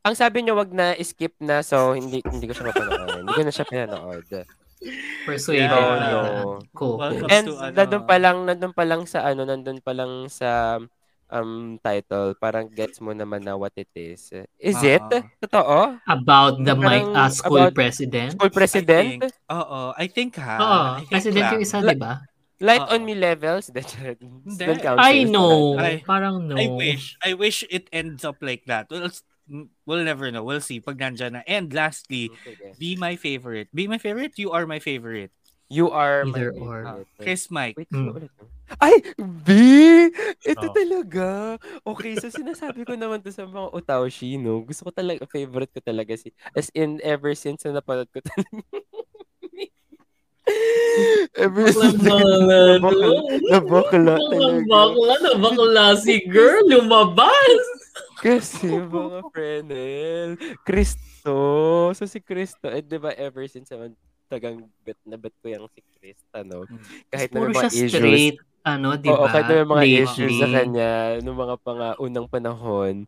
Ang 0.00 0.16
sabi 0.16 0.42
niyo, 0.42 0.56
wag 0.56 0.72
na 0.72 0.96
skip 1.04 1.36
na, 1.38 1.60
so 1.60 1.92
hindi 1.92 2.24
hindi 2.24 2.48
ko 2.48 2.56
siya 2.56 2.72
mapanood. 2.72 3.20
hindi 3.20 3.30
ko 3.30 3.42
na 3.44 3.52
siya 3.52 3.68
pinanood. 3.68 4.26
Persuaded. 5.24 5.70
Yeah. 5.70 6.12
No. 6.12 6.60
Cool. 6.74 6.98
Welcome 7.00 7.28
And 7.30 7.46
to, 7.48 7.54
ano, 7.56 7.72
nandun 7.72 8.04
pa 8.04 8.16
lang, 8.20 8.36
nandun 8.44 8.74
pa 8.74 8.84
lang 8.84 9.02
sa 9.06 9.24
ano, 9.24 9.42
nandun 9.44 9.80
pa 9.80 9.92
lang 9.96 10.28
sa 10.28 10.78
um 11.32 11.80
title, 11.80 12.36
parang 12.36 12.68
gets 12.68 13.00
mo 13.00 13.10
naman 13.10 13.42
na 13.42 13.56
what 13.56 13.72
it 13.74 13.90
is. 13.96 14.30
Is 14.60 14.78
it? 14.84 15.02
Oo. 15.02 15.24
Totoo? 15.40 15.98
About 16.04 16.60
the 16.60 16.76
my, 16.76 17.00
Parang 17.00 17.16
uh, 17.16 17.30
school 17.32 17.64
about- 17.64 17.74
president. 17.74 18.36
School 18.36 18.52
I 18.52 18.54
president? 18.54 19.18
oo, 19.50 19.80
I 19.96 20.06
think 20.06 20.36
ha. 20.38 20.56
Oo, 20.60 20.80
I 21.00 21.04
president 21.08 21.50
yung 21.50 21.58
lang. 21.58 21.66
isa, 21.66 21.76
di 21.80 21.96
ba? 21.96 22.22
Light 22.62 22.86
Oo. 22.86 22.94
on 22.94 23.02
me 23.02 23.18
levels? 23.18 23.66
Student 24.54 24.78
council. 24.78 25.02
I 25.02 25.26
know. 25.26 25.74
Ay, 25.74 26.06
Parang 26.06 26.44
no. 26.44 26.54
I 26.54 26.70
wish. 26.70 27.18
I 27.18 27.34
wish 27.34 27.66
it 27.66 27.90
ends 27.90 28.22
up 28.22 28.38
like 28.38 28.62
that. 28.70 28.86
We'll, 28.86 29.10
we'll 29.86 30.04
never 30.04 30.30
know. 30.30 30.44
We'll 30.44 30.60
see 30.64 30.80
pag 30.80 30.98
nandyan 30.98 31.32
na. 31.38 31.42
And 31.46 31.72
lastly, 31.72 32.30
Sige. 32.44 32.78
be 32.78 32.96
my 32.96 33.16
favorite. 33.16 33.68
Be 33.74 33.86
my 33.88 33.98
favorite? 33.98 34.36
You 34.36 34.52
are 34.52 34.66
my 34.66 34.78
favorite. 34.78 35.30
You 35.72 35.90
are 35.90 36.24
Either 36.28 36.52
my 36.52 36.60
or. 36.66 36.80
favorite. 36.84 37.08
Chris 37.20 37.50
Mike. 37.50 37.76
Wait, 37.80 37.88
Mm. 37.92 38.12
ulit? 38.14 38.30
Ay, 38.80 38.96
B! 39.44 39.48
Ito 40.48 40.66
Oh. 40.68 40.72
talaga. 40.72 41.60
Okay, 41.84 42.16
so 42.16 42.32
sinasabi 42.32 42.88
ko 42.88 42.96
naman 42.96 43.20
to 43.20 43.28
sa 43.28 43.44
mga 43.44 43.76
Utaushi, 43.76 44.40
no? 44.40 44.64
Gusto 44.64 44.88
ko 44.88 44.92
talaga, 44.92 45.28
favorite 45.28 45.68
ko 45.72 45.84
talaga 45.84 46.16
si, 46.16 46.32
as 46.56 46.72
in, 46.72 46.96
ever 47.04 47.36
since 47.36 47.64
na 47.68 47.76
napanood 47.76 48.08
ko 48.08 48.24
talaga. 48.24 48.64
ever 51.36 51.72
since 51.72 52.00
Bakla, 52.00 52.80
nabakla, 52.80 53.08
nabakla 53.52 54.14
talaga. 54.16 54.64
Bakla 54.68 55.14
na 55.20 55.30
bakla 55.40 55.84
si 56.00 56.24
girl, 56.28 56.60
lumabas. 56.68 57.64
Kasi 58.24 58.66
mga 58.80 59.18
Frenel, 59.32 60.28
Kristo. 60.64 61.38
So 61.92 62.02
si 62.08 62.18
Kristo, 62.24 62.72
eh, 62.72 62.80
di 62.80 62.96
ba 62.96 63.12
ever 63.12 63.44
since 63.44 63.68
naman 63.68 63.92
tagang 64.32 64.64
bet 64.82 64.96
na 65.04 65.20
bet 65.20 65.36
ko 65.44 65.52
yung 65.52 65.68
si 65.70 65.84
Krista, 66.00 66.40
no? 66.40 66.64
Kahit 67.12 67.30
na 67.30 67.44
may 67.44 67.52
mga 67.52 67.60
siya 67.68 67.70
issues. 67.70 67.92
straight, 67.92 68.36
ano, 68.64 68.96
di 68.96 69.08
Oo, 69.12 69.20
ba? 69.20 69.28
kahit 69.28 69.46
na 69.46 69.54
may 69.60 69.68
mga 69.68 69.84
Lately. 69.84 70.02
issues 70.08 70.34
sa 70.40 70.48
kanya 70.48 70.90
nung 71.20 71.36
mga 71.36 71.56
pang 71.60 71.80
unang 72.00 72.26
panahon, 72.26 73.04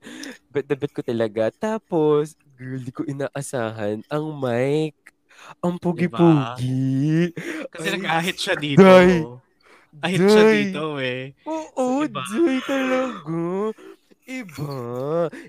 bet 0.52 0.68
na 0.68 0.76
bet 0.76 0.92
ko 0.92 1.00
talaga. 1.00 1.48
Tapos, 1.56 2.36
girl, 2.60 2.80
di 2.84 2.92
ko 2.92 3.02
inaasahan 3.08 4.04
ang 4.12 4.26
mic. 4.36 4.94
Ang 5.60 5.76
pugi-pugi. 5.76 7.32
Kasi 7.72 7.86
Ay, 7.88 7.94
nag-ahit 8.00 8.36
siya 8.40 8.54
dito. 8.56 8.82
Day. 8.82 9.20
Ahit 10.00 10.20
siya 10.20 10.44
Day. 10.44 10.56
dito 10.68 10.82
eh. 11.00 11.32
Oo, 11.44 12.04
Iba. 12.04 12.24
Joy 12.24 12.56
talaga. 12.64 13.32
Iba. 14.26 14.74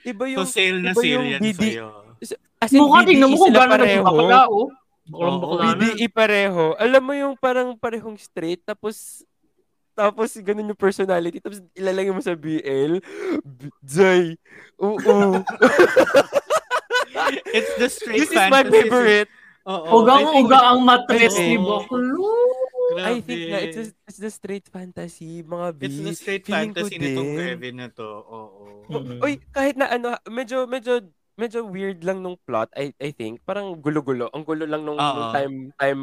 Iba 0.06 0.24
So 0.24 0.34
yung, 0.38 0.48
sale 0.48 0.80
na 0.80 0.94
iba 0.94 1.02
sale 1.02 1.14
yung 1.18 1.28
yan 1.34 1.42
BD 1.42 1.62
sa'yo. 1.74 1.88
as 2.62 2.72
in 2.74 2.80
Mukha, 2.82 3.00
tingnan 3.06 3.30
mo 3.34 3.36
kung 3.42 3.54
gano'n 3.54 4.06
bakla, 4.06 4.42
oh. 4.50 4.70
Baklang 5.10 5.40
bakla 5.42 5.62
na. 5.62 5.78
BDE 5.82 6.06
pareho. 6.14 6.64
Alam 6.78 7.02
mo 7.02 7.14
yung 7.18 7.34
parang 7.38 7.74
parehong 7.74 8.18
straight, 8.22 8.62
tapos 8.62 9.26
Tapos 9.98 10.30
ganun 10.46 10.70
yung 10.70 10.78
personality. 10.78 11.42
Tapos 11.42 11.58
ilalagay 11.74 12.14
mo 12.14 12.22
sa 12.22 12.38
BL. 12.38 13.02
Zay. 13.82 14.38
Oo. 14.78 15.42
It's 17.50 17.74
the 17.82 17.90
straight 17.90 18.22
This 18.22 18.30
is 18.30 18.46
my 18.46 18.62
favorite. 18.62 19.26
Oo. 19.66 20.06
Ugang-uga 20.06 20.70
ang 20.70 20.86
matres 20.86 21.34
ni 21.42 21.58
Baklo. 21.58 22.30
I 22.96 23.20
think 23.20 23.42
na 23.52 23.60
it's, 23.60 23.78
a, 23.78 23.86
it's 24.08 24.20
the 24.20 24.32
straight 24.32 24.68
fantasy, 24.68 25.44
mga 25.44 25.68
B. 25.76 25.82
It's 25.86 26.00
the 26.00 26.14
straight 26.16 26.44
Feeling 26.48 26.72
fantasy 26.72 26.96
nitong. 26.96 27.30
Kevin 27.36 27.76
na 27.76 27.88
to. 27.92 28.08
Oo. 28.24 28.64
Mm. 28.88 29.20
Uy, 29.20 29.34
kahit 29.52 29.76
na 29.76 29.92
ano, 29.92 30.16
medyo, 30.32 30.64
medyo, 30.64 31.04
medyo 31.36 31.68
weird 31.68 32.02
lang 32.08 32.24
nung 32.24 32.40
plot, 32.48 32.72
I, 32.74 32.96
I 32.98 33.12
think. 33.12 33.44
Parang 33.44 33.76
gulo-gulo. 33.78 34.32
Ang 34.32 34.48
gulo 34.48 34.64
lang 34.64 34.88
nung, 34.88 34.96
nung 34.96 35.32
time, 35.36 35.56
time, 35.76 36.02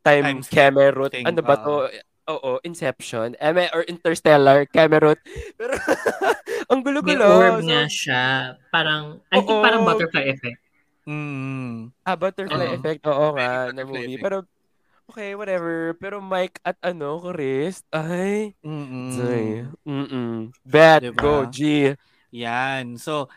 time, 0.00 0.24
Time 0.40 1.08
thing, 1.12 1.24
Ano 1.28 1.40
ba 1.44 1.56
oo. 1.60 1.86
to? 1.86 1.92
Oo, 2.22 2.50
Inception. 2.62 3.34
Eme, 3.42 3.66
or 3.74 3.82
Interstellar, 3.84 4.62
Camerot. 4.70 5.18
Pero, 5.58 5.74
ang 6.70 6.80
May 6.80 6.86
gulo-gulo. 6.86 7.26
orb 7.28 7.60
So, 7.60 7.66
nga 7.66 7.82
siya. 7.90 8.22
Parang, 8.70 9.20
I 9.28 9.42
think 9.42 9.58
Oo. 9.58 9.62
parang 9.62 9.82
butterfly 9.82 10.30
effect. 10.30 10.58
Mm. 11.02 11.90
Ah, 12.06 12.14
butterfly 12.14 12.66
Oo. 12.70 12.74
effect. 12.78 13.00
Oo 13.04 13.34
nga, 13.34 13.74
na 13.74 13.82
movie. 13.82 14.16
effect. 14.16 14.22
Pero, 14.22 14.36
okay, 15.10 15.34
whatever. 15.34 15.94
Pero 15.98 16.20
Mike 16.20 16.60
at 16.62 16.76
ano, 16.82 17.18
Chris, 17.18 17.82
ay, 17.90 18.54
Mm-mm. 18.62 19.08
Zay. 19.16 19.66
Mm-mm. 19.86 20.52
Bet, 20.62 21.02
Diba? 21.02 21.18
go, 21.18 21.34
G. 21.48 21.92
Yan. 22.32 22.96
So, 22.96 23.28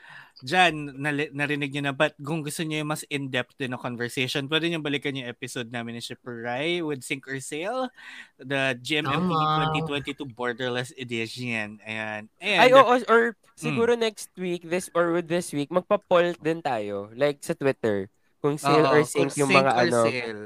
dyan, 0.46 0.96
narinig 1.34 1.72
nyo 1.74 1.90
na. 1.90 1.94
But 1.96 2.16
kung 2.22 2.44
gusto 2.44 2.62
nyo 2.64 2.80
yung 2.84 2.92
mas 2.92 3.04
in-depth 3.08 3.58
din 3.58 3.74
na 3.74 3.82
conversation, 3.82 4.46
pwede 4.48 4.70
nyo 4.70 4.80
balikan 4.84 5.16
yung 5.16 5.28
episode 5.28 5.68
namin 5.72 5.98
ni 5.98 6.02
Shipper 6.04 6.46
Rai 6.46 6.80
with 6.86 7.02
Sink 7.02 7.26
or 7.28 7.40
Sail, 7.42 7.90
the 8.38 8.78
GMMTV 8.80 9.32
Tama. 9.32 9.82
2022 9.84 10.36
Borderless 10.36 10.92
Edition. 10.96 11.82
Ayan. 11.84 12.28
And, 12.40 12.60
Ay, 12.62 12.72
oo, 12.72 12.96
or 13.10 13.36
siguro 13.56 13.96
next 13.96 14.30
week, 14.36 14.68
this 14.68 14.92
or 14.92 15.16
with 15.16 15.28
this 15.32 15.52
week, 15.56 15.72
magpa-poll 15.72 16.36
din 16.40 16.62
tayo. 16.62 17.10
Like 17.16 17.40
sa 17.42 17.56
Twitter. 17.56 18.08
Kung 18.44 18.62
sale 18.62 18.86
Oo, 18.86 18.94
or 18.94 19.02
kung 19.02 19.32
sync 19.32 19.42
yung 19.42 19.50
mga 19.50 19.72
or 19.74 19.82
ano, 19.90 20.00
sale. 20.06 20.44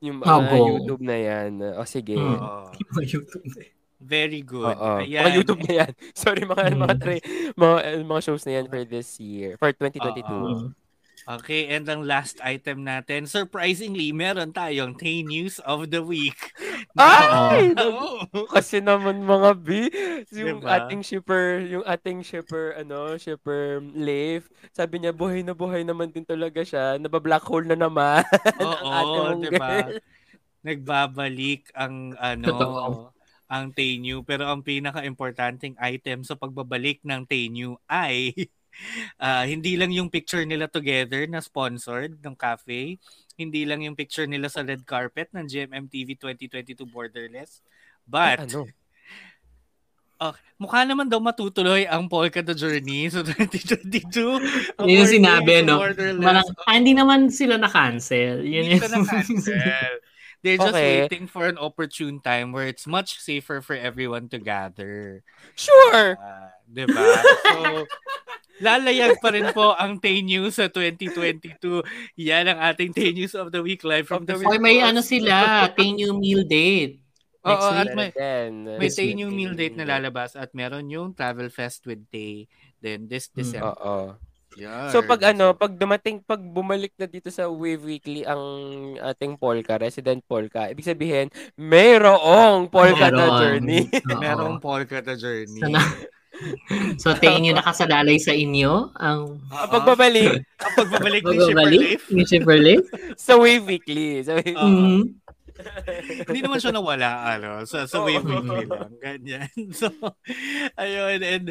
Yung 0.00 0.22
Ah, 0.22 0.38
mga 0.38 0.48
go. 0.48 0.64
YouTube 0.72 1.02
na 1.02 1.16
yan. 1.16 1.50
O 1.74 1.84
sige. 1.84 2.14
Hmm. 2.14 2.36
Oo. 2.36 2.70
YouTube 2.96 3.46
Very 3.98 4.46
good. 4.46 4.62
Oo. 4.68 5.02
Ayan. 5.02 5.26
Mga 5.26 5.34
YouTube 5.34 5.62
na 5.66 5.72
yan. 5.74 5.90
Sorry, 6.14 6.42
mga, 6.42 6.70
Mm. 6.70 6.78
mga, 6.78 6.94
tra- 6.96 7.26
mga, 7.52 7.74
uh, 7.82 8.04
mga 8.06 8.20
shows 8.22 8.46
na 8.46 8.52
yan 8.54 8.66
for 8.66 8.82
this 8.84 9.18
year. 9.18 9.58
For 9.58 9.74
2022. 9.74 10.22
Oo. 10.22 10.70
Okay, 11.28 11.68
and 11.68 11.84
ang 11.92 12.08
last 12.08 12.40
item 12.40 12.88
natin, 12.88 13.28
surprisingly, 13.28 14.16
meron 14.16 14.48
tayong 14.48 14.96
Tay 14.96 15.20
News 15.20 15.60
of 15.60 15.92
the 15.92 16.00
Week. 16.00 16.56
Ay! 16.96 17.76
Kasi 18.56 18.80
naman 18.80 19.20
mga 19.20 19.50
B, 19.60 19.92
yung 20.32 20.64
Diba? 20.64 20.80
ating 20.80 21.04
shipper, 21.04 21.60
yung 21.68 21.84
ating 21.84 22.24
shipper, 22.24 22.80
ano, 22.80 23.20
shipper 23.20 23.84
Leif, 23.92 24.48
sabi 24.72 25.04
niya, 25.04 25.12
buhay 25.12 25.44
na 25.44 25.52
buhay 25.52 25.84
naman 25.84 26.08
din 26.08 26.24
talaga 26.24 26.64
siya. 26.64 26.96
Naba-black 26.96 27.44
hole 27.44 27.68
na 27.68 27.76
naman. 27.76 28.24
Oo, 28.64 29.36
mong 29.36 29.44
diba? 29.44 29.68
girl. 29.84 30.00
Nagbabalik 30.64 31.68
ang 31.76 32.16
ano, 32.16 32.46
Totoo. 32.48 32.84
ang 33.52 33.68
Tenyu. 33.76 34.24
Pero 34.24 34.48
ang 34.48 34.64
pinaka-importanting 34.64 35.76
item 35.76 36.24
sa 36.24 36.40
pagbabalik 36.40 37.04
ng 37.04 37.28
Tenyu 37.28 37.76
ay 37.84 38.32
ah, 39.18 39.44
hindi 39.44 39.74
lang 39.74 39.90
yung 39.90 40.10
picture 40.10 40.42
nila 40.46 40.70
together 40.70 41.26
na 41.26 41.42
sponsored 41.42 42.18
ng 42.22 42.34
cafe, 42.38 42.96
hindi 43.38 43.62
lang 43.64 43.86
yung 43.86 43.98
picture 43.98 44.26
nila 44.26 44.50
sa 44.50 44.66
red 44.66 44.82
carpet 44.82 45.30
ng 45.34 45.46
GMMTV 45.46 46.18
2022 46.18 46.86
Borderless, 46.88 47.62
but 48.06 48.44
ano? 48.44 48.66
Oh, 50.18 50.34
mukha 50.58 50.82
naman 50.82 51.06
daw 51.06 51.22
matutuloy 51.22 51.86
ang 51.86 52.10
Polka 52.10 52.42
the 52.42 52.50
Journey 52.50 53.06
sa 53.06 53.22
2022. 53.22 54.10
Ang 54.82 54.90
Yun 54.90 55.06
yung 55.06 55.14
sinabi, 55.14 55.62
no? 55.62 55.78
Parang, 55.78 56.42
ah, 56.42 56.74
hindi 56.74 56.90
naman 56.90 57.30
sila 57.30 57.54
na-cancel. 57.54 58.42
Yun 58.42 58.66
Hindi 58.66 58.74
yung... 58.74 58.82
ka 58.82 58.90
na-cancel. 58.98 60.02
They're 60.42 60.60
just 60.60 60.70
Okay. 60.70 61.02
waiting 61.02 61.26
for 61.26 61.50
an 61.50 61.58
opportune 61.58 62.22
time 62.22 62.54
where 62.54 62.70
it's 62.70 62.86
much 62.86 63.18
safer 63.18 63.58
for 63.58 63.74
everyone 63.74 64.30
to 64.30 64.38
gather. 64.38 65.26
Sure! 65.58 66.14
Ah, 66.14 66.54
'di 66.70 66.86
ba? 66.86 67.02
So, 67.42 67.58
lalayag 68.66 69.18
pa 69.18 69.34
rin 69.34 69.50
po 69.50 69.74
ang 69.74 69.98
Tay 69.98 70.22
News 70.22 70.58
sa 70.62 70.70
2022. 70.70 71.82
Yan 72.22 72.46
ang 72.54 72.58
ating 72.62 72.94
Tay 72.94 73.10
News 73.10 73.34
of 73.34 73.50
the 73.50 73.62
Week 73.62 73.82
live 73.82 74.06
from 74.06 74.26
the 74.26 74.38
Oy, 74.38 74.62
may 74.62 74.78
ano 74.78 75.02
sila, 75.02 75.66
Tenyu 75.74 76.14
meal 76.14 76.46
date. 76.46 77.02
Next 77.38 77.64
Oo, 77.64 77.70
at 77.70 77.88
may, 77.94 78.10
may 78.76 78.90
Tay. 78.90 79.14
New 79.14 79.30
Meal 79.30 79.54
date 79.54 79.78
na 79.78 79.86
lalabas 79.86 80.34
at 80.34 80.50
meron 80.52 80.90
yung 80.90 81.14
Travel 81.14 81.48
Fest 81.54 81.86
with 81.86 82.02
Tay. 82.10 82.50
Then 82.82 83.06
this 83.06 83.30
December. 83.30 83.78
Oo. 83.78 84.18
So 84.90 85.02
pag 85.02 85.22
ano, 85.24 85.54
pag 85.54 85.72
dumating, 85.72 86.20
pag 86.20 86.40
bumalik 86.40 86.90
na 86.96 87.06
dito 87.06 87.28
sa 87.28 87.46
Wave 87.46 87.80
Weekly 87.80 88.22
ang 88.22 88.42
ating 88.98 89.36
Polka, 89.36 89.78
Resident 89.78 90.18
Polka, 90.22 90.66
ibig 90.66 90.84
sabihin, 90.84 91.30
mayroong 91.54 92.66
Polka 92.66 93.08
na 93.08 93.28
Meron. 93.28 93.38
journey. 93.38 93.82
Oo. 94.10 94.18
Merong 94.18 94.56
Polka 94.58 94.98
the 94.98 95.14
Journey. 95.14 95.62
Sana. 95.62 95.82
so, 96.98 97.10
Tenyu 97.14 97.50
nakasalalay 97.50 98.14
sa 98.16 98.30
inyo 98.30 98.94
ang 98.94 99.42
Ang 99.50 99.70
pagbabalik 99.74 100.38
Ang 100.62 100.74
pagbabalik 100.76 101.22
ni 101.22 101.34
Shipper 101.34 101.42
pagbabalik 101.42 101.80
Leif. 101.82 102.02
ni 102.10 102.22
Shipper 102.22 102.58
Leif. 102.58 102.84
sa 103.26 103.34
Wave 103.34 103.64
Weekly. 103.66 104.22
Sa 104.22 104.38
Wave 104.38 104.54
Oo. 104.54 104.66
Mhm. 104.66 105.02
Hindi 106.22 106.38
naman 106.38 106.62
siya 106.62 106.70
nawala, 106.70 107.34
ano, 107.34 107.66
sa, 107.66 107.82
sa 107.82 107.98
wave 108.06 108.22
weekly 108.22 108.70
lang. 108.70 108.94
Ganyan. 109.02 109.50
So, 109.74 109.90
ayun, 110.78 111.18
and 111.18 111.46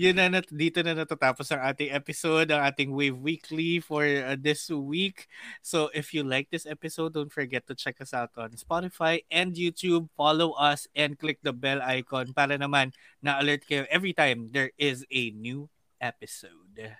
yun 0.00 0.16
na, 0.16 0.32
nat- 0.32 0.48
dito 0.48 0.80
na 0.80 0.96
natatapos 0.96 1.52
ang 1.52 1.60
ating 1.60 1.92
episode, 1.92 2.48
ang 2.48 2.64
ating 2.64 2.88
Wave 2.88 3.20
Weekly 3.20 3.84
for 3.84 4.08
uh, 4.08 4.32
this 4.32 4.72
week. 4.72 5.28
So, 5.60 5.92
if 5.92 6.16
you 6.16 6.24
like 6.24 6.48
this 6.48 6.64
episode, 6.64 7.12
don't 7.12 7.28
forget 7.28 7.68
to 7.68 7.76
check 7.76 8.00
us 8.00 8.16
out 8.16 8.32
on 8.40 8.56
Spotify 8.56 9.28
and 9.28 9.52
YouTube. 9.52 10.08
Follow 10.16 10.56
us 10.56 10.88
and 10.96 11.20
click 11.20 11.44
the 11.44 11.52
bell 11.52 11.84
icon 11.84 12.32
para 12.32 12.56
naman 12.56 12.96
na-alert 13.20 13.68
kayo 13.68 13.84
every 13.92 14.16
time 14.16 14.48
there 14.56 14.72
is 14.80 15.04
a 15.12 15.36
new 15.36 15.68
episode. 16.00 16.96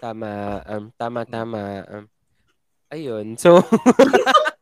Tama, 0.00 0.64
um, 0.64 0.88
tama, 0.96 1.28
tama. 1.28 1.84
Um, 1.92 2.04
ayun. 2.88 3.36
So, 3.36 3.60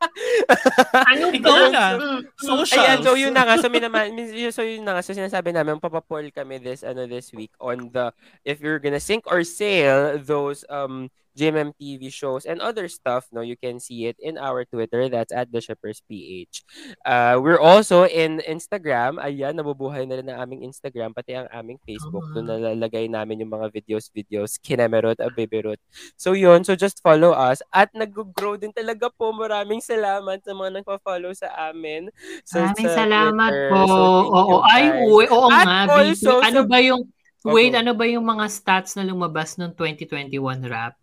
Ano 1.11 1.29
Ikaw 1.33 1.57
ba? 1.57 1.67
na. 1.69 1.85
Mm. 1.97 2.21
Socials. 2.39 2.73
Ayan, 2.73 2.97
so 3.03 3.13
yun 3.13 3.33
na 3.33 3.43
nga. 3.45 3.55
So, 3.61 3.69
minaman, 3.69 4.13
min- 4.15 4.51
so 4.51 4.63
yun 4.65 4.83
na 4.83 4.97
nga. 4.97 5.03
So 5.05 5.13
sinasabi 5.13 5.53
namin, 5.53 5.79
papapoll 5.81 6.27
kami 6.33 6.57
this, 6.61 6.81
ano, 6.81 7.05
this 7.05 7.31
week 7.33 7.53
on 7.61 7.89
the, 7.93 8.11
if 8.45 8.59
you're 8.61 8.79
gonna 8.81 9.01
sync 9.01 9.25
or 9.29 9.43
sail 9.43 10.17
those, 10.17 10.65
um, 10.69 11.09
GMM 11.37 11.77
TV 11.77 12.09
shows 12.09 12.49
and 12.49 12.57
other 12.57 12.89
stuff, 12.89 13.29
no, 13.29 13.45
you 13.45 13.53
can 13.53 13.77
see 13.77 14.09
it 14.09 14.17
in 14.17 14.41
our 14.41 14.65
Twitter. 14.65 15.05
That's 15.05 15.29
at 15.29 15.53
the 15.53 15.61
Shippers 15.61 16.01
PH. 16.09 16.65
Uh, 17.05 17.37
we're 17.37 17.61
also 17.61 18.09
in 18.09 18.41
Instagram. 18.41 19.21
Ayan, 19.21 19.53
nabubuhay 19.53 20.09
na 20.09 20.17
rin 20.17 20.27
ang 20.27 20.41
aming 20.41 20.65
Instagram, 20.65 21.13
pati 21.13 21.37
ang 21.37 21.45
aming 21.53 21.77
Facebook. 21.85 22.25
Doon 22.33 22.49
nalalagay 22.49 23.05
namin 23.05 23.45
yung 23.45 23.53
mga 23.53 23.69
videos, 23.69 24.09
videos, 24.09 24.57
kinemerot, 24.57 25.21
abibirot. 25.21 25.77
So 26.17 26.33
yun, 26.33 26.65
so 26.65 26.73
just 26.73 27.05
follow 27.05 27.37
us. 27.37 27.61
At 27.69 27.93
nag-grow 27.93 28.57
din 28.57 28.73
talaga 28.73 29.13
po. 29.13 29.29
Maraming 29.29 29.79
salamat 29.79 30.41
sa 30.41 30.57
mga 30.57 30.81
nagpa-follow 30.81 31.37
sa 31.37 31.69
amin. 31.69 32.09
So, 32.41 32.57
Maraming 32.57 32.87
sa 32.89 32.97
salamat 32.97 33.51
Twitter. 33.53 33.69
po. 33.69 33.81
So, 33.85 33.99
Oo, 34.33 34.55
ay, 34.65 34.83
uy, 35.05 35.25
oo 35.29 35.49
At 35.53 35.65
nga. 35.67 36.01
also, 36.01 36.41
Ano 36.41 36.65
ba 36.65 36.81
yung, 36.81 37.05
wait, 37.45 37.75
Oo. 37.75 37.79
ano 37.83 37.91
ba 37.93 38.05
yung 38.07 38.25
mga 38.25 38.45
stats 38.49 38.95
na 38.95 39.05
lumabas 39.05 39.59
noong 39.59 39.75
2021 39.75 40.63
rap? 40.65 40.97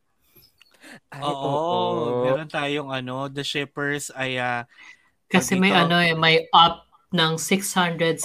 Ay, 1.11 1.23
Oo, 1.23 2.23
meron 2.25 2.51
tayong 2.51 2.91
ano, 2.91 3.29
the 3.31 3.45
shippers 3.45 4.11
ay 4.15 4.39
ah, 4.39 4.67
Kasi 5.31 5.59
may 5.59 5.73
ano 5.75 5.99
eh, 5.99 6.15
may 6.15 6.47
up 6.55 6.85
ng 7.15 7.39
675% 7.39 8.23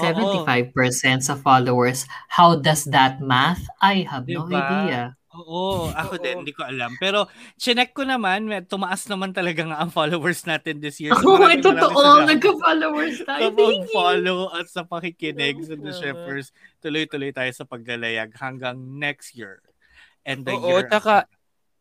sa 1.21 1.35
followers. 1.37 2.09
How 2.29 2.57
does 2.57 2.89
that 2.89 3.21
math? 3.21 3.61
I 3.81 4.01
have 4.09 4.25
no 4.25 4.49
Diba? 4.49 4.57
idea. 4.57 5.01
Oo, 5.29 5.93
ako 5.93 6.17
din, 6.17 6.41
hindi 6.41 6.57
ko 6.57 6.65
alam. 6.65 6.97
Pero, 6.97 7.29
chinek 7.61 7.93
ko 7.93 8.01
naman, 8.01 8.49
may- 8.49 8.65
tumaas 8.65 9.05
naman 9.05 9.29
talaga 9.29 9.61
nga 9.61 9.77
ang 9.77 9.93
followers 9.93 10.41
natin 10.41 10.81
this 10.81 10.97
year. 10.97 11.13
So, 11.13 11.37
Oo, 11.37 11.45
oh, 11.45 11.53
totoo. 11.53 12.25
Nagka-followers 12.25 13.21
tayo. 13.29 13.45
Sa 13.45 13.49
pag-follow 13.53 14.39
at 14.49 14.65
sa 14.65 14.81
pakikinig 14.89 15.61
sa 15.69 15.77
The. 15.77 15.93
Shippers. 15.93 16.49
Tuloy-tuloy 16.81 17.29
tayo 17.29 17.51
sa 17.53 17.61
paglalayag 17.69 18.33
hanggang 18.41 18.81
next 18.97 19.37
year. 19.37 19.61
And 20.25 20.41
the 20.41 20.57
Oo, 20.57 20.65
year 20.65 20.89
taka, 20.89 21.29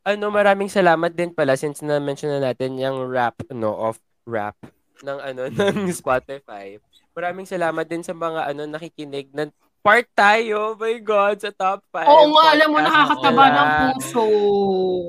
ano, 0.08 0.32
maraming 0.32 0.72
salamat 0.72 1.12
din 1.12 1.36
pala 1.36 1.52
since 1.52 1.84
na-mention 1.84 2.32
na 2.32 2.50
natin 2.50 2.80
yung 2.80 3.12
rap, 3.12 3.36
no, 3.52 3.76
of 3.76 4.00
rap 4.24 4.56
ng 5.04 5.18
ano, 5.20 5.42
ng 5.52 5.92
Spotify. 5.92 6.80
Maraming 7.12 7.44
salamat 7.44 7.84
din 7.84 8.00
sa 8.00 8.16
mga 8.16 8.48
ano, 8.48 8.64
nakikinig 8.64 9.28
na 9.36 9.52
part 9.84 10.08
tayo, 10.16 10.74
oh 10.74 10.76
my 10.80 10.96
God, 11.04 11.36
sa 11.44 11.52
top 11.52 11.84
5. 11.92 12.08
Oo 12.08 12.24
nga, 12.34 12.44
alam 12.56 12.68
mo, 12.72 12.78
nakakataba 12.80 13.44
Oo. 13.44 13.52
ng 13.52 13.68
puso. 13.78 14.24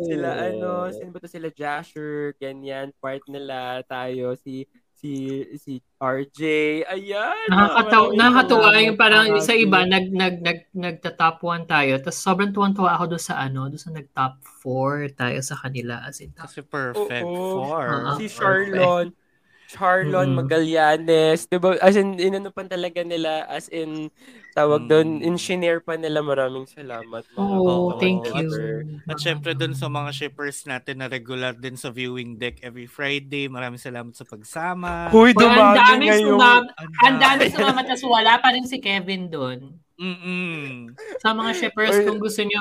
Sila 0.08 0.30
ano, 0.36 0.70
sino 0.92 1.10
ba 1.16 1.20
to 1.24 1.30
sila 1.32 1.50
Jasher, 1.52 2.36
ganyan, 2.36 2.92
part 3.00 3.24
nila 3.32 3.82
tayo, 3.88 4.36
si 4.36 4.68
si 5.00 5.48
si 5.56 5.80
RJ. 5.96 6.42
Ayan. 6.92 7.48
Nakakataw, 7.48 8.04
maraming 8.12 8.20
nakakatuwa 8.20 8.70
yung 8.84 9.00
parang 9.00 9.28
Abby. 9.32 9.44
sa 9.48 9.54
iba 9.56 9.80
nag 9.88 10.12
nag 10.12 10.36
nag 10.44 10.60
nagta-top 10.76 11.40
1 11.40 11.64
tayo. 11.72 11.94
Tapos 12.04 12.20
sobrang 12.20 12.52
tuwang-tuwa 12.52 13.00
ako 13.00 13.16
doon 13.16 13.24
sa 13.24 13.40
ano, 13.40 13.72
doon 13.72 13.80
sa 13.80 13.92
nag-top 13.96 14.34
4 14.64 15.16
tayo 15.16 15.40
sa 15.40 15.56
kanila 15.56 16.04
as 16.04 16.20
in 16.20 16.36
top. 16.36 16.52
Kasi 16.52 16.60
perfect 16.68 17.24
Oo. 17.24 17.64
four. 17.64 17.86
Ah, 17.88 18.20
si 18.20 18.28
perfect. 18.28 19.16
Charlon. 19.70 20.10
Charlon 20.10 20.28
Mm. 20.28 20.38
Magallanes. 20.40 21.40
Diba? 21.46 21.78
As 21.78 21.94
in, 21.94 22.18
inano 22.18 22.50
pa 22.50 22.66
talaga 22.66 23.00
nila. 23.02 23.46
As 23.46 23.70
in, 23.70 24.10
tawag 24.52 24.86
doon, 24.86 25.22
Mm. 25.22 25.28
in-shinare 25.30 25.80
pa 25.80 25.94
nila. 25.94 26.20
Maraming 26.20 26.66
salamat. 26.66 27.22
mga 27.24 27.38
Oh, 27.38 27.94
kapatid. 27.94 28.02
thank 28.02 28.22
you. 28.34 28.50
At 29.06 29.18
syempre 29.18 29.54
dun 29.54 29.72
sa 29.72 29.86
mga 29.86 30.10
shippers 30.12 30.66
natin 30.66 31.00
na 31.00 31.08
regular 31.08 31.54
din 31.54 31.76
sa 31.76 31.90
viewing 31.90 32.36
deck 32.36 32.60
every 32.60 32.86
Friday. 32.86 33.46
Maraming 33.46 33.78
salamat 33.78 34.12
sa 34.12 34.26
pagsama. 34.26 35.08
Huy, 35.10 35.32
Well, 35.32 35.46
ang 35.46 35.54
dumami 35.54 35.78
dami 35.78 36.04
ngayon. 36.08 36.26
sumama, 36.28 36.70
Ang 36.76 36.92
ang 37.00 37.16
dami 37.18 37.42
sumama, 37.48 37.80
tas 37.84 38.02
wala 38.02 38.34
pa 38.36 38.50
rin 38.50 38.66
si 38.66 38.78
Kevin 38.78 39.30
doon. 39.30 39.78
Mm-mm. 39.96 40.96
Sa 41.20 41.32
mga 41.32 41.52
shippers, 41.54 41.94
Or- 41.94 42.06
kung 42.06 42.18
gusto 42.18 42.42
niyo, 42.42 42.58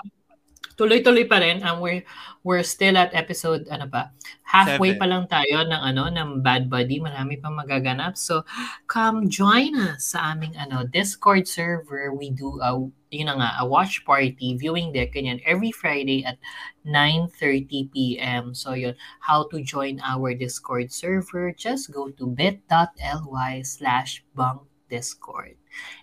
tuloy-tuloy 0.78 1.26
pa 1.26 1.42
rin. 1.42 1.58
Um, 1.66 1.82
we're, 1.82 2.06
we're 2.46 2.62
still 2.62 2.94
at 2.94 3.10
episode, 3.10 3.66
ano 3.66 3.90
ba, 3.90 4.14
halfway 4.46 4.94
Seven. 4.94 5.00
pa 5.02 5.06
lang 5.10 5.24
tayo 5.26 5.66
ng, 5.66 5.82
ano, 5.82 6.06
ng 6.06 6.28
Bad 6.40 6.70
Buddy. 6.70 7.02
Marami 7.02 7.34
pang 7.42 7.58
magaganap. 7.58 8.14
So, 8.14 8.46
come 8.86 9.26
join 9.26 9.74
us 9.74 10.14
sa 10.14 10.32
aming, 10.32 10.54
ano, 10.54 10.86
Discord 10.86 11.50
server. 11.50 12.14
We 12.14 12.30
do, 12.30 12.62
a, 12.62 12.78
yun 13.10 13.26
na 13.26 13.34
nga, 13.34 13.50
a 13.58 13.66
watch 13.66 14.06
party, 14.06 14.54
viewing 14.54 14.94
deck, 14.94 15.18
ganyan, 15.18 15.42
every 15.42 15.74
Friday 15.74 16.22
at 16.22 16.38
9.30 16.86 17.90
p.m. 17.90 18.54
So, 18.54 18.78
yun, 18.78 18.94
how 19.18 19.50
to 19.50 19.58
join 19.58 19.98
our 20.06 20.30
Discord 20.32 20.94
server, 20.94 21.50
just 21.50 21.90
go 21.90 22.14
to 22.14 22.24
bit.ly 22.30 23.52
slash 23.66 24.22
bunk 24.38 24.62
discord. 24.88 25.56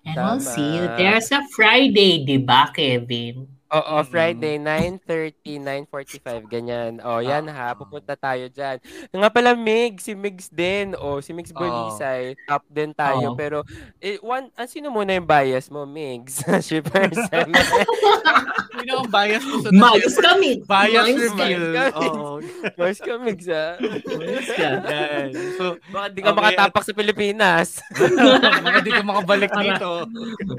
And 0.05 0.15
we'll 0.15 0.39
see 0.39 0.77
you 0.77 0.85
Tama. 0.85 0.97
there 0.97 1.21
sa 1.21 1.41
Friday, 1.51 2.23
di 2.23 2.37
ba, 2.37 2.69
Kevin? 2.69 3.49
Oo, 3.75 3.95
Mm-mm. 3.97 4.07
Friday, 4.07 4.55
9.30, 4.55 5.59
9.45, 5.91 6.47
ganyan. 6.47 6.91
O, 7.03 7.19
yan 7.19 7.43
ha, 7.45 7.75
pupunta 7.75 8.15
tayo 8.15 8.47
dyan. 8.47 8.79
Nga 9.11 9.29
pala, 9.29 9.51
Mig, 9.51 9.99
si 9.99 10.15
Migs 10.15 10.47
din. 10.47 10.95
O, 10.95 11.19
si 11.19 11.35
Migs. 11.35 11.51
Bolisay, 11.51 12.39
top 12.45 12.63
din 12.67 12.91
tayo. 12.91 13.31
Oo. 13.31 13.35
Pero, 13.35 13.67
eh, 13.99 14.15
one, 14.19 14.47
ah, 14.53 14.63
sino 14.65 14.87
muna 14.87 15.11
yung 15.13 15.27
bias 15.27 15.67
mo, 15.67 15.83
Migs? 15.83 16.39
Shipper 16.65 17.11
Sino 18.75 18.91
ang 19.01 19.09
bias 19.09 19.43
mo 19.43 19.55
sa! 19.59 19.69
Bias 19.71 20.93
Miles 21.05 21.31
reveal. 21.31 21.65
kami. 21.73 21.89
Oo. 21.95 22.39
Mars 22.79 22.99
ka, 22.99 23.13
Migs, 23.17 23.47
ha? 23.47 23.75
Miles 23.79 24.49
ka. 24.51 24.69
Yan. 24.85 25.27
So, 25.57 25.63
Baka 25.89 26.07
di 26.11 26.19
ka 26.19 26.31
Okay, 26.31 26.37
makatapak 26.37 26.83
sa 26.83 26.93
Pilipinas. 26.93 27.67
mga 27.91 28.79
di 28.83 28.91
ka 28.91 29.03
makabalik 29.03 29.51
dito. 29.53 29.91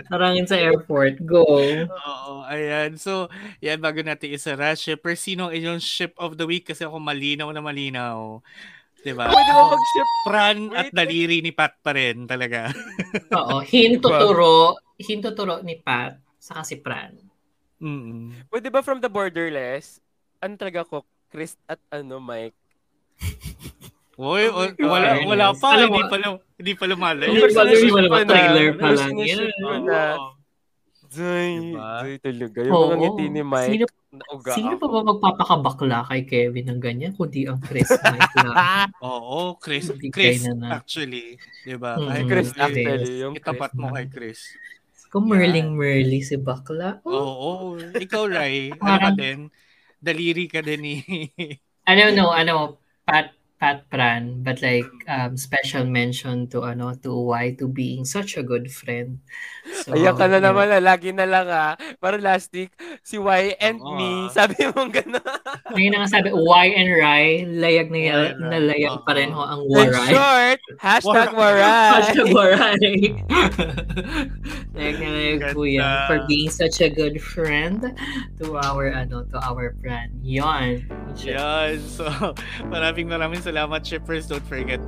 Tarangin 0.09 0.45
sa 0.45 0.57
airport. 0.57 1.21
Go. 1.23 1.45
Oo, 1.47 2.33
ayan. 2.45 2.97
So, 3.07 3.31
yan, 3.63 3.79
bago 3.79 4.03
natin 4.03 4.35
isara, 4.35 4.75
shipper, 4.75 5.15
sino 5.15 5.47
ang 5.47 5.55
inyong 5.55 5.79
ship 5.79 6.19
of 6.19 6.35
the 6.35 6.43
week? 6.43 6.67
Kasi 6.67 6.83
ako 6.83 6.99
malinaw 6.99 7.47
na 7.55 7.63
malinaw. 7.63 8.43
Diba? 9.07 9.31
Pwede 9.31 9.51
mo 9.55 9.71
mag-ship. 9.71 10.09
Pran 10.27 10.59
Wait, 10.67 10.75
at 10.75 10.87
daliri 10.91 11.39
ni 11.39 11.55
Pat 11.55 11.79
pa 11.79 11.95
rin 11.95 12.27
talaga. 12.27 12.75
Oo. 13.39 13.63
Hintuturo. 13.63 14.75
Hintuturo 14.99 15.63
ni 15.63 15.79
Pat. 15.79 16.19
Saka 16.43 16.67
si 16.67 16.83
Pran. 16.83 17.15
Mm. 17.79 18.51
Pwede 18.51 18.75
ba 18.75 18.83
from 18.83 18.99
the 18.99 19.07
borderless? 19.07 20.03
Ano 20.43 20.59
talaga 20.59 20.83
ko? 20.83 21.07
Chris 21.31 21.55
at 21.71 21.79
ano, 21.95 22.19
Mike? 22.19 22.59
Uy, 24.19 24.49
Oh 24.51 24.67
wala, 24.89 25.21
wala 25.23 25.47
pa. 25.55 25.77
Alam 25.77 25.93
hindi 25.93 26.09
pa, 26.09 26.17
hindi 26.57 26.73
pa 26.75 26.85
lumalay. 26.89 27.29
Hindi 27.31 27.53
pa 27.53 27.63
na. 27.63 28.25
trailer 28.27 28.69
pa 28.75 28.89
lang 28.97 29.13
Personal 29.15 30.36
Oo. 31.17 31.25
na. 31.27 31.31
Zoy, 31.35 31.51
Diba? 31.73 31.89
zoy 32.01 32.17
talaga. 32.19 32.59
Yung 32.61 32.73
Oo. 32.73 32.85
mga 32.85 32.97
ngiti 32.99 33.25
ni 33.27 33.43
Mike. 33.43 33.71
Sino, 33.71 33.85
nauga 34.09 34.51
sino 34.53 34.75
pa 34.75 34.87
ba 34.87 35.01
magpapakabakla 35.03 35.99
kay 36.07 36.21
Kevin 36.23 36.67
ng 36.69 36.81
ganyan? 36.81 37.13
Kundi 37.13 37.45
ang 37.45 37.59
Chris 37.59 37.89
Mike 38.07 38.37
lang. 38.39 38.57
Oo, 39.01 39.57
Chris. 39.57 39.89
Bigay 39.89 40.11
Chris, 40.11 40.41
na 40.43 40.53
na. 40.55 40.69
actually. 40.75 41.37
Diba? 41.63 41.95
Mm, 41.95 42.09
Kay 42.09 42.23
Chris, 42.25 42.49
Chris. 42.49 42.63
actually. 42.63 43.15
Yung 43.19 43.35
Itapat 43.35 43.71
Chris. 43.71 43.79
mo 43.79 43.87
kay 43.91 44.07
Chris. 44.07 44.41
Kung 45.07 45.25
Merling 45.27 45.71
Merly 45.71 46.21
si 46.21 46.35
Bakla. 46.35 47.01
Oh, 47.03 47.13
Oo. 47.15 47.49
Ikaw, 47.79 48.23
Rai. 48.27 48.73
Ano 48.73 48.99
ka 48.99 49.11
din? 49.13 49.49
Daliri 49.97 50.45
ka 50.47 50.61
din 50.61 50.81
ni... 50.81 50.95
I 51.83 51.93
don't 51.95 52.13
know, 52.13 52.31
ano, 52.31 52.83
Pat 53.03 53.36
Pat 53.57 53.89
Pran, 53.89 54.45
but 54.45 54.61
like 54.61 54.89
um 55.09 55.37
special 55.41 55.89
mention 55.89 56.45
to 56.53 56.61
ano 56.69 56.93
to 57.01 57.11
Y 57.33 57.57
to 57.57 57.65
being 57.69 58.05
such 58.05 58.37
a 58.37 58.45
good 58.45 58.69
friend. 58.69 59.17
So, 59.83 59.99
Ayan 59.99 60.15
ka 60.15 60.31
na 60.31 60.39
naman, 60.39 60.71
ah. 60.71 60.79
lagi 60.79 61.11
na 61.11 61.27
lang 61.27 61.51
ah. 61.51 61.75
Para 61.99 62.23
last 62.23 62.55
week, 62.55 62.71
si 63.03 63.19
Y 63.19 63.57
and 63.59 63.83
Oo, 63.83 63.99
me, 63.99 64.31
ah. 64.31 64.31
sabi 64.31 64.63
mo 64.71 64.87
gano'n. 64.87 65.19
Ngayon 65.75 65.91
na 65.91 65.99
nga 66.07 66.11
sabi, 66.21 66.29
Y 66.31 66.67
and 66.71 66.91
Ry, 66.95 67.25
layag 67.51 67.89
na, 67.91 67.99
Y 67.99 68.07
and 68.07 68.39
Ry. 68.39 68.47
nalayag 68.47 68.97
pa 69.03 69.13
rin 69.19 69.35
ho 69.35 69.43
ang 69.43 69.67
In 69.67 69.91
Waray. 69.91 70.11
short, 70.15 70.61
hashtag 70.79 71.31
Waray. 71.35 71.59
Waray. 71.59 71.91
Hashtag 71.99 72.29
Waray. 72.31 72.95
layag 74.77 74.97
na 75.03 75.09
layag 75.11 75.41
po 75.51 75.67
yan 75.67 76.07
for 76.07 76.23
being 76.31 76.51
such 76.53 76.79
a 76.79 76.87
good 76.87 77.19
friend 77.19 77.91
to 78.39 78.55
our, 78.63 78.95
ano, 78.95 79.27
to 79.27 79.37
our 79.43 79.75
friend. 79.83 80.15
Yon. 80.23 80.87
Yan. 81.27 81.83
So, 81.91 82.07
maraming 82.71 83.11
maraming 83.11 83.43
salamat, 83.47 83.87
shippers. 83.87 84.27
Don't 84.27 84.43
forget, 84.45 84.83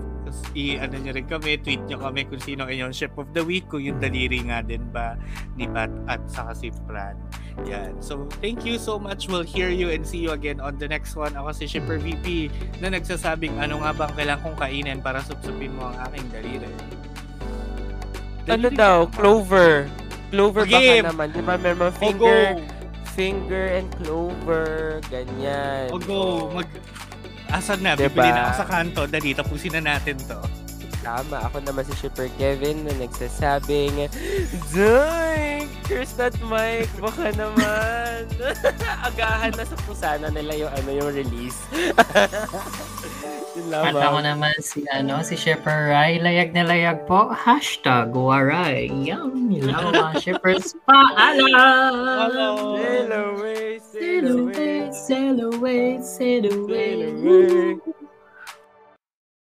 i-ano 0.52 0.98
nyo 0.98 1.12
rin 1.14 1.24
kami, 1.24 1.56
tweet 1.62 1.80
nyo 1.86 2.02
kami 2.02 2.26
kung 2.26 2.43
sino 2.43 2.66
inyong 2.66 2.93
ship 2.93 3.14
of 3.16 3.30
the 3.32 3.40
week, 3.40 3.64
kung 3.70 3.80
yung 3.80 4.02
daliri 4.02 4.43
nga 4.44 4.60
din 4.60 4.82
ba 4.90 5.14
ni 5.55 5.70
Pat 5.70 5.89
at 6.10 6.20
saka 6.26 6.52
si 6.52 6.68
Fran. 6.85 7.14
Yan. 7.64 7.98
So, 7.98 8.26
thank 8.39 8.62
you 8.62 8.78
so 8.78 8.98
much. 8.98 9.26
We'll 9.26 9.47
hear 9.47 9.70
you 9.70 9.90
and 9.90 10.06
see 10.06 10.18
you 10.18 10.30
again 10.35 10.59
on 10.62 10.78
the 10.78 10.86
next 10.86 11.14
one. 11.18 11.35
Ako 11.35 11.51
si 11.55 11.66
Shipper 11.66 11.98
VP 11.98 12.51
na 12.78 12.90
nagsasabing 12.94 13.59
ano 13.59 13.82
nga 13.82 13.90
bang 13.94 14.12
kailangan 14.14 14.43
kong 14.52 14.59
kainin 14.59 14.98
para 15.02 15.22
supsupin 15.26 15.74
mo 15.74 15.90
ang 15.90 15.97
aking 16.10 16.26
daliri. 16.30 16.70
Ano 18.48 18.68
Daliri 18.68 18.76
daw? 18.78 18.98
ka. 19.10 19.12
Clover. 19.18 19.70
Clover 20.30 20.62
Okay. 20.68 21.01
baka 21.02 21.09
naman. 21.12 21.26
Di 21.35 21.43
ba 21.43 21.56
O 21.59 21.90
finger, 21.93 22.40
go! 22.55 22.62
finger 23.18 23.64
and 23.74 23.89
clover. 23.98 25.02
Ganyan. 25.10 25.90
O 25.90 25.98
go! 25.98 26.52
Mag... 26.55 26.68
Asan 27.49 27.81
na? 27.81 27.97
Diba? 27.97 28.12
Bibili 28.12 28.31
na 28.31 28.53
ako 28.53 28.55
sa 28.61 28.66
kanto. 28.69 29.01
Dali, 29.09 29.33
tapusin 29.33 29.73
na 29.81 29.97
natin 29.97 30.16
to. 30.29 30.39
Tama. 31.01 31.41
Ako 31.49 31.65
naman 31.65 31.87
si 31.89 31.95
Shipper 32.05 32.29
Kevin 32.37 32.85
na 32.85 32.93
nagsasabing, 33.01 34.12
Zoy! 34.69 35.65
Chris 35.89 36.12
at 36.20 36.37
Mike, 36.45 36.93
baka 37.01 37.33
naman. 37.33 38.29
Agahan 39.09 39.57
na 39.57 39.65
sa 39.65 39.77
pusana 39.89 40.29
nila 40.29 40.69
yung 40.69 40.73
ano 40.75 40.91
yung 40.93 41.11
release. 41.16 41.57
At 43.72 43.94
ako 43.94 44.18
naman 44.22 44.55
si, 44.62 44.86
ano, 44.90 45.20
si 45.26 45.35
Shipper 45.35 45.90
Ray. 45.90 46.22
Layag 46.22 46.55
na 46.55 46.62
layag 46.66 47.05
po. 47.05 47.30
Hashtag 47.35 48.14
Waray. 48.14 48.90
Lang 48.90 49.93
mga 49.93 50.20
shippers. 50.22 50.74
Paalam! 50.86 51.48
Sail 52.78 53.10
away, 53.12 53.80
sail 53.82 54.24
Sail 54.24 54.26
away, 54.28 54.76
sail 54.93 55.39
away, 55.40 55.85
sail 56.02 56.44
sail 56.47 57.01
away. 57.02 57.74
away. 57.74 57.98